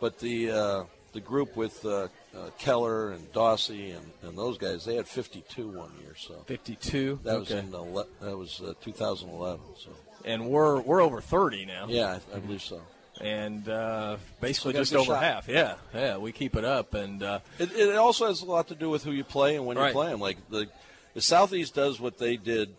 But 0.00 0.18
the 0.18 0.50
uh, 0.50 0.84
the 1.12 1.20
group 1.20 1.56
with 1.56 1.84
uh, 1.84 2.08
uh, 2.36 2.50
Keller 2.58 3.10
and 3.10 3.32
Dossie 3.32 3.96
and, 3.96 4.10
and 4.22 4.38
those 4.38 4.58
guys, 4.58 4.84
they 4.84 4.94
had 4.96 5.06
52 5.08 5.68
one 5.68 5.90
year. 6.02 6.14
So 6.16 6.34
52. 6.46 7.20
That 7.24 7.40
was 7.40 7.50
Okay. 7.50 7.60
in 7.66 7.74
ele- 7.74 8.06
that 8.20 8.36
was 8.36 8.60
uh, 8.60 8.74
2011. 8.82 9.60
So 9.78 9.90
and 10.24 10.46
we're 10.48 10.80
we're 10.82 11.00
over 11.02 11.20
30 11.20 11.64
now. 11.66 11.86
Yeah, 11.88 12.18
I, 12.32 12.36
I 12.36 12.38
believe 12.40 12.62
so. 12.62 12.80
And 13.20 13.68
uh, 13.68 14.16
basically 14.40 14.72
Still 14.72 14.72
got 14.72 14.78
a 14.78 14.82
just 14.82 14.94
over 14.94 15.04
shot. 15.18 15.22
half. 15.22 15.48
Yeah, 15.48 15.74
yeah. 15.94 16.16
We 16.16 16.32
keep 16.32 16.56
it 16.56 16.64
up, 16.64 16.94
and 16.94 17.22
uh, 17.22 17.40
It, 17.58 17.70
it 17.72 17.96
also 17.96 18.28
has 18.28 18.40
a 18.40 18.46
lot 18.46 18.68
to 18.68 18.74
do 18.74 18.88
with 18.88 19.04
who 19.04 19.10
you 19.12 19.24
play 19.24 19.56
and 19.56 19.66
when 19.66 19.76
Right. 19.76 19.88
you 19.88 19.92
play 19.92 20.08
them. 20.10 20.20
Like 20.20 20.36
the 20.48 20.68
the 21.14 21.20
Southeast 21.20 21.74
does 21.74 21.98
what 22.00 22.18
they 22.18 22.36
did 22.36 22.74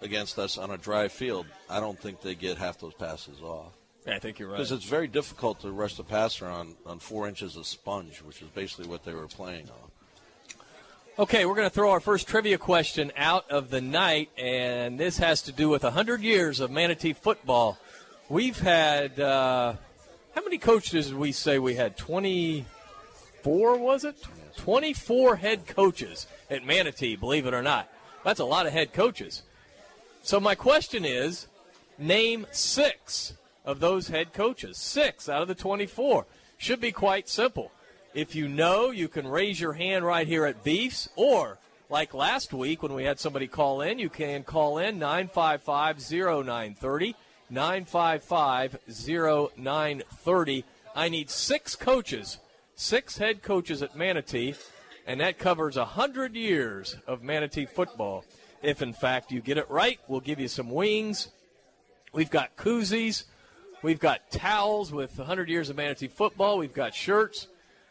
against 0.00 0.38
us 0.38 0.56
on 0.58 0.70
a 0.70 0.78
dry 0.78 1.08
field. 1.08 1.46
I 1.68 1.80
don't 1.80 1.98
think 1.98 2.20
they 2.22 2.34
get 2.34 2.56
half 2.58 2.78
those 2.78 2.94
passes 2.94 3.40
off. 3.42 3.72
Yeah, 4.06 4.16
I 4.16 4.18
think 4.18 4.38
you're 4.38 4.48
right. 4.48 4.56
Because 4.56 4.72
it's 4.72 4.84
very 4.84 5.08
difficult 5.08 5.60
to 5.60 5.70
rush 5.70 5.96
the 5.96 6.04
passer 6.04 6.46
on, 6.46 6.74
on 6.84 6.98
four 6.98 7.26
inches 7.26 7.56
of 7.56 7.66
sponge, 7.66 8.18
which 8.18 8.42
is 8.42 8.48
basically 8.48 8.86
what 8.86 9.04
they 9.04 9.14
were 9.14 9.26
playing 9.26 9.68
on. 9.70 9.90
Okay, 11.16 11.46
we're 11.46 11.54
going 11.54 11.68
to 11.68 11.74
throw 11.74 11.90
our 11.90 12.00
first 12.00 12.26
trivia 12.26 12.58
question 12.58 13.12
out 13.16 13.48
of 13.50 13.70
the 13.70 13.80
night, 13.80 14.30
and 14.36 14.98
this 14.98 15.18
has 15.18 15.42
to 15.42 15.52
do 15.52 15.68
with 15.68 15.84
100 15.84 16.20
years 16.20 16.58
of 16.60 16.70
Manatee 16.70 17.12
football. 17.12 17.78
We've 18.28 18.58
had, 18.58 19.20
uh, 19.20 19.74
how 20.34 20.42
many 20.42 20.58
coaches 20.58 21.06
did 21.06 21.16
we 21.16 21.30
say 21.30 21.58
we 21.58 21.76
had? 21.76 21.96
24, 21.96 23.78
was 23.78 24.04
it? 24.04 24.16
24 24.56 25.36
head 25.36 25.66
coaches 25.66 26.26
at 26.50 26.66
Manatee, 26.66 27.16
believe 27.16 27.46
it 27.46 27.54
or 27.54 27.62
not. 27.62 27.88
That's 28.24 28.40
a 28.40 28.44
lot 28.44 28.66
of 28.66 28.72
head 28.72 28.92
coaches. 28.92 29.42
So 30.22 30.40
my 30.40 30.54
question 30.54 31.04
is 31.04 31.46
name 31.96 32.46
six 32.50 33.34
of 33.64 33.80
those 33.80 34.08
head 34.08 34.32
coaches. 34.32 34.78
Six 34.78 35.28
out 35.28 35.42
of 35.42 35.48
the 35.48 35.54
24. 35.54 36.26
Should 36.58 36.80
be 36.80 36.92
quite 36.92 37.28
simple. 37.28 37.72
If 38.14 38.34
you 38.34 38.48
know, 38.48 38.90
you 38.90 39.08
can 39.08 39.26
raise 39.26 39.60
your 39.60 39.72
hand 39.72 40.04
right 40.04 40.26
here 40.26 40.46
at 40.46 40.62
Beefs, 40.62 41.08
or 41.16 41.58
like 41.90 42.14
last 42.14 42.52
week 42.52 42.82
when 42.82 42.94
we 42.94 43.04
had 43.04 43.18
somebody 43.18 43.48
call 43.48 43.80
in, 43.80 43.98
you 43.98 44.08
can 44.08 44.44
call 44.44 44.78
in 44.78 44.98
955 44.98 45.98
0930. 45.98 47.16
955 47.50 48.78
0930. 49.58 50.64
I 50.94 51.08
need 51.08 51.30
six 51.30 51.76
coaches, 51.76 52.38
six 52.74 53.18
head 53.18 53.42
coaches 53.42 53.82
at 53.82 53.96
Manatee, 53.96 54.54
and 55.06 55.20
that 55.20 55.38
covers 55.38 55.76
100 55.76 56.34
years 56.34 56.96
of 57.06 57.22
Manatee 57.22 57.66
football. 57.66 58.24
If, 58.62 58.80
in 58.80 58.92
fact, 58.94 59.30
you 59.30 59.40
get 59.40 59.58
it 59.58 59.68
right, 59.68 60.00
we'll 60.08 60.20
give 60.20 60.40
you 60.40 60.48
some 60.48 60.70
wings. 60.70 61.28
We've 62.12 62.30
got 62.30 62.56
koozies. 62.56 63.24
We've 63.84 64.00
got 64.00 64.30
towels 64.30 64.90
with 64.90 65.18
100 65.18 65.50
years 65.50 65.68
of 65.68 65.76
Manatee 65.76 66.08
football. 66.08 66.56
We've 66.56 66.72
got 66.72 66.94
shirts. 66.94 67.48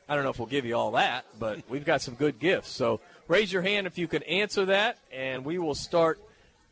I 0.10 0.16
don't 0.16 0.24
know 0.24 0.32
if 0.32 0.40
we'll 0.40 0.48
give 0.48 0.66
you 0.66 0.76
all 0.76 0.94
that, 0.94 1.24
but 1.38 1.60
we've 1.70 1.86
got 1.86 2.02
some 2.02 2.16
good 2.16 2.40
gifts. 2.40 2.72
So 2.72 3.00
raise 3.28 3.54
your 3.54 3.62
hand 3.62 3.86
if 3.86 4.00
you 4.00 4.08
can 4.08 4.24
answer 4.24 4.66
that, 4.66 4.98
and 5.12 5.46
we 5.46 5.60
will 5.60 5.76
start 5.76 6.20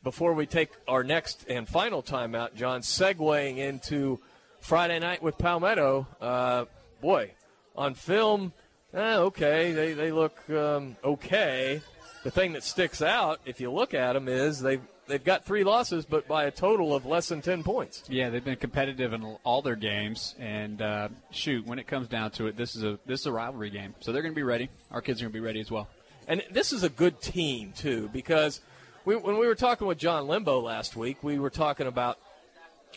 before 0.03 0.33
we 0.33 0.47
take 0.47 0.71
our 0.87 1.03
next 1.03 1.45
and 1.47 1.69
final 1.69 2.01
timeout, 2.01 2.55
John, 2.55 2.81
segueing 2.81 3.57
into 3.57 4.19
Friday 4.59 4.97
night 4.97 5.21
with 5.21 5.37
Palmetto. 5.37 6.07
Uh, 6.19 6.65
boy, 6.99 7.29
on 7.75 7.93
film, 7.93 8.53
eh, 8.91 9.17
okay, 9.17 9.71
they, 9.71 9.93
they 9.93 10.11
look 10.11 10.49
um, 10.49 10.97
okay. 11.03 11.79
The 12.23 12.31
thing 12.31 12.53
that 12.53 12.63
sticks 12.63 13.03
out, 13.03 13.39
if 13.45 13.61
you 13.61 13.71
look 13.71 13.93
at 13.93 14.13
them, 14.13 14.27
is 14.27 14.61
they've 14.61 14.81
they've 15.11 15.23
got 15.23 15.45
three 15.45 15.63
losses, 15.63 16.05
but 16.05 16.27
by 16.27 16.45
a 16.45 16.51
total 16.51 16.95
of 16.95 17.05
less 17.05 17.29
than 17.29 17.41
ten 17.41 17.63
points. 17.63 18.03
Yeah, 18.07 18.29
they've 18.29 18.43
been 18.43 18.55
competitive 18.55 19.13
in 19.13 19.37
all 19.43 19.61
their 19.61 19.75
games, 19.75 20.35
and 20.39 20.81
uh, 20.81 21.09
shoot, 21.31 21.65
when 21.65 21.79
it 21.79 21.87
comes 21.87 22.07
down 22.07 22.31
to 22.31 22.47
it, 22.47 22.57
this 22.57 22.75
is 22.75 22.83
a 22.83 22.97
this 23.05 23.21
is 23.21 23.25
a 23.25 23.31
rivalry 23.31 23.69
game, 23.69 23.93
so 23.99 24.11
they're 24.11 24.21
going 24.21 24.33
to 24.33 24.35
be 24.35 24.43
ready. 24.43 24.69
Our 24.89 25.01
kids 25.01 25.21
are 25.21 25.25
going 25.25 25.33
to 25.33 25.39
be 25.39 25.45
ready 25.45 25.59
as 25.59 25.69
well. 25.69 25.87
And 26.27 26.43
this 26.51 26.71
is 26.71 26.83
a 26.83 26.89
good 26.89 27.21
team 27.21 27.73
too, 27.75 28.09
because 28.13 28.61
we, 29.05 29.15
when 29.15 29.37
we 29.37 29.47
were 29.47 29.55
talking 29.55 29.87
with 29.87 29.97
John 29.97 30.27
Limbo 30.27 30.59
last 30.59 30.95
week, 30.95 31.23
we 31.23 31.39
were 31.39 31.49
talking 31.49 31.87
about 31.87 32.17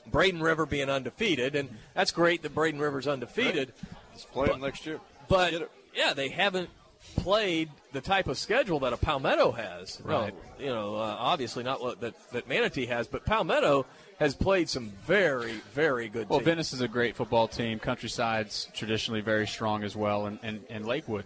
Braden 0.07 0.43
River 0.43 0.67
being 0.67 0.91
undefeated, 0.91 1.57
and 1.57 1.69
that's 1.95 2.13
great 2.13 2.43
that 2.43 2.55
Braden 2.55 2.81
River's 2.81 3.09
undefeated. 3.09 3.73
Let's 4.13 4.25
play 4.25 4.49
them 4.49 4.61
next 4.61 4.87
year. 4.87 5.01
But 5.29 5.71
yeah, 5.95 6.13
they 6.13 6.29
haven't 6.29 6.69
played 7.17 7.71
the 7.93 8.01
type 8.01 8.27
of 8.27 8.37
schedule 8.39 8.81
that 8.81 8.93
a 8.93 8.97
Palmetto 8.97 9.53
has. 9.53 10.01
Right. 10.05 10.35
No, 10.59 10.65
you 10.65 10.71
know, 10.71 10.97
uh, 10.97 11.17
obviously 11.19 11.63
not 11.63 11.81
what 11.81 12.01
that, 12.01 12.15
that 12.33 12.49
Manatee 12.49 12.87
has, 12.87 13.07
but 13.07 13.25
Palmetto 13.25 13.87
has 14.19 14.35
played 14.35 14.69
some 14.69 14.93
very, 15.07 15.55
very 15.73 16.09
good 16.09 16.29
Well, 16.29 16.39
teams. 16.41 16.47
Venice 16.47 16.73
is 16.73 16.81
a 16.81 16.89
great 16.89 17.17
football 17.17 17.49
team. 17.49 17.79
Countryside's 17.79 18.69
traditionally 18.75 19.21
very 19.21 19.47
strong 19.47 19.85
as 19.85 19.97
well, 19.97 20.27
and, 20.27 20.39
and, 20.43 20.61
and 20.71 20.87
Lakewood. 20.87 21.25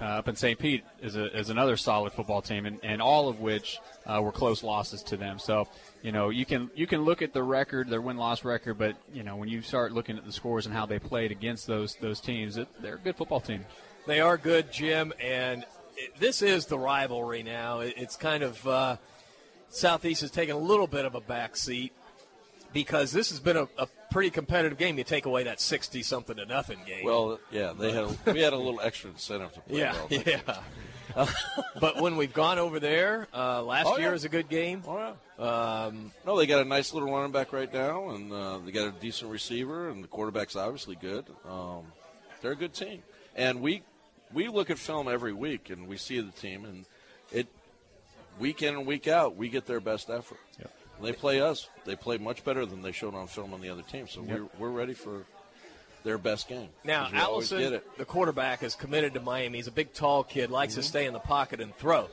uh, 0.00 0.04
up 0.04 0.28
in 0.28 0.36
St. 0.36 0.58
Pete 0.58 0.84
is, 1.02 1.16
a, 1.16 1.34
is 1.38 1.48
another 1.48 1.76
solid 1.76 2.12
football 2.12 2.42
team, 2.42 2.66
and, 2.66 2.78
and 2.82 3.00
all 3.00 3.28
of 3.28 3.40
which 3.40 3.78
uh, 4.04 4.20
were 4.22 4.32
close 4.32 4.62
losses 4.62 5.02
to 5.04 5.16
them. 5.16 5.38
So, 5.38 5.66
you 6.02 6.12
know, 6.12 6.28
you 6.28 6.44
can 6.44 6.70
you 6.74 6.86
can 6.86 7.02
look 7.04 7.22
at 7.22 7.32
the 7.32 7.42
record, 7.42 7.88
their 7.88 8.02
win 8.02 8.18
loss 8.18 8.44
record, 8.44 8.76
but 8.78 8.96
you 9.14 9.22
know 9.22 9.36
when 9.36 9.48
you 9.48 9.62
start 9.62 9.92
looking 9.92 10.18
at 10.18 10.26
the 10.26 10.32
scores 10.32 10.66
and 10.66 10.74
how 10.74 10.84
they 10.86 10.98
played 10.98 11.32
against 11.32 11.66
those 11.66 11.96
those 11.96 12.20
teams, 12.20 12.58
it, 12.58 12.68
they're 12.82 12.96
a 12.96 12.98
good 12.98 13.16
football 13.16 13.40
team. 13.40 13.64
They 14.06 14.20
are 14.20 14.36
good, 14.36 14.70
Jim, 14.72 15.12
and 15.20 15.64
it, 15.96 16.18
this 16.18 16.42
is 16.42 16.66
the 16.66 16.78
rivalry 16.78 17.42
now. 17.42 17.80
It, 17.80 17.94
it's 17.96 18.16
kind 18.16 18.42
of 18.42 18.66
uh, 18.66 18.96
Southeast 19.68 20.20
has 20.20 20.30
taken 20.30 20.54
a 20.54 20.58
little 20.58 20.86
bit 20.86 21.04
of 21.04 21.14
a 21.14 21.20
back 21.20 21.56
seat 21.56 21.92
because 22.72 23.10
this 23.12 23.30
has 23.30 23.40
been 23.40 23.56
a, 23.56 23.68
a 23.78 23.88
pretty 24.10 24.30
competitive 24.30 24.78
game. 24.78 24.96
You 24.98 25.04
take 25.04 25.26
away 25.26 25.44
that 25.44 25.60
sixty 25.60 26.02
something 26.02 26.36
to 26.36 26.46
nothing 26.46 26.78
game. 26.86 27.04
Well, 27.04 27.40
yeah, 27.50 27.72
they 27.78 27.92
had 27.92 28.04
a, 28.04 28.16
we 28.32 28.40
had 28.40 28.52
a 28.52 28.56
little 28.56 28.80
extra 28.80 29.10
incentive 29.10 29.52
to 29.54 29.60
play 29.60 29.78
yeah, 29.80 29.92
well. 30.10 30.22
yeah. 30.26 31.26
but 31.80 32.00
when 32.00 32.16
we've 32.16 32.34
gone 32.34 32.58
over 32.58 32.78
there, 32.78 33.26
uh, 33.34 33.62
last 33.62 33.86
Oh, 33.86 33.96
year 33.96 34.08
yeah. 34.08 34.12
was 34.12 34.24
a 34.24 34.28
good 34.28 34.48
game. 34.48 34.82
Oh, 34.86 35.14
Um, 35.38 36.12
No, 36.26 36.36
they 36.36 36.46
got 36.46 36.60
a 36.60 36.64
nice 36.64 36.92
little 36.92 37.10
running 37.10 37.32
back 37.32 37.52
right 37.52 37.72
now, 37.72 38.10
and 38.10 38.30
uh, 38.32 38.58
they 38.58 38.70
got 38.70 38.88
a 38.88 38.90
decent 38.92 39.30
receiver, 39.30 39.88
and 39.88 40.04
the 40.04 40.08
quarterback's 40.08 40.56
obviously 40.56 40.94
good. 40.96 41.24
Um, 41.48 41.84
they're 42.42 42.52
a 42.52 42.56
good 42.56 42.74
team, 42.74 43.02
and 43.34 43.62
we 43.62 43.82
we 44.36 44.48
look 44.48 44.70
at 44.70 44.78
film 44.78 45.08
every 45.08 45.32
week, 45.32 45.70
and 45.70 45.88
we 45.88 45.96
see 45.96 46.20
the 46.20 46.30
team, 46.30 46.64
and 46.64 46.84
it 47.32 47.46
week 48.38 48.62
in 48.62 48.74
and 48.74 48.86
week 48.86 49.08
out, 49.08 49.34
we 49.34 49.48
get 49.48 49.66
their 49.66 49.80
best 49.80 50.10
effort. 50.10 50.38
They 51.02 51.12
play 51.12 51.40
us; 51.40 51.68
they 51.84 51.96
play 51.96 52.16
much 52.18 52.44
better 52.44 52.64
than 52.64 52.80
they 52.82 52.92
showed 52.92 53.14
on 53.14 53.26
film 53.26 53.52
on 53.52 53.60
the 53.60 53.68
other 53.68 53.82
team. 53.82 54.06
So 54.08 54.22
Yep. 54.22 54.28
we're 54.30 54.46
we're 54.70 54.76
ready 54.78 54.94
for 54.94 55.24
their 56.04 56.18
best 56.18 56.48
game. 56.48 56.68
Now, 56.84 57.06
we 57.06 57.12
get 57.12 57.20
Allison, 57.22 57.60
it. 57.74 57.98
the 57.98 58.04
quarterback, 58.04 58.62
is 58.62 58.74
committed 58.74 59.12
to 59.14 59.20
Miami. 59.20 59.58
He's 59.58 59.66
a 59.66 59.72
big, 59.72 59.92
tall 59.92 60.22
kid, 60.24 60.50
likes 60.50 60.72
Mm-hmm. 60.74 60.80
to 60.82 60.86
stay 60.88 61.04
in 61.06 61.12
the 61.12 61.18
pocket 61.18 61.60
and 61.60 61.74
throw. 61.76 62.08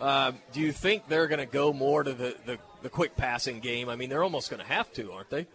Um, 0.00 0.38
do 0.52 0.60
you 0.60 0.72
think 0.72 1.06
they're 1.08 1.26
going 1.28 1.38
to 1.40 1.46
go 1.46 1.72
more 1.72 2.02
to 2.02 2.12
the, 2.12 2.34
the, 2.46 2.58
the 2.82 2.88
quick 2.90 3.14
passing 3.16 3.60
game? 3.60 3.88
I 3.88 3.96
mean, 3.96 4.08
they're 4.10 4.22
almost 4.24 4.50
going 4.50 4.60
to 4.60 4.66
have 4.66 4.92
to, 4.94 5.12
aren't 5.12 5.30
they? 5.30 5.46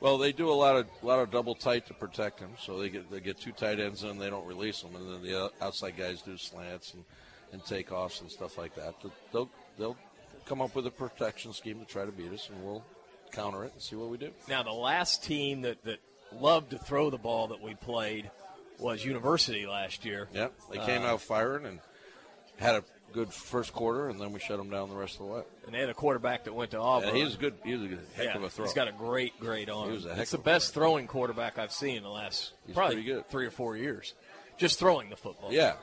Well, 0.00 0.18
they 0.18 0.32
do 0.32 0.50
a 0.50 0.52
lot 0.54 0.76
of 0.76 0.86
lot 1.02 1.20
of 1.20 1.30
double 1.30 1.54
tight 1.54 1.86
to 1.86 1.94
protect 1.94 2.40
him. 2.40 2.50
So 2.60 2.78
they 2.78 2.90
get 2.90 3.10
they 3.10 3.20
get 3.20 3.40
two 3.40 3.52
tight 3.52 3.80
ends 3.80 4.04
in, 4.04 4.18
they 4.18 4.30
don't 4.30 4.46
release 4.46 4.82
them, 4.82 4.94
and 4.94 5.08
then 5.10 5.22
the 5.22 5.50
outside 5.60 5.96
guys 5.96 6.22
do 6.22 6.36
slants 6.36 6.92
and, 6.94 7.04
and 7.52 7.62
takeoffs 7.62 8.20
and 8.20 8.30
stuff 8.30 8.58
like 8.58 8.74
that. 8.74 8.94
They'll 9.32 9.50
they'll 9.78 9.96
come 10.44 10.60
up 10.60 10.74
with 10.74 10.86
a 10.86 10.90
protection 10.90 11.52
scheme 11.52 11.80
to 11.80 11.86
try 11.86 12.04
to 12.04 12.12
beat 12.12 12.32
us, 12.32 12.48
and 12.50 12.62
we'll 12.64 12.84
counter 13.32 13.64
it 13.64 13.72
and 13.72 13.82
see 13.82 13.96
what 13.96 14.08
we 14.10 14.18
do. 14.18 14.30
Now, 14.48 14.62
the 14.62 14.70
last 14.72 15.24
team 15.24 15.62
that, 15.62 15.82
that 15.84 15.98
loved 16.32 16.70
to 16.70 16.78
throw 16.78 17.10
the 17.10 17.18
ball 17.18 17.48
that 17.48 17.60
we 17.60 17.74
played 17.74 18.30
was 18.78 19.04
University 19.04 19.66
last 19.66 20.04
year. 20.04 20.28
Yep, 20.32 20.52
they 20.70 20.78
came 20.78 21.02
Uh, 21.02 21.06
out 21.06 21.22
firing 21.22 21.66
and 21.66 21.80
had 22.58 22.76
a 22.76 22.84
good 23.12 23.32
first 23.32 23.72
quarter, 23.72 24.08
and 24.08 24.20
then 24.20 24.32
we 24.32 24.40
shut 24.40 24.58
them 24.58 24.70
down 24.70 24.88
the 24.88 24.94
rest 24.94 25.14
of 25.14 25.26
the 25.26 25.32
way. 25.32 25.42
And 25.64 25.74
they 25.74 25.80
had 25.80 25.88
a 25.88 25.94
quarterback 25.94 26.44
that 26.44 26.54
went 26.54 26.72
to 26.72 26.78
Auburn. 26.78 27.08
Yeah, 27.08 27.14
he 27.14 27.24
was 27.24 27.36
good. 27.36 27.54
He 27.64 27.72
was 27.72 27.82
a 27.82 27.88
good, 27.88 28.00
heck 28.14 28.26
Yeah, 28.26 28.36
of 28.36 28.42
a 28.42 28.50
throw. 28.50 28.64
He's 28.64 28.74
got 28.74 28.88
a 28.88 28.92
great, 28.92 29.38
great 29.40 29.70
arm. 29.70 29.88
He 29.88 29.94
was 29.94 30.06
a 30.06 30.10
heck 30.10 30.22
it's 30.22 30.30
the 30.32 30.38
best 30.38 30.74
throwing 30.74 31.06
quarterback 31.06 31.58
I've 31.58 31.72
seen 31.72 31.96
in 31.96 32.02
the 32.02 32.10
last 32.10 32.52
He's 32.66 32.74
probably 32.74 33.22
three 33.28 33.46
or 33.46 33.50
four 33.50 33.76
years. 33.76 34.14
Just 34.58 34.78
throwing 34.78 35.10
the 35.10 35.16
football. 35.16 35.52
Yeah. 35.52 35.74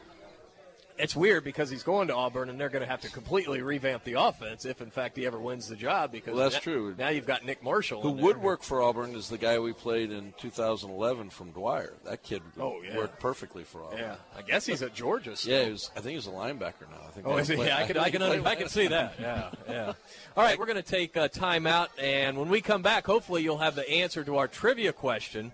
It's 0.98 1.16
weird 1.16 1.44
because 1.44 1.70
he's 1.72 1.82
going 1.82 2.08
to 2.10 2.16
Auburn 2.16 2.50
and 2.50 2.60
they're 2.60 2.70
going 2.70 2.84
to 2.84 2.88
have 2.90 3.02
to 3.02 3.10
completely 3.10 3.62
revamp 3.64 4.04
the 4.04 4.14
offense 4.14 4.64
if, 4.64 4.80
in 4.80 4.92
fact, 4.92 5.18
he 5.18 5.26
ever 5.26 5.40
wins 5.40 5.68
the 5.68 5.76
job. 5.76 6.12
Because 6.12 6.36
Well, 6.36 6.44
that's 6.50 6.56
na- 6.66 6.72
true. 6.72 6.96
Now 6.98 7.10
you've 7.10 7.26
got 7.26 7.44
Nick 7.46 7.64
Marshall. 7.64 8.02
Who 8.02 8.12
would 8.12 8.38
work 8.38 8.62
for 8.62 8.82
Auburn 8.82 9.16
is 9.16 9.28
the 9.28 9.38
guy 9.40 9.58
we 9.58 9.74
played 9.74 10.12
in 10.12 10.34
2011 10.38 11.32
from 11.32 11.50
Dwyer. 11.52 11.94
That 12.06 12.22
kid 12.22 12.42
Oh, 12.60 12.82
yeah. 12.82 12.96
worked 12.96 13.20
perfectly 13.20 13.64
for 13.64 13.84
Auburn. 13.84 14.00
Yeah, 14.00 14.16
I 14.38 14.44
guess 14.44 14.66
he's 14.68 14.82
at 14.84 14.94
Georgia. 14.94 15.36
still. 15.36 15.54
Yeah, 15.60 15.66
he 15.66 15.72
was, 15.72 15.90
I 15.98 16.02
think 16.02 16.16
he's 16.16 16.28
a 16.28 16.32
linebacker 16.32 16.90
now. 16.92 17.02
I 17.08 17.12
think. 17.12 17.26
Oh, 17.28 17.38
is 17.38 17.48
he? 17.48 17.56
Yeah, 17.56 17.78
I 17.78 17.86
can, 17.88 17.98
I 17.98 18.10
can, 18.10 18.22
he 18.22 18.46
I 18.46 18.56
can 18.56 18.70
see 18.70 18.88
that. 18.88 19.14
Yeah, 19.20 19.50
yeah. 19.68 19.94
All 20.38 20.44
right, 20.44 20.58
we're 20.60 20.66
going 20.66 20.76
to 20.78 20.82
take 20.84 21.16
a 21.16 21.28
time 21.28 21.66
out, 21.66 21.90
and 22.00 22.38
when 22.38 22.50
we 22.50 22.62
come 22.62 22.82
back, 22.82 23.06
hopefully 23.06 23.42
you'll 23.42 23.58
have 23.60 23.76
the 23.76 23.90
answer 23.90 24.24
to 24.24 24.38
our 24.38 24.48
trivia 24.48 24.94
question. 24.94 25.54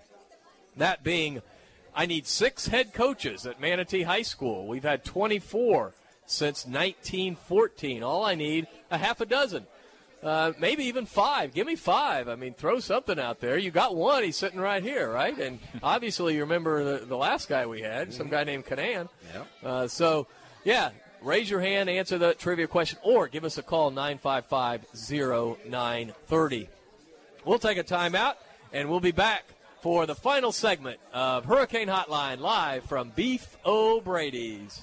That 0.76 1.02
being, 1.02 1.42
I 1.94 2.06
need 2.06 2.26
six 2.26 2.66
head 2.66 2.92
coaches 2.92 3.46
at 3.46 3.60
Manatee 3.60 4.02
High 4.02 4.22
School. 4.22 4.66
We've 4.66 4.84
had 4.84 5.04
24 5.04 5.92
since 6.26 6.64
1914. 6.64 8.02
All 8.02 8.24
I 8.24 8.34
need 8.34 8.66
a 8.90 8.98
half 8.98 9.20
a 9.20 9.26
dozen. 9.26 9.66
Uh, 10.22 10.52
maybe 10.58 10.84
even 10.84 11.06
five. 11.06 11.54
Give 11.54 11.66
me 11.66 11.76
five. 11.76 12.28
I 12.28 12.36
mean, 12.36 12.52
throw 12.52 12.78
something 12.78 13.18
out 13.18 13.40
there. 13.40 13.56
You 13.56 13.70
got 13.70 13.96
one. 13.96 14.22
He's 14.22 14.36
sitting 14.36 14.60
right 14.60 14.82
here, 14.82 15.10
right? 15.10 15.36
And 15.38 15.58
obviously, 15.82 16.34
you 16.34 16.40
remember 16.40 16.98
the, 16.98 17.06
the 17.06 17.16
last 17.16 17.48
guy 17.48 17.66
we 17.66 17.80
had, 17.80 18.12
some 18.12 18.28
guy 18.28 18.44
named 18.44 18.66
Kinnan. 18.66 19.08
Yeah. 19.32 19.44
Uh, 19.68 19.88
so, 19.88 20.26
yeah, 20.62 20.90
raise 21.22 21.48
your 21.48 21.60
hand, 21.60 21.88
answer 21.88 22.18
the 22.18 22.34
trivia 22.34 22.66
question, 22.66 22.98
or 23.02 23.28
give 23.28 23.44
us 23.44 23.56
a 23.56 23.62
call 23.62 23.90
955 23.90 24.86
0930. 25.66 26.68
We'll 27.46 27.58
take 27.58 27.78
a 27.78 27.84
timeout, 27.84 28.34
and 28.74 28.90
we'll 28.90 29.00
be 29.00 29.12
back 29.12 29.44
for 29.80 30.06
the 30.06 30.14
final 30.14 30.52
segment 30.52 31.00
of 31.12 31.44
Hurricane 31.44 31.88
Hotline 31.88 32.40
live 32.40 32.84
from 32.84 33.10
Beef 33.10 33.56
O'Brady's. 33.64 34.82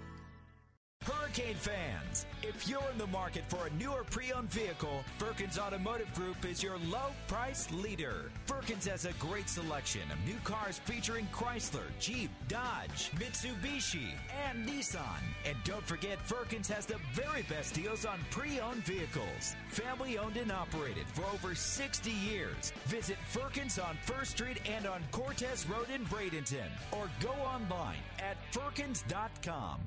Hurricane 1.03 1.55
fans, 1.55 2.27
if 2.43 2.67
you're 2.67 2.87
in 2.91 2.97
the 2.99 3.07
market 3.07 3.43
for 3.47 3.65
a 3.65 3.73
newer 3.81 4.03
pre-owned 4.03 4.51
vehicle, 4.51 5.03
Firkins 5.17 5.57
Automotive 5.57 6.13
Group 6.13 6.45
is 6.45 6.61
your 6.61 6.77
low 6.77 7.09
price 7.27 7.71
leader. 7.71 8.29
Firkins 8.45 8.85
has 8.85 9.05
a 9.05 9.13
great 9.13 9.49
selection 9.49 10.03
of 10.11 10.23
new 10.27 10.37
cars 10.43 10.77
featuring 10.85 11.27
Chrysler, 11.33 11.85
Jeep, 11.99 12.29
Dodge, 12.47 13.09
Mitsubishi, 13.15 14.11
and 14.47 14.67
Nissan. 14.67 15.21
And 15.43 15.57
don't 15.63 15.85
forget, 15.87 16.21
Firkins 16.21 16.69
has 16.69 16.85
the 16.85 16.99
very 17.13 17.41
best 17.43 17.73
deals 17.73 18.05
on 18.05 18.19
pre-owned 18.29 18.83
vehicles. 18.83 19.55
Family 19.69 20.19
owned 20.19 20.37
and 20.37 20.51
operated 20.51 21.07
for 21.07 21.23
over 21.33 21.55
60 21.55 22.11
years. 22.11 22.73
Visit 22.85 23.17
Firkins 23.27 23.79
on 23.79 23.97
First 24.05 24.31
Street 24.31 24.59
and 24.69 24.85
on 24.85 25.01
Cortez 25.11 25.65
Road 25.67 25.87
in 25.89 26.05
Bradenton, 26.05 26.69
or 26.91 27.09
go 27.19 27.31
online 27.31 28.03
at 28.19 28.37
firkins.com. 28.51 29.79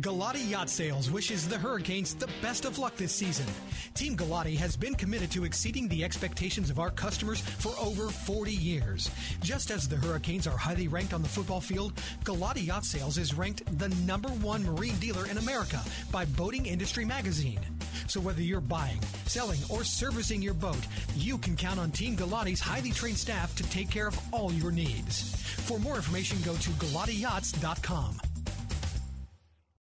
Galati 0.00 0.48
Yacht 0.48 0.70
Sales 0.70 1.10
wishes 1.10 1.46
the 1.46 1.58
Hurricanes 1.58 2.14
the 2.14 2.28
best 2.40 2.64
of 2.64 2.78
luck 2.78 2.96
this 2.96 3.12
season. 3.12 3.44
Team 3.92 4.16
Galati 4.16 4.56
has 4.56 4.74
been 4.74 4.94
committed 4.94 5.30
to 5.32 5.44
exceeding 5.44 5.88
the 5.88 6.04
expectations 6.04 6.70
of 6.70 6.78
our 6.78 6.90
customers 6.90 7.40
for 7.40 7.74
over 7.78 8.08
40 8.08 8.52
years. 8.52 9.10
Just 9.42 9.70
as 9.70 9.88
the 9.88 9.96
Hurricanes 9.96 10.46
are 10.46 10.56
highly 10.56 10.88
ranked 10.88 11.12
on 11.12 11.22
the 11.22 11.28
football 11.28 11.60
field, 11.60 11.92
Galati 12.24 12.66
Yacht 12.66 12.86
Sales 12.86 13.18
is 13.18 13.34
ranked 13.34 13.62
the 13.78 13.90
number 14.06 14.30
one 14.30 14.64
marine 14.64 14.96
dealer 15.00 15.26
in 15.26 15.36
America 15.36 15.82
by 16.10 16.24
Boating 16.24 16.64
Industry 16.64 17.04
Magazine. 17.04 17.60
So 18.06 18.20
whether 18.20 18.42
you're 18.42 18.60
buying, 18.60 19.00
selling, 19.26 19.60
or 19.68 19.84
servicing 19.84 20.40
your 20.40 20.54
boat, 20.54 20.86
you 21.14 21.36
can 21.36 21.56
count 21.56 21.78
on 21.78 21.90
Team 21.90 22.16
Galati's 22.16 22.60
highly 22.60 22.90
trained 22.90 23.18
staff 23.18 23.54
to 23.56 23.64
take 23.64 23.90
care 23.90 24.06
of 24.06 24.18
all 24.32 24.50
your 24.52 24.72
needs. 24.72 25.34
For 25.66 25.78
more 25.78 25.96
information, 25.96 26.38
go 26.42 26.54
to 26.54 26.70
GalatiYachts.com. 26.70 28.29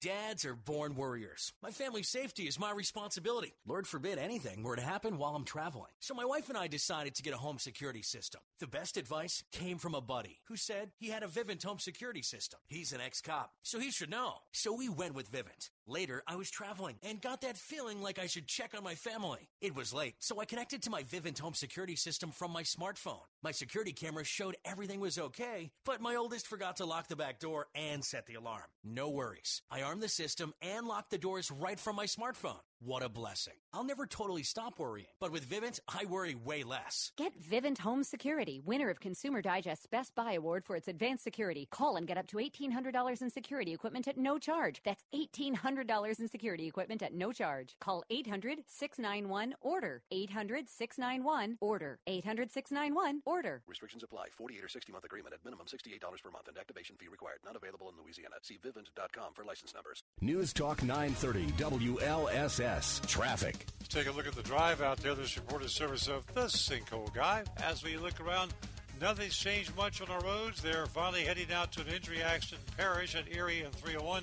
Dads 0.00 0.44
are 0.44 0.54
born 0.54 0.94
warriors. 0.94 1.52
My 1.60 1.72
family's 1.72 2.08
safety 2.08 2.44
is 2.44 2.56
my 2.56 2.70
responsibility. 2.70 3.54
Lord 3.66 3.84
forbid 3.84 4.16
anything 4.16 4.62
were 4.62 4.76
to 4.76 4.82
happen 4.82 5.18
while 5.18 5.34
I'm 5.34 5.44
traveling. 5.44 5.90
So 5.98 6.14
my 6.14 6.24
wife 6.24 6.48
and 6.48 6.56
I 6.56 6.68
decided 6.68 7.16
to 7.16 7.22
get 7.24 7.34
a 7.34 7.38
home 7.38 7.58
security 7.58 8.02
system. 8.02 8.40
The 8.60 8.68
best 8.68 8.96
advice 8.96 9.42
came 9.50 9.76
from 9.78 9.96
a 9.96 10.00
buddy 10.00 10.38
who 10.46 10.54
said 10.54 10.92
he 10.98 11.08
had 11.08 11.24
a 11.24 11.26
Vivint 11.26 11.64
home 11.64 11.80
security 11.80 12.22
system. 12.22 12.60
He's 12.68 12.92
an 12.92 13.00
ex-cop, 13.00 13.50
so 13.64 13.80
he 13.80 13.90
should 13.90 14.10
know. 14.10 14.34
So 14.52 14.72
we 14.72 14.88
went 14.88 15.16
with 15.16 15.32
Vivint. 15.32 15.70
Later, 15.88 16.22
I 16.26 16.36
was 16.36 16.50
traveling 16.50 16.96
and 17.02 17.18
got 17.18 17.40
that 17.40 17.56
feeling 17.56 18.02
like 18.02 18.18
I 18.18 18.26
should 18.26 18.46
check 18.46 18.74
on 18.76 18.84
my 18.84 18.94
family. 18.94 19.48
It 19.62 19.74
was 19.74 19.94
late, 19.94 20.16
so 20.18 20.38
I 20.38 20.44
connected 20.44 20.82
to 20.82 20.90
my 20.90 21.02
Vivint 21.02 21.38
home 21.38 21.54
security 21.54 21.96
system 21.96 22.30
from 22.30 22.52
my 22.52 22.62
smartphone. 22.62 23.22
My 23.42 23.52
security 23.52 23.92
camera 23.92 24.24
showed 24.24 24.56
everything 24.66 25.00
was 25.00 25.18
okay, 25.18 25.70
but 25.86 26.02
my 26.02 26.14
oldest 26.14 26.46
forgot 26.46 26.76
to 26.76 26.84
lock 26.84 27.08
the 27.08 27.16
back 27.16 27.40
door 27.40 27.68
and 27.74 28.04
set 28.04 28.26
the 28.26 28.34
alarm. 28.34 28.64
No 28.84 29.08
worries. 29.08 29.62
I 29.70 29.80
armed 29.80 30.02
the 30.02 30.10
system 30.10 30.52
and 30.60 30.86
locked 30.86 31.10
the 31.10 31.16
doors 31.16 31.50
right 31.50 31.80
from 31.80 31.96
my 31.96 32.04
smartphone. 32.04 32.60
What 32.80 33.02
a 33.02 33.08
blessing. 33.08 33.54
I'll 33.74 33.82
never 33.82 34.06
totally 34.06 34.44
stop 34.44 34.78
worrying, 34.78 35.08
but 35.18 35.32
with 35.32 35.44
Vivint, 35.50 35.80
I 35.88 36.04
worry 36.04 36.36
way 36.36 36.62
less. 36.62 37.10
Get 37.16 37.32
Vivint 37.42 37.78
Home 37.78 38.04
Security, 38.04 38.60
winner 38.64 38.88
of 38.88 39.00
Consumer 39.00 39.42
Digest's 39.42 39.88
Best 39.88 40.14
Buy 40.14 40.34
Award 40.34 40.64
for 40.64 40.76
its 40.76 40.86
advanced 40.86 41.24
security. 41.24 41.66
Call 41.72 41.96
and 41.96 42.06
get 42.06 42.16
up 42.16 42.28
to 42.28 42.36
$1,800 42.36 43.20
in 43.20 43.30
security 43.30 43.72
equipment 43.74 44.06
at 44.06 44.16
no 44.16 44.38
charge. 44.38 44.80
That's 44.84 45.04
$1,800 45.12 46.20
in 46.20 46.28
security 46.28 46.68
equipment 46.68 47.02
at 47.02 47.12
no 47.12 47.32
charge. 47.32 47.74
Call 47.80 48.04
800 48.10 48.58
691 48.68 49.56
ORDER. 49.60 50.02
800 50.12 50.68
691 50.70 51.56
ORDER. 51.60 51.98
800 52.06 52.52
691 52.52 53.22
ORDER. 53.26 53.62
Restrictions 53.66 54.04
apply. 54.04 54.26
48 54.36 54.62
or 54.64 54.68
60 54.68 54.92
month 54.92 55.04
agreement 55.04 55.34
at 55.34 55.44
minimum 55.44 55.66
$68 55.66 56.22
per 56.22 56.30
month 56.30 56.46
and 56.46 56.56
activation 56.56 56.94
fee 56.96 57.08
required. 57.08 57.40
Not 57.44 57.56
available 57.56 57.90
in 57.90 58.00
Louisiana. 58.00 58.36
See 58.42 58.58
Vivint.com 58.64 59.34
for 59.34 59.44
license 59.44 59.74
numbers. 59.74 60.04
News 60.20 60.52
Talk 60.52 60.84
930 60.84 61.52
WLSS 61.58 62.67
Traffic. 62.68 63.64
Let's 63.80 63.94
take 63.94 64.08
a 64.08 64.12
look 64.12 64.26
at 64.26 64.34
the 64.34 64.42
drive 64.42 64.82
out 64.82 64.98
there. 64.98 65.14
This 65.14 65.38
report 65.38 65.64
is 65.64 65.72
service 65.72 66.06
of 66.06 66.26
the 66.34 66.42
Sinkhole 66.42 67.12
Guy. 67.14 67.42
As 67.64 67.82
we 67.82 67.96
look 67.96 68.20
around, 68.20 68.52
nothing's 69.00 69.38
changed 69.38 69.74
much 69.74 70.02
on 70.02 70.10
our 70.10 70.20
roads. 70.20 70.60
They're 70.60 70.84
finally 70.84 71.22
heading 71.22 71.50
out 71.50 71.72
to 71.72 71.80
an 71.80 71.88
injury 71.88 72.22
accident 72.22 72.60
Parrish 72.76 73.14
at 73.14 73.24
Erie 73.34 73.62
and 73.62 73.74
301. 73.74 74.22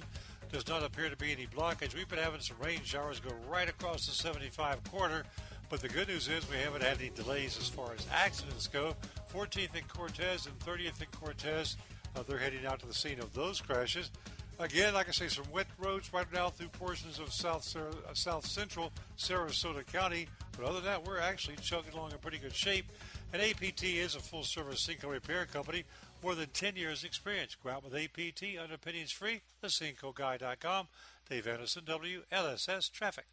Does 0.51 0.67
not 0.67 0.83
appear 0.83 1.09
to 1.09 1.17
be 1.17 1.31
any 1.31 1.47
blockage. 1.47 1.95
We've 1.95 2.07
been 2.07 2.19
having 2.19 2.39
some 2.39 2.57
rain 2.61 2.81
showers 2.83 3.19
go 3.19 3.31
right 3.49 3.67
across 3.67 4.05
the 4.05 4.11
75 4.11 4.83
corner. 4.91 5.23
But 5.71 5.81
the 5.81 5.89
good 5.89 6.07
news 6.07 6.27
is 6.27 6.47
we 6.47 6.57
haven't 6.57 6.83
had 6.83 6.99
any 6.99 7.09
delays 7.09 7.57
as 7.57 7.67
far 7.67 7.93
as 7.93 8.05
accidents 8.13 8.67
go. 8.67 8.95
14th 9.33 9.75
and 9.75 9.87
Cortez 9.87 10.45
and 10.45 10.57
30th 10.59 11.01
and 11.01 11.11
Cortez, 11.13 11.77
uh, 12.15 12.21
they're 12.27 12.37
heading 12.37 12.67
out 12.67 12.79
to 12.81 12.85
the 12.85 12.93
scene 12.93 13.19
of 13.19 13.33
those 13.33 13.59
crashes. 13.59 14.11
Again, 14.57 14.93
like 14.93 15.09
I 15.09 15.11
say, 15.11 15.27
some 15.27 15.45
wet 15.51 15.67
roads 15.77 16.13
right 16.13 16.31
now 16.33 16.49
through 16.49 16.69
portions 16.69 17.19
of 17.19 17.33
South 17.33 17.75
uh, 17.75 18.13
South 18.13 18.45
Central 18.45 18.91
Sarasota 19.17 19.85
County. 19.85 20.27
But 20.55 20.65
other 20.65 20.75
than 20.75 20.85
that, 20.85 21.05
we're 21.05 21.19
actually 21.19 21.57
chugging 21.57 21.93
along 21.93 22.11
in 22.11 22.19
pretty 22.19 22.37
good 22.37 22.55
shape. 22.55 22.85
And 23.33 23.41
APT 23.41 23.83
is 23.83 24.15
a 24.15 24.19
full-service 24.19 24.87
sinkhole 24.87 25.11
repair 25.11 25.45
company, 25.45 25.83
more 26.23 26.35
than 26.35 26.47
10 26.49 26.77
years 26.77 27.03
experience. 27.03 27.55
Go 27.61 27.69
out 27.69 27.83
with 27.83 27.93
APT, 27.95 28.57
underpinnings 28.61 29.11
free. 29.11 29.41
thesinkholeguy.com. 29.61 30.87
Dave 31.29 31.47
Anderson, 31.47 31.83
WLSS 31.83 32.91
Traffic. 32.91 33.25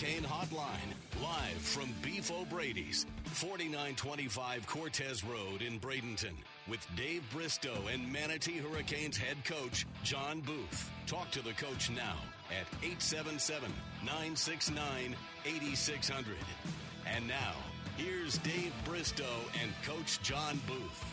Hurricane 0.00 0.22
Hotline, 0.22 1.22
live 1.22 1.60
from 1.60 1.92
Beef 2.00 2.30
O'Brady's, 2.30 3.04
4925 3.24 4.66
Cortez 4.66 5.22
Road 5.22 5.60
in 5.60 5.78
Bradenton, 5.78 6.32
with 6.68 6.86
Dave 6.96 7.22
Bristow 7.30 7.76
and 7.92 8.10
Manatee 8.10 8.58
Hurricanes 8.58 9.18
head 9.18 9.36
coach 9.44 9.86
John 10.02 10.40
Booth. 10.40 10.90
Talk 11.06 11.30
to 11.32 11.42
the 11.42 11.52
coach 11.52 11.90
now 11.90 12.16
at 12.50 12.66
877 12.82 13.70
969 14.02 15.16
8600. 15.44 16.36
And 17.06 17.28
now, 17.28 17.52
here's 17.98 18.38
Dave 18.38 18.72
Bristow 18.86 19.24
and 19.60 19.70
Coach 19.84 20.22
John 20.22 20.58
Booth. 20.66 21.04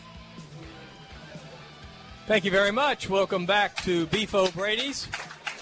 Thank 2.25 2.45
you 2.45 2.51
very 2.51 2.71
much. 2.71 3.09
Welcome 3.09 3.45
back 3.45 3.75
to 3.83 4.05
Beef 4.07 4.33
O'Brady's. 4.33 5.09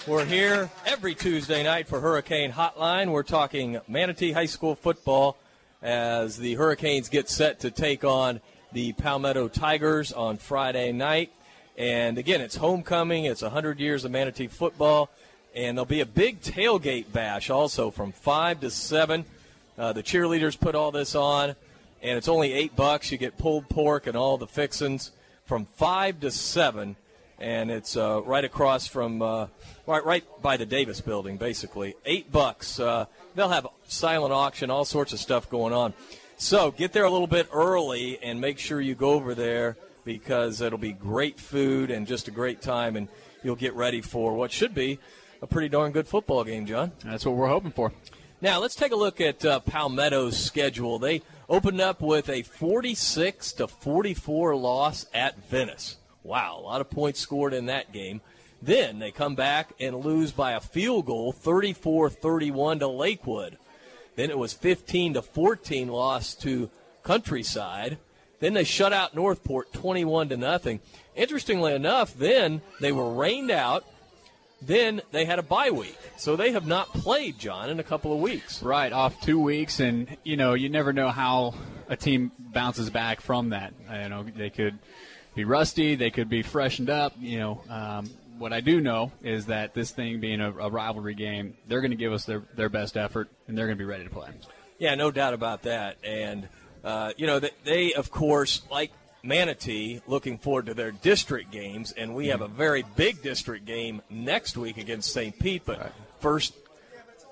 We're 0.06 0.24
here 0.24 0.70
every 0.84 1.16
Tuesday 1.16 1.64
night 1.64 1.88
for 1.88 1.98
Hurricane 1.98 2.52
Hotline. 2.52 3.10
We're 3.10 3.24
talking 3.24 3.80
Manatee 3.88 4.30
High 4.30 4.46
School 4.46 4.76
football 4.76 5.36
as 5.82 6.36
the 6.36 6.54
Hurricanes 6.54 7.08
get 7.08 7.28
set 7.28 7.58
to 7.60 7.72
take 7.72 8.04
on 8.04 8.40
the 8.72 8.92
Palmetto 8.92 9.48
Tigers 9.48 10.12
on 10.12 10.36
Friday 10.36 10.92
night. 10.92 11.32
And 11.76 12.18
again, 12.18 12.40
it's 12.40 12.54
homecoming. 12.54 13.24
It's 13.24 13.42
100 13.42 13.80
years 13.80 14.04
of 14.04 14.12
Manatee 14.12 14.46
football. 14.46 15.10
And 15.56 15.76
there'll 15.76 15.86
be 15.86 16.02
a 16.02 16.06
big 16.06 16.40
tailgate 16.40 17.12
bash 17.12 17.50
also 17.50 17.90
from 17.90 18.12
5 18.12 18.60
to 18.60 18.70
7. 18.70 19.24
Uh, 19.76 19.92
the 19.92 20.04
cheerleaders 20.04 20.58
put 20.58 20.76
all 20.76 20.92
this 20.92 21.16
on, 21.16 21.56
and 22.00 22.16
it's 22.16 22.28
only 22.28 22.52
8 22.52 22.76
bucks. 22.76 23.10
You 23.10 23.18
get 23.18 23.38
pulled 23.38 23.68
pork 23.68 24.06
and 24.06 24.16
all 24.16 24.38
the 24.38 24.46
fixins 24.46 25.10
from 25.46 25.64
5 25.64 26.20
to 26.20 26.30
7 26.30 26.94
and 27.38 27.70
it's 27.70 27.96
uh, 27.96 28.22
right 28.22 28.44
across 28.44 28.86
from 28.86 29.22
uh, 29.22 29.46
right 29.86 30.04
right 30.04 30.24
by 30.42 30.56
the 30.56 30.66
Davis 30.66 31.00
Building, 31.00 31.36
basically. 31.36 31.94
Eight 32.04 32.32
bucks. 32.32 32.80
Uh, 32.80 33.06
they'll 33.34 33.48
have 33.48 33.66
silent 33.86 34.32
auction, 34.32 34.70
all 34.70 34.84
sorts 34.84 35.12
of 35.12 35.18
stuff 35.18 35.48
going 35.50 35.72
on. 35.72 35.94
So 36.38 36.70
get 36.70 36.92
there 36.92 37.04
a 37.04 37.10
little 37.10 37.26
bit 37.26 37.48
early 37.52 38.18
and 38.22 38.40
make 38.40 38.58
sure 38.58 38.80
you 38.80 38.94
go 38.94 39.10
over 39.10 39.34
there 39.34 39.76
because 40.04 40.60
it'll 40.60 40.78
be 40.78 40.92
great 40.92 41.40
food 41.40 41.90
and 41.90 42.06
just 42.06 42.28
a 42.28 42.30
great 42.30 42.60
time, 42.60 42.96
and 42.96 43.08
you'll 43.42 43.56
get 43.56 43.74
ready 43.74 44.00
for 44.00 44.34
what 44.34 44.52
should 44.52 44.74
be 44.74 44.98
a 45.42 45.46
pretty 45.46 45.68
darn 45.68 45.92
good 45.92 46.06
football 46.06 46.44
game, 46.44 46.66
John. 46.66 46.92
That's 47.04 47.26
what 47.26 47.36
we're 47.36 47.48
hoping 47.48 47.72
for. 47.72 47.92
Now 48.40 48.60
let's 48.60 48.74
take 48.74 48.92
a 48.92 48.96
look 48.96 49.20
at 49.20 49.44
uh, 49.44 49.60
Palmetto's 49.60 50.38
schedule. 50.38 50.98
They 50.98 51.22
opened 51.48 51.80
up 51.80 52.00
with 52.00 52.28
a 52.28 52.42
46 52.42 53.52
to 53.54 53.66
44 53.66 54.56
loss 54.56 55.06
at 55.14 55.48
Venice. 55.48 55.96
Wow, 56.26 56.58
a 56.58 56.62
lot 56.62 56.80
of 56.80 56.90
points 56.90 57.20
scored 57.20 57.54
in 57.54 57.66
that 57.66 57.92
game. 57.92 58.20
Then 58.60 58.98
they 58.98 59.10
come 59.10 59.34
back 59.34 59.72
and 59.78 60.04
lose 60.04 60.32
by 60.32 60.52
a 60.52 60.60
field 60.60 61.06
goal, 61.06 61.32
34-31 61.32 62.80
to 62.80 62.88
Lakewood. 62.88 63.58
Then 64.16 64.30
it 64.30 64.38
was 64.38 64.52
15 64.52 65.14
to 65.14 65.22
14 65.22 65.88
loss 65.88 66.34
to 66.36 66.70
Countryside. 67.02 67.98
Then 68.40 68.54
they 68.54 68.64
shut 68.64 68.92
out 68.92 69.14
Northport 69.14 69.72
21 69.72 70.30
to 70.30 70.36
nothing. 70.36 70.80
Interestingly 71.14 71.74
enough, 71.74 72.14
then 72.14 72.60
they 72.80 72.92
were 72.92 73.12
rained 73.12 73.50
out. 73.50 73.84
Then 74.60 75.02
they 75.12 75.26
had 75.26 75.38
a 75.38 75.42
bye 75.42 75.70
week. 75.70 75.98
So 76.16 76.34
they 76.34 76.52
have 76.52 76.66
not 76.66 76.88
played, 76.88 77.38
John, 77.38 77.70
in 77.70 77.78
a 77.78 77.84
couple 77.84 78.12
of 78.12 78.20
weeks. 78.20 78.62
Right, 78.62 78.92
off 78.92 79.20
two 79.20 79.40
weeks, 79.40 79.80
and 79.80 80.16
you 80.24 80.36
know 80.36 80.54
you 80.54 80.70
never 80.70 80.92
know 80.92 81.10
how 81.10 81.54
a 81.88 81.96
team 81.96 82.32
bounces 82.38 82.88
back 82.88 83.20
from 83.20 83.50
that. 83.50 83.74
You 83.90 84.08
know 84.08 84.24
they 84.24 84.50
could 84.50 84.78
be 85.36 85.44
rusty, 85.44 85.94
they 85.94 86.10
could 86.10 86.28
be 86.28 86.42
freshened 86.42 86.90
up. 86.90 87.12
You 87.20 87.38
know, 87.38 87.60
um, 87.68 88.10
what 88.38 88.52
I 88.52 88.60
do 88.60 88.80
know 88.80 89.12
is 89.22 89.46
that 89.46 89.74
this 89.74 89.90
thing 89.92 90.18
being 90.18 90.40
a, 90.40 90.50
a 90.50 90.70
rivalry 90.70 91.14
game, 91.14 91.56
they're 91.68 91.82
going 91.82 91.92
to 91.92 91.96
give 91.96 92.12
us 92.12 92.24
their 92.24 92.42
their 92.56 92.70
best 92.70 92.96
effort, 92.96 93.28
and 93.46 93.56
they're 93.56 93.66
going 93.66 93.78
to 93.78 93.82
be 93.82 93.88
ready 93.88 94.04
to 94.04 94.10
play. 94.10 94.30
Yeah, 94.78 94.94
no 94.94 95.10
doubt 95.10 95.34
about 95.34 95.62
that. 95.62 95.98
And 96.02 96.48
uh, 96.82 97.12
you 97.16 97.26
know, 97.26 97.38
they, 97.38 97.50
they 97.64 97.92
of 97.92 98.10
course 98.10 98.62
like 98.70 98.90
Manatee 99.22 100.00
looking 100.06 100.38
forward 100.38 100.66
to 100.66 100.74
their 100.74 100.90
district 100.90 101.50
games, 101.52 101.92
and 101.92 102.14
we 102.14 102.28
have 102.28 102.40
a 102.40 102.48
very 102.48 102.84
big 102.96 103.22
district 103.22 103.66
game 103.66 104.00
next 104.08 104.56
week 104.56 104.78
against 104.78 105.12
St. 105.12 105.38
Pete. 105.38 105.62
But 105.66 105.92
first, 106.18 106.54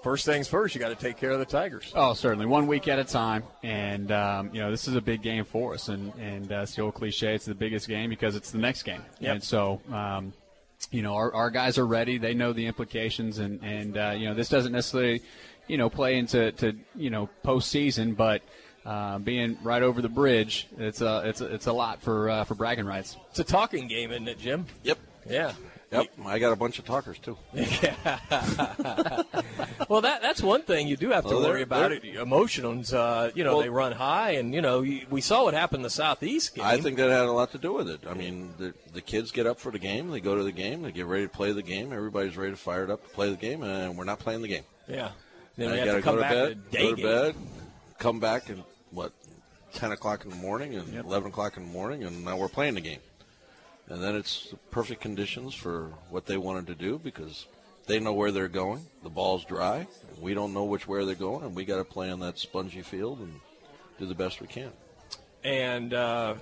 first 0.05 0.24
things 0.24 0.46
first, 0.46 0.74
you 0.74 0.80
got 0.80 0.90
to 0.90 0.94
take 0.94 1.16
care 1.16 1.30
of 1.32 1.40
the 1.40 1.44
Tigers. 1.46 1.90
Oh, 1.96 2.14
certainly, 2.14 2.46
one 2.46 2.68
week 2.68 2.86
at 2.86 3.00
a 3.00 3.05
time, 3.05 3.42
and 3.64 4.12
um, 4.12 4.50
you 4.52 4.61
know 4.61 4.70
this 4.70 4.86
is 4.86 4.94
a 4.94 5.00
big 5.00 5.22
game 5.22 5.44
for 5.44 5.74
us, 5.74 5.88
and 5.88 6.12
and 6.20 6.52
uh, 6.52 6.61
it's 6.61 6.76
the 6.76 6.82
old 6.82 6.94
cliche, 6.94 7.34
it's 7.34 7.46
the 7.46 7.55
biggest 7.55 7.88
game 7.88 8.09
because 8.11 8.36
it's 8.36 8.52
the 8.52 8.59
next 8.59 8.84
game, 8.84 9.02
Yep. 9.18 9.32
and 9.34 9.42
so. 9.42 9.80
Um, 9.92 10.32
you 10.90 11.00
know, 11.00 11.14
our, 11.14 11.32
our 11.32 11.50
guys 11.50 11.78
are 11.78 11.86
ready. 11.86 12.18
They 12.18 12.34
know 12.34 12.52
the 12.52 12.66
implications, 12.66 13.38
and 13.38 13.59
and 13.64 13.96
uh, 13.96 14.14
you 14.16 14.26
know, 14.26 14.34
this 14.34 14.50
doesn't 14.50 14.72
necessarily, 14.72 15.22
you 15.66 15.78
know, 15.78 15.88
play 15.88 16.18
into 16.18 16.52
to 16.52 16.76
you 16.94 17.11
know 17.11 17.28
postseason, 17.44 18.14
but. 18.16 18.42
Uh, 18.86 19.18
being 19.18 19.57
right 19.62 19.82
over 19.82 20.02
the 20.02 20.11
bridge, 20.11 20.68
it's 20.76 21.00
a 21.00 21.22
it's 21.24 21.40
a, 21.40 21.46
it's 21.46 21.66
a 21.68 21.72
lot 21.72 22.02
for 22.02 22.28
uh, 22.28 22.44
for 22.44 22.55
bragging 22.55 22.84
rights. 22.84 23.16
It's 23.30 23.38
a 23.40 23.44
talking 23.44 23.88
game, 23.88 24.11
isn't 24.11 24.28
it, 24.28 24.38
Jim? 24.38 24.66
Yep. 24.82 24.98
Yeah. 25.26 25.52
Yep. 25.95 26.26
I 26.26 26.38
got 26.38 26.53
a 26.53 26.57
bunch 26.57 26.78
of 26.78 26.84
talkers 26.84 27.18
too. 27.18 27.36
yeah. 27.53 28.18
well, 29.88 30.01
that 30.01 30.22
that's 30.22 30.42
one 30.42 30.62
thing 30.62 30.88
you 30.88 30.97
do 30.97 31.11
have 31.11 31.24
to 31.24 31.30
Well, 31.30 31.42
worry 31.42 31.62
about. 31.62 31.92
It 31.92 32.05
emotions, 32.05 32.92
uh, 32.92 33.30
you 33.34 33.45
know, 33.45 33.55
Well- 33.55 33.62
they 33.62 33.68
run 33.68 33.92
high, 33.92 34.32
and 34.32 34.55
you 34.55 34.61
know, 34.61 34.80
we 34.80 35.20
saw 35.20 35.45
what 35.45 35.55
happened 35.55 35.78
in 35.80 35.82
the 35.84 35.90
southeast 35.90 36.55
game. 36.55 36.64
I 36.64 36.76
think 36.78 36.97
that 36.99 37.11
had 37.11 37.22
a 37.26 37.32
lot 37.32 37.53
to 37.53 37.59
do 37.59 37.72
with 37.72 37.88
it. 37.88 38.01
I 38.09 38.14
mean, 38.14 38.55
the, 38.59 38.74
the 38.92 39.01
kids 39.01 39.30
get 39.30 39.47
up 39.47 39.59
for 39.59 39.70
the 39.70 39.78
game, 39.78 40.11
they 40.11 40.20
go 40.20 40.36
to 40.36 40.42
the 40.42 40.53
game, 40.53 40.82
they 40.82 40.92
get 40.92 41.07
ready 41.07 41.24
to 41.24 41.28
play 41.30 41.53
the 41.53 41.62
game. 41.62 41.92
Everybody's 41.92 42.36
ready 42.36 42.53
to 42.53 42.57
fire 42.57 42.84
it 42.84 42.90
up 42.90 43.03
to 43.03 43.09
play 43.11 43.30
the 43.30 43.36
game, 43.36 43.62
and 43.62 43.97
we're 43.97 44.05
not 44.05 44.18
playing 44.18 44.42
the 44.42 44.49
game. 44.49 44.64
Yeah. 44.88 45.11
Then 45.57 45.66
And 45.68 45.72
we 45.74 45.78
have 45.78 45.86
gotta 45.88 46.03
come 46.03 46.14
go 46.16 46.22
to 46.22 46.22
back 46.22 46.32
bed, 46.32 46.70
to 46.72 46.76
day 46.76 46.90
go 46.90 46.97
to 46.97 47.03
bed, 47.03 47.34
come 47.99 48.20
back 48.20 48.49
and 48.49 48.64
what, 48.90 49.12
ten 49.72 49.92
o'clock 49.92 50.24
in 50.24 50.30
the 50.30 50.36
morning 50.36 50.74
and 50.74 50.95
eleven 50.95 51.28
o'clock 51.30 51.57
in 51.57 51.64
the 51.66 51.72
morning, 51.72 52.03
and 52.05 52.24
now 52.24 52.36
we're 52.36 52.49
playing 52.49 52.74
the 52.74 52.80
game. 52.80 52.99
And 53.89 54.03
then 54.03 54.16
it's 54.16 54.51
the 54.51 54.57
perfect 54.70 55.01
conditions 55.01 55.55
for 55.55 55.93
what 56.11 56.26
they 56.26 56.37
wanted 56.39 56.66
to 56.68 56.74
do 56.74 56.99
because 56.99 57.47
they 57.87 58.01
know 58.01 58.14
where 58.14 58.32
they're 58.32 58.49
going. 58.49 58.87
The 59.03 59.11
ball's 59.11 59.45
dry. 59.45 59.87
We 60.18 60.32
don't 60.32 60.55
know 60.55 60.64
which 60.64 60.89
way 60.89 61.05
they're 61.05 61.14
going, 61.14 61.45
and 61.45 61.55
we 61.55 61.64
got 61.64 61.76
to 61.76 61.85
play 61.85 62.11
on 62.11 62.20
that 62.20 62.39
spongy 62.39 62.80
field 62.82 63.20
and 63.20 63.41
do 63.99 64.07
the 64.07 64.14
best 64.14 64.41
we 64.41 64.47
can. 64.47 64.72
and 65.45 65.93
uh, 65.93 66.35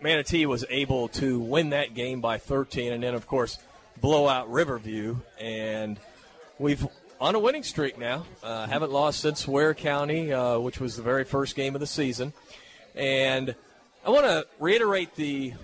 Manatee 0.00 0.46
was 0.46 0.64
able 0.70 1.08
to 1.08 1.38
win 1.38 1.70
that 1.70 1.94
game 1.94 2.20
by 2.20 2.38
13, 2.38 2.92
and 2.92 3.02
then 3.02 3.14
of 3.14 3.26
course 3.26 3.58
blow 4.00 4.28
out 4.28 4.50
Riverview, 4.50 5.16
and 5.38 5.98
we've 6.58 6.86
on 7.20 7.34
a 7.34 7.38
winning 7.38 7.62
streak 7.62 7.98
now. 7.98 8.24
Uh, 8.42 8.66
haven't 8.66 8.92
lost 8.92 9.20
since 9.20 9.46
Ware 9.46 9.74
County, 9.74 10.32
uh, 10.32 10.58
which 10.58 10.80
was 10.80 10.96
the 10.96 11.02
very 11.02 11.24
first 11.24 11.56
game 11.56 11.74
of 11.74 11.80
the 11.80 11.86
season, 11.86 12.32
and 12.94 13.54
I 14.04 14.10
want 14.10 14.24
to 14.26 14.46
reiterate 14.58 15.14
the 15.14 15.54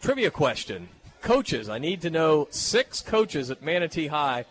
trivia 0.00 0.30
question. 0.30 0.88
Coaches, 1.22 1.68
I 1.68 1.78
need 1.78 2.00
to 2.02 2.10
know 2.10 2.48
six 2.50 3.02
coaches 3.02 3.50
at 3.50 3.62
Manatee 3.62 4.06
High 4.06 4.46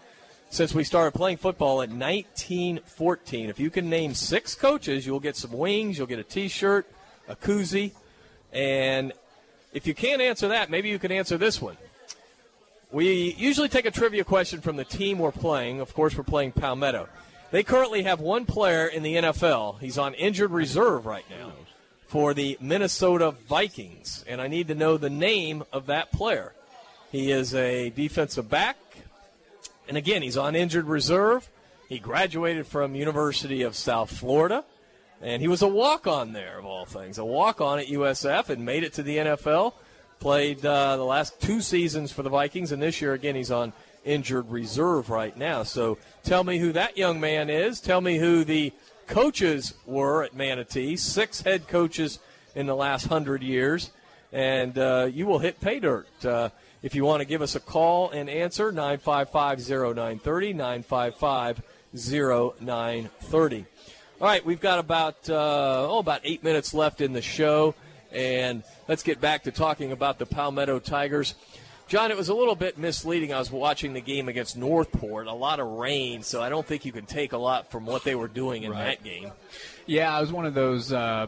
since 0.51 0.73
we 0.73 0.83
started 0.83 1.17
playing 1.17 1.37
football 1.37 1.81
in 1.81 1.99
1914. 1.99 3.49
If 3.49 3.59
you 3.59 3.69
can 3.69 3.89
name 3.89 4.13
six 4.13 4.55
coaches, 4.55 5.05
you'll 5.05 5.19
get 5.19 5.35
some 5.35 5.51
wings, 5.51 5.97
you'll 5.97 6.07
get 6.07 6.19
a 6.19 6.23
T-shirt, 6.23 6.87
a 7.27 7.35
koozie, 7.35 7.91
and 8.53 9.13
if 9.73 9.85
you 9.85 9.93
can't 9.93 10.21
answer 10.21 10.47
that, 10.49 10.69
maybe 10.69 10.89
you 10.89 10.99
can 10.99 11.11
answer 11.11 11.37
this 11.37 11.61
one. 11.61 11.77
We 12.91 13.35
usually 13.37 13.69
take 13.69 13.85
a 13.85 13.91
trivia 13.91 14.23
question 14.23 14.61
from 14.61 14.75
the 14.75 14.85
team 14.85 15.19
we're 15.19 15.31
playing. 15.31 15.79
Of 15.79 15.93
course, 15.93 16.17
we're 16.17 16.23
playing 16.23 16.53
Palmetto. 16.53 17.07
They 17.51 17.61
currently 17.61 18.03
have 18.03 18.19
one 18.19 18.45
player 18.45 18.87
in 18.87 19.03
the 19.03 19.15
NFL. 19.15 19.79
He's 19.79 19.97
on 19.97 20.15
injured 20.15 20.51
reserve 20.51 21.05
right 21.05 21.25
now 21.29 21.51
for 22.09 22.33
the 22.33 22.57
Minnesota 22.59 23.29
Vikings, 23.47 24.25
and 24.27 24.41
I 24.41 24.47
need 24.47 24.67
to 24.69 24.75
know 24.75 24.97
the 24.97 25.11
name 25.11 25.63
of 25.71 25.85
that 25.85 26.11
player. 26.11 26.53
He 27.11 27.31
is 27.31 27.53
a 27.53 27.91
defensive 27.91 28.49
back, 28.49 28.77
and 29.87 29.95
again, 29.95 30.23
he's 30.23 30.35
on 30.35 30.55
injured 30.55 30.85
reserve. 30.85 31.47
He 31.87 31.99
graduated 31.99 32.65
from 32.65 32.95
University 32.95 33.61
of 33.61 33.75
South 33.75 34.11
Florida, 34.11 34.65
and 35.21 35.39
he 35.39 35.47
was 35.47 35.61
a 35.61 35.67
walk-on 35.67 36.33
there 36.33 36.57
of 36.57 36.65
all 36.65 36.85
things, 36.85 37.19
a 37.19 37.25
walk-on 37.25 37.77
at 37.77 37.85
USF, 37.85 38.49
and 38.49 38.65
made 38.65 38.83
it 38.83 38.93
to 38.93 39.03
the 39.03 39.17
NFL. 39.17 39.73
Played 40.19 40.65
uh, 40.65 40.97
the 40.97 41.05
last 41.05 41.39
two 41.39 41.61
seasons 41.61 42.11
for 42.11 42.23
the 42.23 42.29
Vikings, 42.29 42.71
and 42.71 42.81
this 42.81 43.01
year 43.01 43.13
again 43.13 43.35
he's 43.35 43.51
on 43.51 43.71
injured 44.03 44.49
reserve 44.49 45.11
right 45.11 45.37
now. 45.37 45.61
So 45.61 45.99
tell 46.23 46.43
me 46.43 46.57
who 46.57 46.71
that 46.71 46.97
young 46.97 47.19
man 47.19 47.51
is. 47.51 47.79
Tell 47.79 48.01
me 48.01 48.17
who 48.17 48.43
the 48.43 48.73
coaches 49.09 49.73
were 49.85 50.23
at 50.23 50.33
Manatee. 50.33 50.95
Six 50.95 51.41
head 51.41 51.67
coaches 51.67 52.19
in 52.55 52.67
the 52.67 52.75
last 52.75 53.07
hundred 53.07 53.41
years, 53.41 53.91
and 54.31 54.77
uh, 54.77 55.09
you 55.11 55.25
will 55.25 55.39
hit 55.39 55.59
pay 55.59 55.79
dirt. 55.79 56.07
Uh, 56.23 56.49
if 56.81 56.95
you 56.95 57.03
want 57.03 57.19
to 57.19 57.25
give 57.25 57.41
us 57.41 57.55
a 57.55 57.59
call 57.59 58.09
and 58.11 58.29
answer, 58.29 58.71
955 58.71 59.59
0930, 59.67 60.53
955 60.53 61.61
0930. 61.93 63.65
All 64.21 64.27
right, 64.27 64.45
we've 64.45 64.61
got 64.61 64.79
about 64.79 65.29
uh, 65.29 65.87
oh 65.89 65.99
about 65.99 66.21
eight 66.23 66.43
minutes 66.43 66.73
left 66.73 67.01
in 67.01 67.13
the 67.13 67.21
show, 67.21 67.73
and 68.11 68.63
let's 68.87 69.03
get 69.03 69.19
back 69.19 69.43
to 69.43 69.51
talking 69.51 69.91
about 69.91 70.19
the 70.19 70.25
Palmetto 70.25 70.79
Tigers. 70.79 71.35
John, 71.89 72.11
it 72.11 72.17
was 72.17 72.29
a 72.29 72.35
little 72.35 72.53
bit 72.53 72.77
misleading. 72.77 73.33
I 73.33 73.39
was 73.39 73.51
watching 73.51 73.93
the 73.93 74.01
game 74.01 74.29
against 74.29 74.55
Northport, 74.55 75.25
a 75.25 75.33
lot 75.33 75.59
of 75.59 75.67
rain, 75.67 76.21
so 76.21 76.39
I 76.39 76.47
don't 76.49 76.65
think 76.65 76.85
you 76.85 76.91
can 76.91 77.07
take 77.07 77.33
a 77.33 77.37
lot 77.37 77.71
from 77.71 77.87
what 77.87 78.03
they 78.03 78.13
were 78.13 78.27
doing 78.27 78.61
in 78.61 78.71
Right. 78.71 78.83
that 78.99 79.03
game. 79.03 79.31
Yeah, 79.87 80.15
it 80.15 80.21
was 80.21 80.31
one 80.31 80.45
of 80.45 80.53
those 80.53 80.93
uh, 80.93 81.25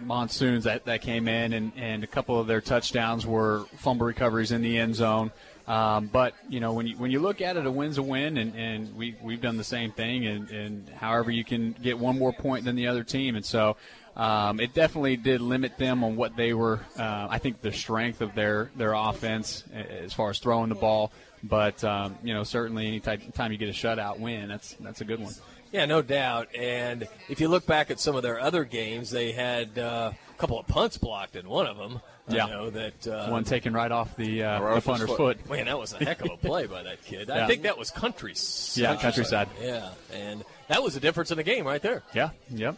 monsoons 0.00 0.62
that, 0.64 0.84
that 0.84 1.02
came 1.02 1.26
in, 1.26 1.52
and, 1.52 1.72
and 1.76 2.04
a 2.04 2.06
couple 2.06 2.38
of 2.38 2.46
their 2.46 2.60
touchdowns 2.60 3.26
were 3.26 3.64
fumble 3.78 4.06
recoveries 4.06 4.52
in 4.52 4.62
the 4.62 4.78
end 4.78 4.94
zone. 4.94 5.32
Um, 5.66 6.06
but 6.06 6.32
you 6.48 6.60
know, 6.60 6.72
when 6.72 6.86
you 6.86 6.96
when 6.96 7.10
you 7.10 7.18
look 7.18 7.40
at 7.42 7.56
it, 7.56 7.66
a 7.66 7.70
win's 7.70 7.98
a 7.98 8.02
win, 8.02 8.38
and, 8.38 8.54
and 8.54 8.94
we 8.96 9.16
we've 9.20 9.40
done 9.42 9.56
the 9.58 9.64
same 9.64 9.90
thing. 9.92 10.26
And, 10.26 10.48
and 10.48 10.88
however 10.88 11.30
you 11.30 11.44
can 11.44 11.72
get 11.82 11.98
one 11.98 12.18
more 12.18 12.32
point 12.32 12.64
than 12.64 12.74
the 12.76 12.86
other 12.86 13.02
team, 13.04 13.34
and 13.36 13.44
so 13.44 13.76
um, 14.18 14.60
it 14.60 14.74
definitely 14.74 15.16
did 15.16 15.40
limit 15.40 15.78
them 15.78 16.02
on 16.04 16.16
what 16.16 16.36
they 16.36 16.52
were. 16.52 16.80
Uh, 16.98 17.28
I 17.30 17.38
think 17.38 17.60
the 17.62 17.72
strength 17.72 18.20
of 18.20 18.34
their 18.34 18.70
their 18.76 18.92
offense 18.92 19.64
as 19.72 20.12
far 20.12 20.30
as 20.30 20.38
throwing 20.38 20.68
the 20.68 20.74
ball. 20.74 21.12
But 21.42 21.82
um, 21.84 22.16
you 22.24 22.34
know, 22.34 22.42
certainly 22.42 22.88
any 22.88 23.00
ti- 23.00 23.30
time 23.34 23.52
you 23.52 23.58
get 23.58 23.68
a 23.68 23.72
shutout 23.72 24.18
win, 24.18 24.48
that's 24.48 24.74
that's 24.80 25.00
a 25.00 25.04
good 25.04 25.20
one. 25.20 25.32
Yeah, 25.70 25.84
no 25.84 26.02
doubt. 26.02 26.48
And 26.56 27.06
if 27.28 27.40
you 27.40 27.48
look 27.48 27.64
back 27.66 27.90
at 27.90 28.00
some 28.00 28.16
of 28.16 28.22
their 28.22 28.40
other 28.40 28.64
games, 28.64 29.10
they 29.10 29.32
had 29.32 29.78
uh, 29.78 30.12
a 30.30 30.38
couple 30.40 30.58
of 30.58 30.66
punts 30.66 30.96
blocked 30.98 31.36
in 31.36 31.48
one 31.48 31.66
of 31.66 31.76
them. 31.76 32.00
Yeah. 32.30 32.46
I 32.46 32.50
know 32.50 32.70
that 32.70 33.06
uh, 33.06 33.28
one 33.28 33.44
taken 33.44 33.72
right 33.72 33.90
off 33.92 34.14
the, 34.16 34.42
uh, 34.44 34.60
Right 34.60 34.70
the 34.72 34.76
off 34.78 34.84
punter's 34.84 35.08
foot. 35.10 35.40
foot. 35.42 35.50
Man, 35.56 35.64
that 35.66 35.78
was 35.78 35.92
a 35.94 35.98
heck 36.04 36.20
of 36.22 36.30
a 36.30 36.36
play 36.46 36.66
by 36.66 36.82
that 36.82 37.02
kid. 37.04 37.30
I 37.30 37.38
Yeah. 37.38 37.46
think 37.46 37.62
that 37.62 37.78
was 37.78 37.90
countryside. 37.90 38.82
Yeah, 38.82 38.96
countryside. 38.96 39.48
Yeah, 39.62 39.90
and 40.12 40.44
that 40.68 40.82
was 40.82 40.92
the 40.94 41.00
difference 41.00 41.30
in 41.30 41.36
the 41.38 41.42
game 41.42 41.66
right 41.66 41.80
there. 41.80 42.02
Yeah. 42.14 42.30
Yep. 42.50 42.76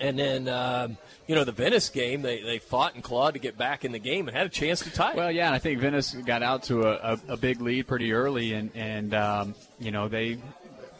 And 0.00 0.18
then, 0.18 0.48
um, 0.48 0.96
you 1.26 1.34
know, 1.34 1.44
the 1.44 1.52
Venice 1.52 1.90
game, 1.90 2.22
they, 2.22 2.40
they 2.40 2.58
fought 2.58 2.94
and 2.94 3.04
clawed 3.04 3.34
to 3.34 3.40
get 3.40 3.58
back 3.58 3.84
in 3.84 3.92
the 3.92 3.98
game 3.98 4.26
and 4.26 4.36
had 4.36 4.46
a 4.46 4.50
chance 4.50 4.80
to 4.80 4.90
tie. 4.90 5.14
Well, 5.14 5.30
yeah, 5.30 5.46
and 5.46 5.54
I 5.54 5.58
think 5.58 5.78
Venice 5.78 6.14
got 6.14 6.42
out 6.42 6.62
to 6.64 6.82
a, 6.82 7.14
a, 7.28 7.34
a 7.34 7.36
big 7.36 7.60
lead 7.60 7.86
pretty 7.86 8.12
early, 8.12 8.54
and 8.54 8.70
and 8.74 9.14
um, 9.14 9.54
you 9.78 9.90
know 9.90 10.08
they 10.08 10.38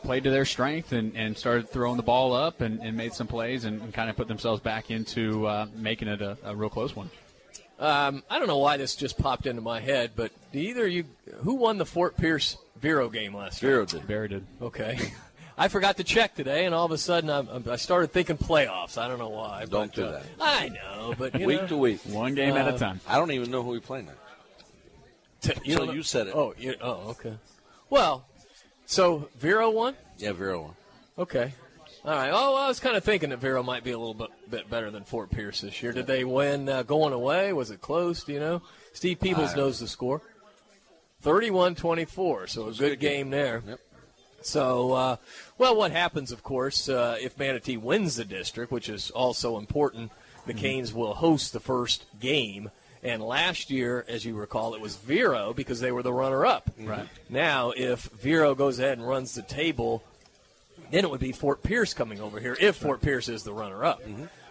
played 0.02 0.24
to 0.24 0.30
their 0.30 0.44
strength 0.44 0.92
and, 0.92 1.16
and 1.16 1.36
started 1.36 1.68
throwing 1.68 1.96
the 1.96 2.02
ball 2.02 2.32
up 2.32 2.60
and, 2.60 2.80
and 2.80 2.96
made 2.96 3.12
some 3.12 3.26
plays 3.26 3.64
and, 3.64 3.80
and 3.82 3.92
kind 3.92 4.08
of 4.08 4.16
put 4.16 4.28
themselves 4.28 4.60
back 4.60 4.90
into 4.90 5.46
uh, 5.46 5.66
making 5.74 6.08
it 6.08 6.22
a, 6.22 6.36
a 6.44 6.54
real 6.54 6.70
close 6.70 6.94
one. 6.96 7.10
Um, 7.78 8.22
I 8.28 8.38
don't 8.38 8.48
know 8.48 8.58
why 8.58 8.76
this 8.76 8.94
just 8.94 9.18
popped 9.18 9.46
into 9.46 9.62
my 9.62 9.80
head, 9.80 10.12
but 10.14 10.32
either 10.52 10.86
you, 10.86 11.04
who 11.38 11.54
won 11.54 11.78
the 11.78 11.86
Fort 11.86 12.16
Pierce 12.16 12.58
Vero 12.80 13.08
game 13.08 13.34
last 13.34 13.62
year? 13.62 13.72
Vero 13.72 13.86
did. 13.86 14.02
Vero 14.02 14.28
did. 14.28 14.46
Okay. 14.60 15.12
I 15.60 15.68
forgot 15.68 15.98
to 15.98 16.04
check 16.04 16.34
today, 16.34 16.64
and 16.64 16.74
all 16.74 16.86
of 16.86 16.90
a 16.90 16.96
sudden 16.98 17.28
I'm, 17.28 17.46
I'm- 17.50 17.64
I 17.70 17.76
started 17.76 18.12
thinking 18.12 18.38
playoffs. 18.38 18.96
I 18.96 19.08
don't 19.08 19.18
know 19.18 19.28
why. 19.28 19.66
Don't 19.66 19.88
but, 19.88 19.94
do 19.94 20.04
uh, 20.06 20.10
that. 20.12 20.22
I 20.40 20.68
know, 20.70 21.14
but 21.18 21.38
you 21.38 21.46
week 21.46 21.60
know. 21.62 21.66
to 21.68 21.76
week, 21.76 22.00
one 22.06 22.34
game 22.34 22.56
at 22.56 22.66
a 22.66 22.74
Uh, 22.74 22.78
time. 22.78 23.00
I 23.06 23.16
don't 23.16 23.30
even 23.30 23.50
know 23.50 23.62
who 23.62 23.70
we 23.70 23.80
play 23.80 24.00
next. 24.00 24.18
T- 25.42 25.72
so 25.74 25.84
know- 25.84 25.92
you 25.92 26.02
said 26.02 26.28
it. 26.28 26.34
Oh, 26.34 26.54
you, 26.58 26.74
oh, 26.80 27.10
okay. 27.10 27.34
Well, 27.90 28.24
so 28.86 29.28
Vero 29.38 29.68
won. 29.70 29.96
Yeah, 30.16 30.32
Vero 30.32 30.62
won. 30.62 30.74
Okay. 31.18 31.52
All 32.06 32.12
right. 32.14 32.30
Oh, 32.32 32.56
I 32.56 32.66
was 32.68 32.80
kind 32.80 32.96
of 32.96 33.04
thinking 33.04 33.28
that 33.28 33.40
Vero 33.40 33.62
might 33.62 33.84
be 33.84 33.90
a 33.90 33.98
little 33.98 34.14
bit, 34.14 34.30
bit 34.50 34.70
better 34.70 34.90
than 34.90 35.04
Fort 35.04 35.30
Pierce 35.30 35.60
this 35.60 35.82
year. 35.82 35.92
Did 35.92 36.06
they 36.06 36.24
win 36.24 36.66
uh, 36.70 36.82
going 36.84 37.12
away? 37.12 37.52
Was 37.52 37.70
it 37.70 37.82
close? 37.82 38.24
Do 38.24 38.32
you 38.32 38.40
know? 38.40 38.62
Steve 38.94 39.20
Peebles 39.20 39.52
I- 39.52 39.56
knows 39.56 39.78
the 39.78 39.88
score. 39.88 40.22
31-24, 41.22 42.48
so 42.48 42.68
a 42.68 42.72
good 42.72 42.98
game 42.98 43.28
there. 43.28 43.62
Yep. 43.66 43.80
So, 44.42 44.92
uh, 44.92 45.16
well, 45.58 45.76
what 45.76 45.92
happens, 45.92 46.32
of 46.32 46.42
course, 46.42 46.88
uh, 46.88 47.16
if 47.20 47.38
Manatee 47.38 47.76
wins 47.76 48.16
the 48.16 48.24
district, 48.24 48.72
which 48.72 48.88
is 48.88 49.10
also 49.10 49.58
important, 49.58 50.10
the 50.46 50.54
Canes 50.54 50.92
will 50.94 51.14
host 51.14 51.52
the 51.52 51.60
first 51.60 52.06
game. 52.18 52.70
And 53.02 53.22
last 53.22 53.70
year, 53.70 54.04
as 54.08 54.24
you 54.24 54.34
recall, 54.34 54.74
it 54.74 54.80
was 54.80 54.96
Vero 54.96 55.52
because 55.52 55.80
they 55.80 55.92
were 55.92 56.02
the 56.02 56.12
runner-up. 56.12 56.70
Right. 56.78 57.08
Now, 57.28 57.72
if 57.76 58.04
Vero 58.04 58.54
goes 58.54 58.78
ahead 58.78 58.98
and 58.98 59.06
runs 59.06 59.34
the 59.34 59.42
table, 59.42 60.02
then 60.90 61.04
it 61.04 61.10
would 61.10 61.20
be 61.20 61.32
Fort 61.32 61.62
Pierce 61.62 61.94
coming 61.94 62.20
over 62.20 62.40
here 62.40 62.56
if 62.60 62.76
Fort 62.76 63.00
Pierce 63.00 63.28
is 63.28 63.42
the 63.42 63.52
runner-up. 63.52 64.02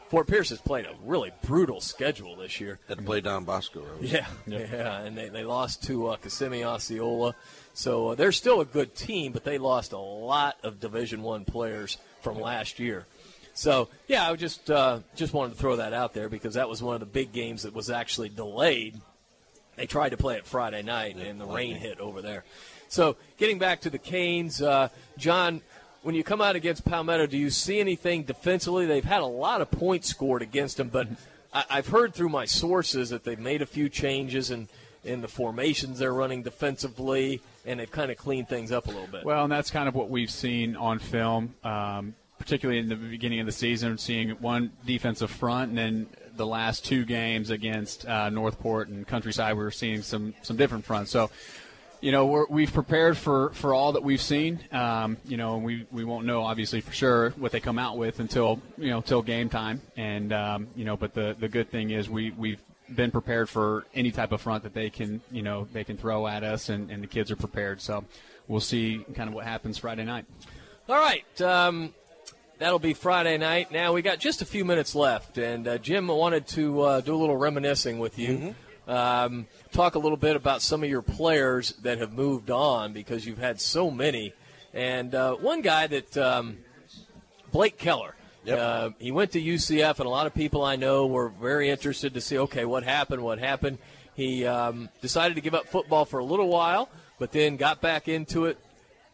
Fort 0.10 0.28
Pierce 0.28 0.50
has 0.50 0.60
played 0.60 0.86
a 0.86 0.94
really 1.04 1.32
brutal 1.44 1.80
schedule 1.80 2.36
this 2.36 2.60
year. 2.60 2.80
Had 2.88 2.98
to 2.98 3.04
play 3.04 3.22
Don 3.22 3.46
Bosco. 3.46 3.82
Road. 3.82 4.02
Yeah, 4.02 4.26
yeah, 4.48 5.02
and 5.02 5.16
they, 5.16 5.30
they 5.30 5.44
lost 5.44 5.84
to 5.84 6.08
uh, 6.08 6.16
Kissimmee 6.18 6.64
Osceola, 6.64 7.36
so 7.74 8.10
uh, 8.10 8.16
they're 8.16 8.32
still 8.32 8.60
a 8.62 8.66
good 8.66 8.96
team, 8.96 9.32
but 9.32 9.44
they 9.44 9.58
lost 9.60 9.94
a 9.94 9.98
lot 9.98 10.58
of 10.64 10.80
Division 10.80 11.22
One 11.22 11.46
players 11.46 11.98
from 12.22 12.40
last 12.40 12.80
year. 12.80 13.06
So 13.54 13.90
yeah, 14.08 14.30
I 14.30 14.36
just 14.36 14.72
uh, 14.72 15.00
just 15.16 15.34
wanted 15.34 15.54
to 15.54 15.60
throw 15.60 15.76
that 15.76 15.94
out 15.94 16.14
there 16.14 16.28
because 16.30 16.56
that 16.56 16.68
was 16.70 16.82
one 16.82 16.96
of 16.96 17.02
the 17.02 17.06
big 17.06 17.32
games 17.32 17.64
that 17.64 17.74
was 17.74 17.90
actually 17.90 18.30
delayed 18.30 19.00
They 19.80 19.86
tried 19.86 20.10
to 20.10 20.18
play 20.18 20.36
it 20.36 20.46
Friday 20.46 20.82
night, 20.82 21.16
and 21.16 21.40
the 21.40 21.46
rain 21.46 21.78
hit 21.78 22.00
over 22.02 22.22
there. 22.22 22.44
So, 22.90 23.16
getting 23.38 23.60
back 23.60 23.82
to 23.82 23.90
the 23.90 23.98
Canes, 23.98 24.62
uh, 24.62 24.90
John, 25.18 25.62
when 26.02 26.16
you 26.16 26.24
come 26.24 26.42
out 26.42 26.56
against 26.56 26.86
Palmetto, 26.86 27.28
do 27.28 27.38
you 27.38 27.50
see 27.50 27.80
anything 27.80 28.24
defensively? 28.24 28.86
They've 28.86 29.04
had 29.04 29.22
a 29.22 29.28
lot 29.28 29.62
of 29.62 29.70
points 29.72 30.08
scored 30.08 30.42
against 30.42 30.78
them, 30.78 30.90
but 30.90 31.08
I, 31.54 31.66
I've 31.70 31.88
heard 31.88 32.14
through 32.14 32.30
my 32.30 32.46
sources 32.46 33.10
that 33.10 33.24
they've 33.24 33.40
made 33.40 33.62
a 33.62 33.66
few 33.66 33.90
changes 33.90 34.52
in, 34.52 34.68
in 35.04 35.22
the 35.22 35.28
formations 35.28 36.00
they're 36.00 36.14
running 36.14 36.44
defensively, 36.44 37.42
and 37.66 37.80
they've 37.80 37.92
kind 37.92 38.12
of 38.12 38.18
cleaned 38.18 38.48
things 38.48 38.72
up 38.72 38.88
a 38.88 38.92
little 38.92 39.08
bit. 39.08 39.26
Well, 39.26 39.44
and 39.44 39.52
that's 39.52 39.72
kind 39.72 39.88
of 39.88 39.96
what 39.96 40.10
we've 40.10 40.32
seen 40.32 40.76
on 40.76 41.00
film, 41.00 41.56
um, 41.64 42.16
particularly 42.38 42.80
in 42.80 42.88
the 42.88 42.96
beginning 42.96 43.42
of 43.42 43.46
the 43.46 43.52
season, 43.52 43.98
seeing 43.98 44.30
one 44.32 44.72
defensive 44.86 45.32
front, 45.32 45.70
and 45.70 45.78
then 45.78 46.08
the 46.36 46.48
last 46.48 46.86
two 46.86 47.04
games 47.04 47.50
against 47.50 48.06
uh, 48.06 48.30
Northport 48.30 48.88
and 48.88 49.06
Countryside, 49.06 49.58
we 49.58 49.64
were 49.64 49.72
seeing 49.72 50.02
some 50.02 50.34
some 50.42 50.56
different 50.56 50.86
fronts. 50.86 51.12
So. 51.12 51.30
You 52.02 52.14
know, 52.14 52.28
we're, 52.28 52.46
we've 52.50 52.72
prepared 52.72 53.18
for, 53.18 53.50
for 53.50 53.74
all 53.74 53.92
that 53.94 54.04
we've 54.04 54.22
seen. 54.22 54.60
Um, 54.72 55.18
you 55.26 55.36
know, 55.36 55.58
we, 55.58 55.86
we 55.92 56.06
won't 56.06 56.26
know 56.26 56.44
obviously 56.44 56.80
for 56.80 56.94
sure 56.94 57.32
what 57.32 57.52
they 57.52 57.60
come 57.60 57.78
out 57.78 57.98
with 57.98 58.20
until 58.20 58.62
you 58.78 58.90
know 58.90 59.02
till 59.02 59.22
game 59.22 59.50
time. 59.50 59.82
And 59.98 60.32
um, 60.32 60.68
you 60.76 60.86
know, 60.86 60.96
but 60.96 61.14
the, 61.14 61.36
the 61.38 61.50
good 61.50 61.70
thing 61.70 61.92
is 61.92 62.10
we 62.10 62.32
we've 62.32 62.62
been 62.96 63.12
prepared 63.12 63.50
for 63.50 63.86
any 63.94 64.12
type 64.12 64.32
of 64.32 64.42
front 64.42 64.64
that 64.64 64.74
they 64.74 64.90
can 64.90 65.22
you 65.32 65.42
know 65.42 65.68
they 65.74 65.84
can 65.84 65.98
throw 65.98 66.26
at 66.26 66.44
us, 66.44 66.70
and, 66.70 66.90
and 66.90 67.04
the 67.04 67.08
kids 67.08 67.32
are 67.32 67.36
prepared. 67.36 67.82
So 67.82 68.06
we'll 68.48 68.62
see 68.62 69.06
kind 69.14 69.28
of 69.28 69.36
what 69.36 69.46
happens 69.46 69.78
Friday 69.78 70.06
night. 70.06 70.26
All 70.88 70.98
right. 70.98 71.42
Um, 71.42 71.94
that'll 72.60 72.80
be 72.80 72.94
Friday 72.94 73.38
night. 73.38 73.72
Now 73.72 73.92
we 73.92 74.02
got 74.02 74.20
just 74.20 74.42
a 74.42 74.46
few 74.46 74.64
minutes 74.64 74.96
left, 74.96 75.38
and 75.38 75.68
uh, 75.68 75.78
Jim 75.80 76.08
wanted 76.08 76.48
to 76.50 76.82
uh, 76.82 77.02
do 77.02 77.14
a 77.14 77.18
little 77.18 77.38
reminiscing 77.38 78.00
with 78.00 78.18
you. 78.18 78.56
Um, 78.90 79.46
talk 79.72 79.94
a 79.94 80.00
little 80.00 80.18
bit 80.18 80.36
about 80.36 80.64
some 80.64 80.84
of 80.84 80.90
your 80.90 81.04
players 81.04 81.74
that 81.84 82.00
have 82.00 82.12
moved 82.12 82.50
on 82.50 82.92
because 82.92 83.24
you've 83.24 83.38
had 83.38 83.62
so 83.62 83.92
many. 83.92 84.34
And 84.74 85.14
uh, 85.14 85.36
one 85.36 85.62
guy 85.62 85.86
that 85.86 86.18
um, 86.18 86.58
Blake 87.52 87.78
Keller. 87.78 88.16
Uh, 88.50 88.90
he 88.98 89.12
went 89.12 89.32
to 89.34 89.40
UCF, 89.40 90.00
and 90.00 90.08
a 90.08 90.10
lot 90.10 90.26
of 90.26 90.34
people 90.34 90.64
I 90.64 90.76
know 90.76 91.06
were 91.06 91.30
very 91.30 91.70
interested 91.70 92.16
to 92.16 92.22
see, 92.22 92.40
okay, 92.40 92.66
what 92.66 92.84
happened? 92.84 93.22
What 93.22 93.38
happened? 93.38 93.78
He 94.16 94.48
um, 94.48 94.90
decided 95.02 95.36
to 95.36 95.42
give 95.42 95.54
up 95.54 95.68
football 95.68 96.04
for 96.04 96.18
a 96.18 96.24
little 96.24 96.48
while, 96.48 96.90
but 97.20 97.32
then 97.32 97.58
got 97.58 97.80
back 97.80 98.08
into 98.08 98.46
it, 98.46 98.58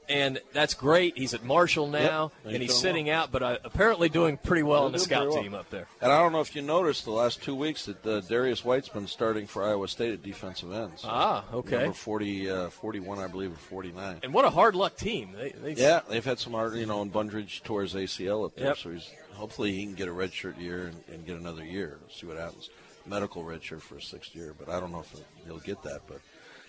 and 0.10 0.40
that's 0.54 0.74
great. 0.74 1.18
He's 1.18 1.34
at 1.34 1.44
Marshall 1.44 1.88
now, 1.88 2.32
Yep. 2.46 2.54
and 2.54 2.62
he's 2.62 2.72
doing 2.72 2.82
sitting 2.82 3.10
out, 3.10 3.32
but 3.32 3.44
uh, 3.44 3.58
apparently 3.64 4.10
doing 4.10 4.38
pretty 4.38 4.64
well 4.64 4.82
They're 4.82 4.88
in 4.88 4.92
the 4.94 5.00
scout 5.00 5.28
well. 5.30 5.42
team 5.42 5.54
up 5.54 5.70
there. 5.70 5.88
And 6.02 6.12
I 6.12 6.20
don't 6.20 6.32
know 6.32 6.42
if 6.42 6.56
you 6.56 6.62
noticed 6.62 7.06
the 7.06 7.12
last 7.12 7.42
two 7.44 7.56
weeks 7.56 7.86
that 7.86 8.06
uh, 8.06 8.22
Darius 8.22 8.64
White's 8.64 8.90
been 8.90 9.08
starting 9.08 9.48
for 9.48 9.64
Iowa 9.64 9.88
State 9.88 10.14
at 10.14 10.24
defensive 10.24 10.72
ends. 10.72 11.02
Ah, 11.06 11.44
okay. 11.54 11.78
Number 11.78 11.94
40, 11.94 12.50
uh, 12.50 12.70
41, 12.70 13.20
I 13.20 13.28
believe, 13.28 13.52
or 13.52 13.56
49. 13.56 14.20
And 14.24 14.34
what 14.34 14.46
a 14.46 14.50
hard 14.50 14.76
luck 14.76 14.96
team. 14.98 15.34
They, 15.38 15.52
they've, 15.52 15.78
Yeah, 15.78 16.02
they've 16.10 16.24
had 16.26 16.40
some 16.40 16.54
hard, 16.54 16.76
you 16.76 16.86
know, 16.86 17.02
and 17.02 17.12
Bundridge 17.12 17.64
tore 17.64 17.82
his 17.82 17.94
ACL 17.94 18.46
up 18.46 18.56
there, 18.56 18.68
Yep. 18.68 18.78
so 18.78 18.90
he's 18.92 19.10
hopefully 19.34 19.74
he 19.74 19.84
can 19.84 19.96
get 19.96 20.08
a 20.08 20.12
redshirt 20.12 20.60
year 20.60 20.88
and, 20.88 21.04
and 21.14 21.26
get 21.26 21.38
another 21.38 21.64
year. 21.66 22.00
See 22.12 22.26
what 22.26 22.38
happens. 22.38 22.70
Medical 23.08 23.44
redshirt 23.44 23.82
for 23.82 23.98
a 23.98 24.02
sixth 24.02 24.34
year, 24.36 24.56
but 24.58 24.68
I 24.68 24.80
don't 24.80 24.92
know 24.92 25.02
if 25.02 25.14
he'll 25.46 25.60
get 25.60 25.84
that. 25.84 26.02
But 26.08 26.22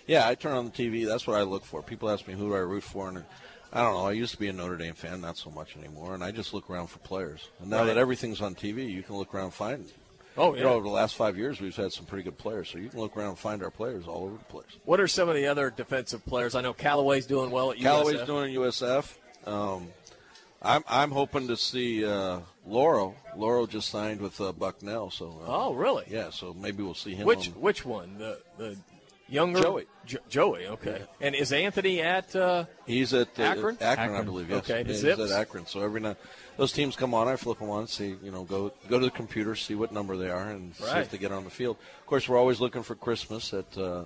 yeah, 0.07 0.27
I 0.27 0.35
turn 0.35 0.53
on 0.53 0.65
the 0.65 0.71
TV. 0.71 1.05
That's 1.05 1.27
what 1.27 1.37
I 1.37 1.43
look 1.43 1.65
for. 1.65 1.83
People 1.83 2.09
ask 2.09 2.27
me 2.27 2.33
who 2.33 2.47
do 2.49 2.55
I 2.55 2.59
root 2.59 2.83
for, 2.83 3.09
and 3.09 3.23
I 3.73 3.81
don't 3.83 3.93
know. 3.93 4.05
I 4.07 4.13
used 4.13 4.31
to 4.33 4.39
be 4.39 4.47
a 4.47 4.53
Notre 4.53 4.77
Dame 4.77 4.93
fan, 4.93 5.21
not 5.21 5.37
so 5.37 5.49
much 5.51 5.75
anymore, 5.77 6.13
and 6.13 6.23
I 6.23 6.31
just 6.31 6.53
look 6.53 6.69
around 6.69 6.87
for 6.87 6.99
players. 6.99 7.49
And 7.59 7.69
now 7.69 7.79
Right. 7.79 7.85
that 7.87 7.97
everything's 7.97 8.41
on 8.41 8.55
TV, 8.55 8.89
you 8.91 9.03
can 9.03 9.17
look 9.17 9.33
around 9.35 9.45
and 9.45 9.53
find. 9.53 9.85
Oh, 10.39 10.53
You 10.55 10.61
know, 10.63 10.73
over 10.73 10.83
the 10.83 10.93
last 10.93 11.15
five 11.15 11.35
years, 11.35 11.59
we've 11.59 11.75
had 11.75 11.91
some 11.91 12.05
pretty 12.05 12.23
good 12.23 12.37
players, 12.37 12.69
so 12.69 12.77
you 12.77 12.89
can 12.89 12.99
look 12.99 13.17
around 13.17 13.29
and 13.29 13.39
find 13.39 13.63
our 13.63 13.71
players 13.71 14.07
all 14.07 14.25
over 14.25 14.37
the 14.37 14.43
place. 14.45 14.67
What 14.85 14.99
are 14.99 15.07
some 15.07 15.29
of 15.29 15.35
the 15.35 15.47
other 15.47 15.71
defensive 15.71 16.23
players? 16.27 16.53
I 16.53 16.61
know 16.61 16.73
Callaway's 16.73 17.25
doing 17.25 17.49
well 17.49 17.71
at 17.71 17.77
USF. 17.77 17.81
Callaway's 17.83 18.21
doing 18.27 18.55
at 18.55 18.61
USF. 18.61 19.17
Um, 19.47 19.87
I'm 20.61 20.83
I'm 20.87 21.11
hoping 21.11 21.47
to 21.47 21.57
see 21.57 22.05
uh, 22.05 22.39
Laurel. 22.67 23.15
Laurel 23.35 23.65
just 23.67 23.89
signed 23.89 24.21
with 24.21 24.39
uh, 24.41 24.51
Bucknell, 24.51 25.09
so 25.11 25.39
uh, 25.43 25.51
Oh, 25.69 25.73
really? 25.73 26.05
Yeah, 26.09 26.29
so 26.31 26.53
maybe 26.53 26.83
we'll 26.83 26.93
see 26.95 27.15
him. 27.15 27.25
Which 27.25 27.47
on- 27.49 27.53
which 27.61 27.83
one? 27.85 28.17
The 28.19 28.39
the 28.57 28.77
younger 29.27 29.61
Joey. 29.61 29.85
Jo- 30.05 30.19
Joey. 30.29 30.67
Okay. 30.67 31.01
And 31.21 31.35
is 31.35 31.51
Anthony 31.51 32.01
at? 32.01 32.35
Uh, 32.35 32.65
He's 32.85 33.13
at 33.13 33.27
uh, 33.39 33.43
Akron? 33.43 33.77
Akron, 33.81 34.15
I 34.15 34.21
believe. 34.21 34.49
Yes. 34.49 34.59
Okay, 34.59 34.83
the 34.83 34.89
Yeah, 34.89 34.93
he's 34.93 35.01
Zips? 35.01 35.31
at 35.31 35.41
Akron. 35.41 35.65
So 35.65 35.81
every 35.81 35.99
night 36.01 36.17
those 36.57 36.71
teams 36.71 36.95
come 36.95 37.13
on, 37.13 37.27
I 37.27 37.35
flip 37.35 37.59
them 37.59 37.69
on, 37.69 37.87
see 37.87 38.15
you 38.23 38.31
know 38.31 38.43
go 38.43 38.71
go 38.89 38.99
to 38.99 39.05
the 39.05 39.11
computer, 39.11 39.55
see 39.55 39.75
what 39.75 39.91
number 39.91 40.15
they 40.17 40.29
are, 40.29 40.49
and 40.49 40.75
see 40.75 40.85
if 40.97 41.09
they 41.11 41.17
get 41.17 41.31
on 41.31 41.43
the 41.43 41.49
field. 41.49 41.77
Of 41.99 42.05
course, 42.07 42.27
we're 42.29 42.37
always 42.37 42.59
looking 42.59 42.83
for 42.83 42.95
Christmas 42.95 43.53
at 43.53 43.77
uh, 43.77 44.03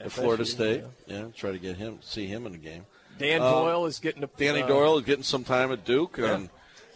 at 0.00 0.08
FSU, 0.08 0.10
Florida 0.10 0.44
State. 0.44 0.84
Yeah. 1.06 1.26
try 1.36 1.52
to 1.52 1.58
get 1.58 1.76
him 1.76 1.98
see 2.02 2.26
him 2.26 2.46
in 2.46 2.52
the 2.52 2.58
game. 2.58 2.84
Dan 3.18 3.40
Um, 3.42 3.52
Doyle 3.52 3.86
is 3.86 4.00
getting 4.00 4.24
a 4.24 4.26
Danny 4.26 4.62
uh, 4.62 4.66
Doyle 4.66 4.98
is 4.98 5.04
getting 5.04 5.22
some 5.22 5.44
time 5.44 5.70
at 5.70 5.84
Duke, 5.84 6.16
Yeah. 6.18 6.46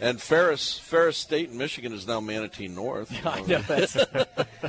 And 0.00 0.20
Ferris 0.20 0.78
Ferris 0.78 1.16
State 1.16 1.50
in 1.50 1.58
Michigan 1.58 1.92
is 1.92 2.06
now 2.06 2.20
Manatee 2.20 2.68
North. 2.68 3.12
I 3.26 3.40
know, 3.42 3.58
that's- 3.62 3.92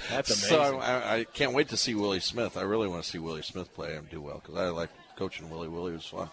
that's 0.10 0.36
So 0.48 0.60
amazing. 0.60 0.82
I, 0.82 1.02
I, 1.02 1.16
I 1.20 1.24
can't 1.26 1.54
wait 1.54 1.70
to 1.70 1.78
see 1.78 1.96
Willie 1.96 2.20
Smith. 2.20 2.58
I 2.58 2.62
really 2.62 2.88
want 2.88 3.04
to 3.04 3.10
see 3.10 3.20
Willie 3.20 3.42
Smith 3.44 3.74
play 3.74 3.96
and 3.96 4.10
do 4.10 4.22
well 4.22 4.42
because 4.44 4.56
I 4.60 4.70
like 4.70 4.90
coaching 5.16 5.50
Willie. 5.50 5.68
Willie 5.68 5.94
was 5.94 6.06
fun. 6.06 6.30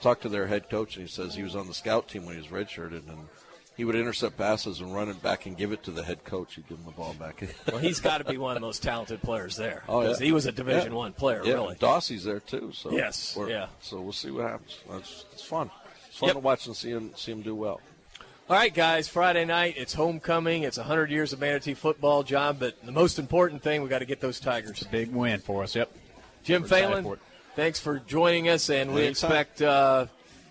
Talked 0.00 0.22
to 0.22 0.28
their 0.30 0.46
head 0.46 0.70
coach, 0.70 0.96
and 0.96 1.06
he 1.06 1.12
says 1.12 1.34
he 1.34 1.42
was 1.42 1.54
on 1.54 1.66
the 1.66 1.74
scout 1.74 2.08
team 2.08 2.24
when 2.24 2.34
he 2.34 2.40
was 2.40 2.50
redshirted, 2.50 3.06
and 3.06 3.28
he 3.76 3.84
would 3.84 3.94
intercept 3.94 4.38
passes 4.38 4.80
and 4.80 4.94
run 4.94 5.10
it 5.10 5.22
back 5.22 5.44
and 5.44 5.58
give 5.58 5.72
it 5.72 5.82
to 5.84 5.90
the 5.90 6.02
head 6.02 6.24
coach. 6.24 6.54
He'd 6.54 6.66
give 6.68 6.78
him 6.78 6.86
the 6.86 6.92
ball 6.92 7.14
back. 7.18 7.42
Well, 7.70 7.76
he's 7.78 8.00
got 8.00 8.18
to 8.18 8.24
be 8.24 8.38
one 8.38 8.52
of 8.52 8.54
the 8.60 8.66
most 8.66 8.82
talented 8.82 9.20
players 9.20 9.56
there. 9.56 9.82
Oh, 9.88 10.02
yeah. 10.02 10.16
He 10.16 10.32
was 10.32 10.46
a 10.46 10.52
Division 10.52 10.92
Yeah. 10.92 10.98
One 10.98 11.12
player, 11.12 11.42
yeah, 11.44 11.52
really. 11.52 11.74
Dossie's 11.76 12.24
there 12.24 12.40
too. 12.40 12.72
So 12.74 12.90
Yes, 12.92 13.36
yeah. 13.46 13.66
So 13.82 14.00
we'll 14.00 14.12
see 14.14 14.30
what 14.30 14.44
happens. 14.46 14.78
It's, 14.94 15.24
it's 15.32 15.42
fun. 15.44 15.70
It's 16.08 16.16
fun 16.16 16.28
Yep. 16.28 16.34
to 16.36 16.40
watch 16.40 16.66
and 16.66 16.74
see 16.74 16.90
him 16.90 17.12
see 17.14 17.32
him 17.32 17.42
do 17.42 17.54
well. 17.54 17.80
All 18.50 18.56
right, 18.56 18.74
guys. 18.74 19.06
Friday 19.06 19.44
night. 19.44 19.74
It's 19.76 19.94
homecoming. 19.94 20.64
It's 20.64 20.76
100 20.76 21.08
years 21.08 21.32
of 21.32 21.38
Manatee 21.38 21.74
football, 21.74 22.24
job, 22.24 22.56
But 22.58 22.84
the 22.84 22.90
most 22.90 23.20
important 23.20 23.62
thing, 23.62 23.80
we 23.80 23.88
got 23.88 24.00
to 24.00 24.04
get 24.04 24.20
those 24.20 24.40
Tigers. 24.40 24.82
Big 24.90 25.12
win 25.12 25.38
for 25.38 25.62
us. 25.62 25.76
Yep. 25.76 25.88
Jim 26.42 26.62
We're 26.62 26.68
Phelan, 26.68 27.04
for 27.04 27.18
thanks 27.54 27.78
for 27.78 28.00
joining 28.00 28.48
us, 28.48 28.68
and 28.68 28.90
we 28.92 29.02
Anytime. 29.04 29.10
expect 29.30 29.62
uh, 29.62 30.06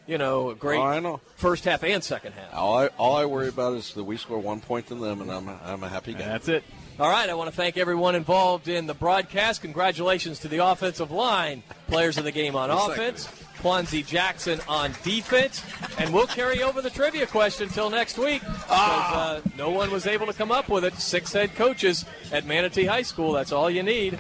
you 0.08 0.18
know 0.18 0.52
a 0.52 0.56
great 0.56 0.80
Oh, 0.80 0.84
I 0.84 1.02
know. 1.02 1.20
first 1.36 1.66
half 1.66 1.84
and 1.84 2.02
second 2.02 2.32
half. 2.36 2.54
All 2.54 2.78
I 2.78 2.88
all 2.98 3.18
I 3.18 3.26
worry 3.26 3.50
about 3.50 3.74
is 3.74 3.94
that 3.96 4.06
we 4.06 4.16
score 4.16 4.40
one 4.40 4.62
point 4.62 4.88
to 4.88 4.96
them, 4.96 5.20
and 5.20 5.30
I'm 5.30 5.50
a, 5.50 5.60
I'm 5.66 5.84
a 5.84 5.90
happy 5.90 6.14
guy. 6.14 6.20
That's 6.20 6.48
it. 6.48 6.64
All 7.02 7.10
right, 7.10 7.30
I 7.30 7.34
want 7.34 7.50
to 7.50 7.56
thank 7.56 7.76
everyone 7.76 8.16
involved 8.16 8.70
in 8.70 8.88
the 8.88 8.94
broadcast. 8.94 9.62
Congratulations 9.62 10.40
to 10.40 10.48
the 10.48 10.60
offensive 10.60 11.12
line 11.12 11.64
players 11.88 12.18
of 12.18 12.24
the 12.24 12.32
game 12.32 12.56
on 12.56 12.70
Yes, 12.70 12.88
offense, 12.90 13.28
Kwanzi 13.62 14.06
Jackson 14.06 14.60
on 14.68 14.92
defense, 15.04 15.64
and 15.98 16.14
we'll 16.14 16.28
carry 16.28 16.64
over 16.64 16.82
the 16.82 16.90
trivia 16.90 17.28
question 17.28 17.68
until 17.68 17.90
next 17.90 18.18
week 18.18 18.42
because 18.42 18.64
uh, 18.70 19.42
no 19.58 19.70
one 19.70 19.92
was 19.92 20.08
able 20.08 20.26
to 20.28 20.34
come 20.34 20.52
up 20.52 20.70
with 20.70 20.86
it. 20.86 20.94
Six 20.96 21.34
head 21.34 21.56
coaches 21.56 22.06
at 22.32 22.46
Manatee 22.46 22.86
High 22.86 23.02
School. 23.02 23.34
That's 23.34 23.52
all 23.52 23.70
you 23.70 23.84
need. 23.84 24.18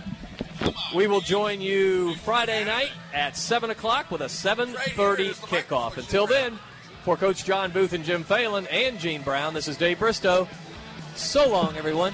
We 0.93 1.07
will 1.07 1.21
join 1.21 1.61
you 1.61 2.15
Friday 2.15 2.65
night 2.65 2.91
at 3.13 3.37
seven 3.37 3.69
o'clock 3.69 4.11
with 4.11 4.21
a 4.21 4.29
seven 4.29 4.73
thirty 4.95 5.29
kickoff. 5.29 5.97
Until 5.97 6.27
then, 6.27 6.59
for 7.03 7.15
Coach 7.15 7.45
John 7.45 7.71
Booth 7.71 7.93
and 7.93 8.03
Jim 8.03 8.23
Phelan 8.23 8.67
and 8.67 8.99
Gene 8.99 9.21
Brown, 9.21 9.53
this 9.53 9.67
is 9.67 9.77
Dave 9.77 9.99
Bristow. 9.99 10.47
So 11.15 11.47
long, 11.49 11.77
everyone. 11.77 12.13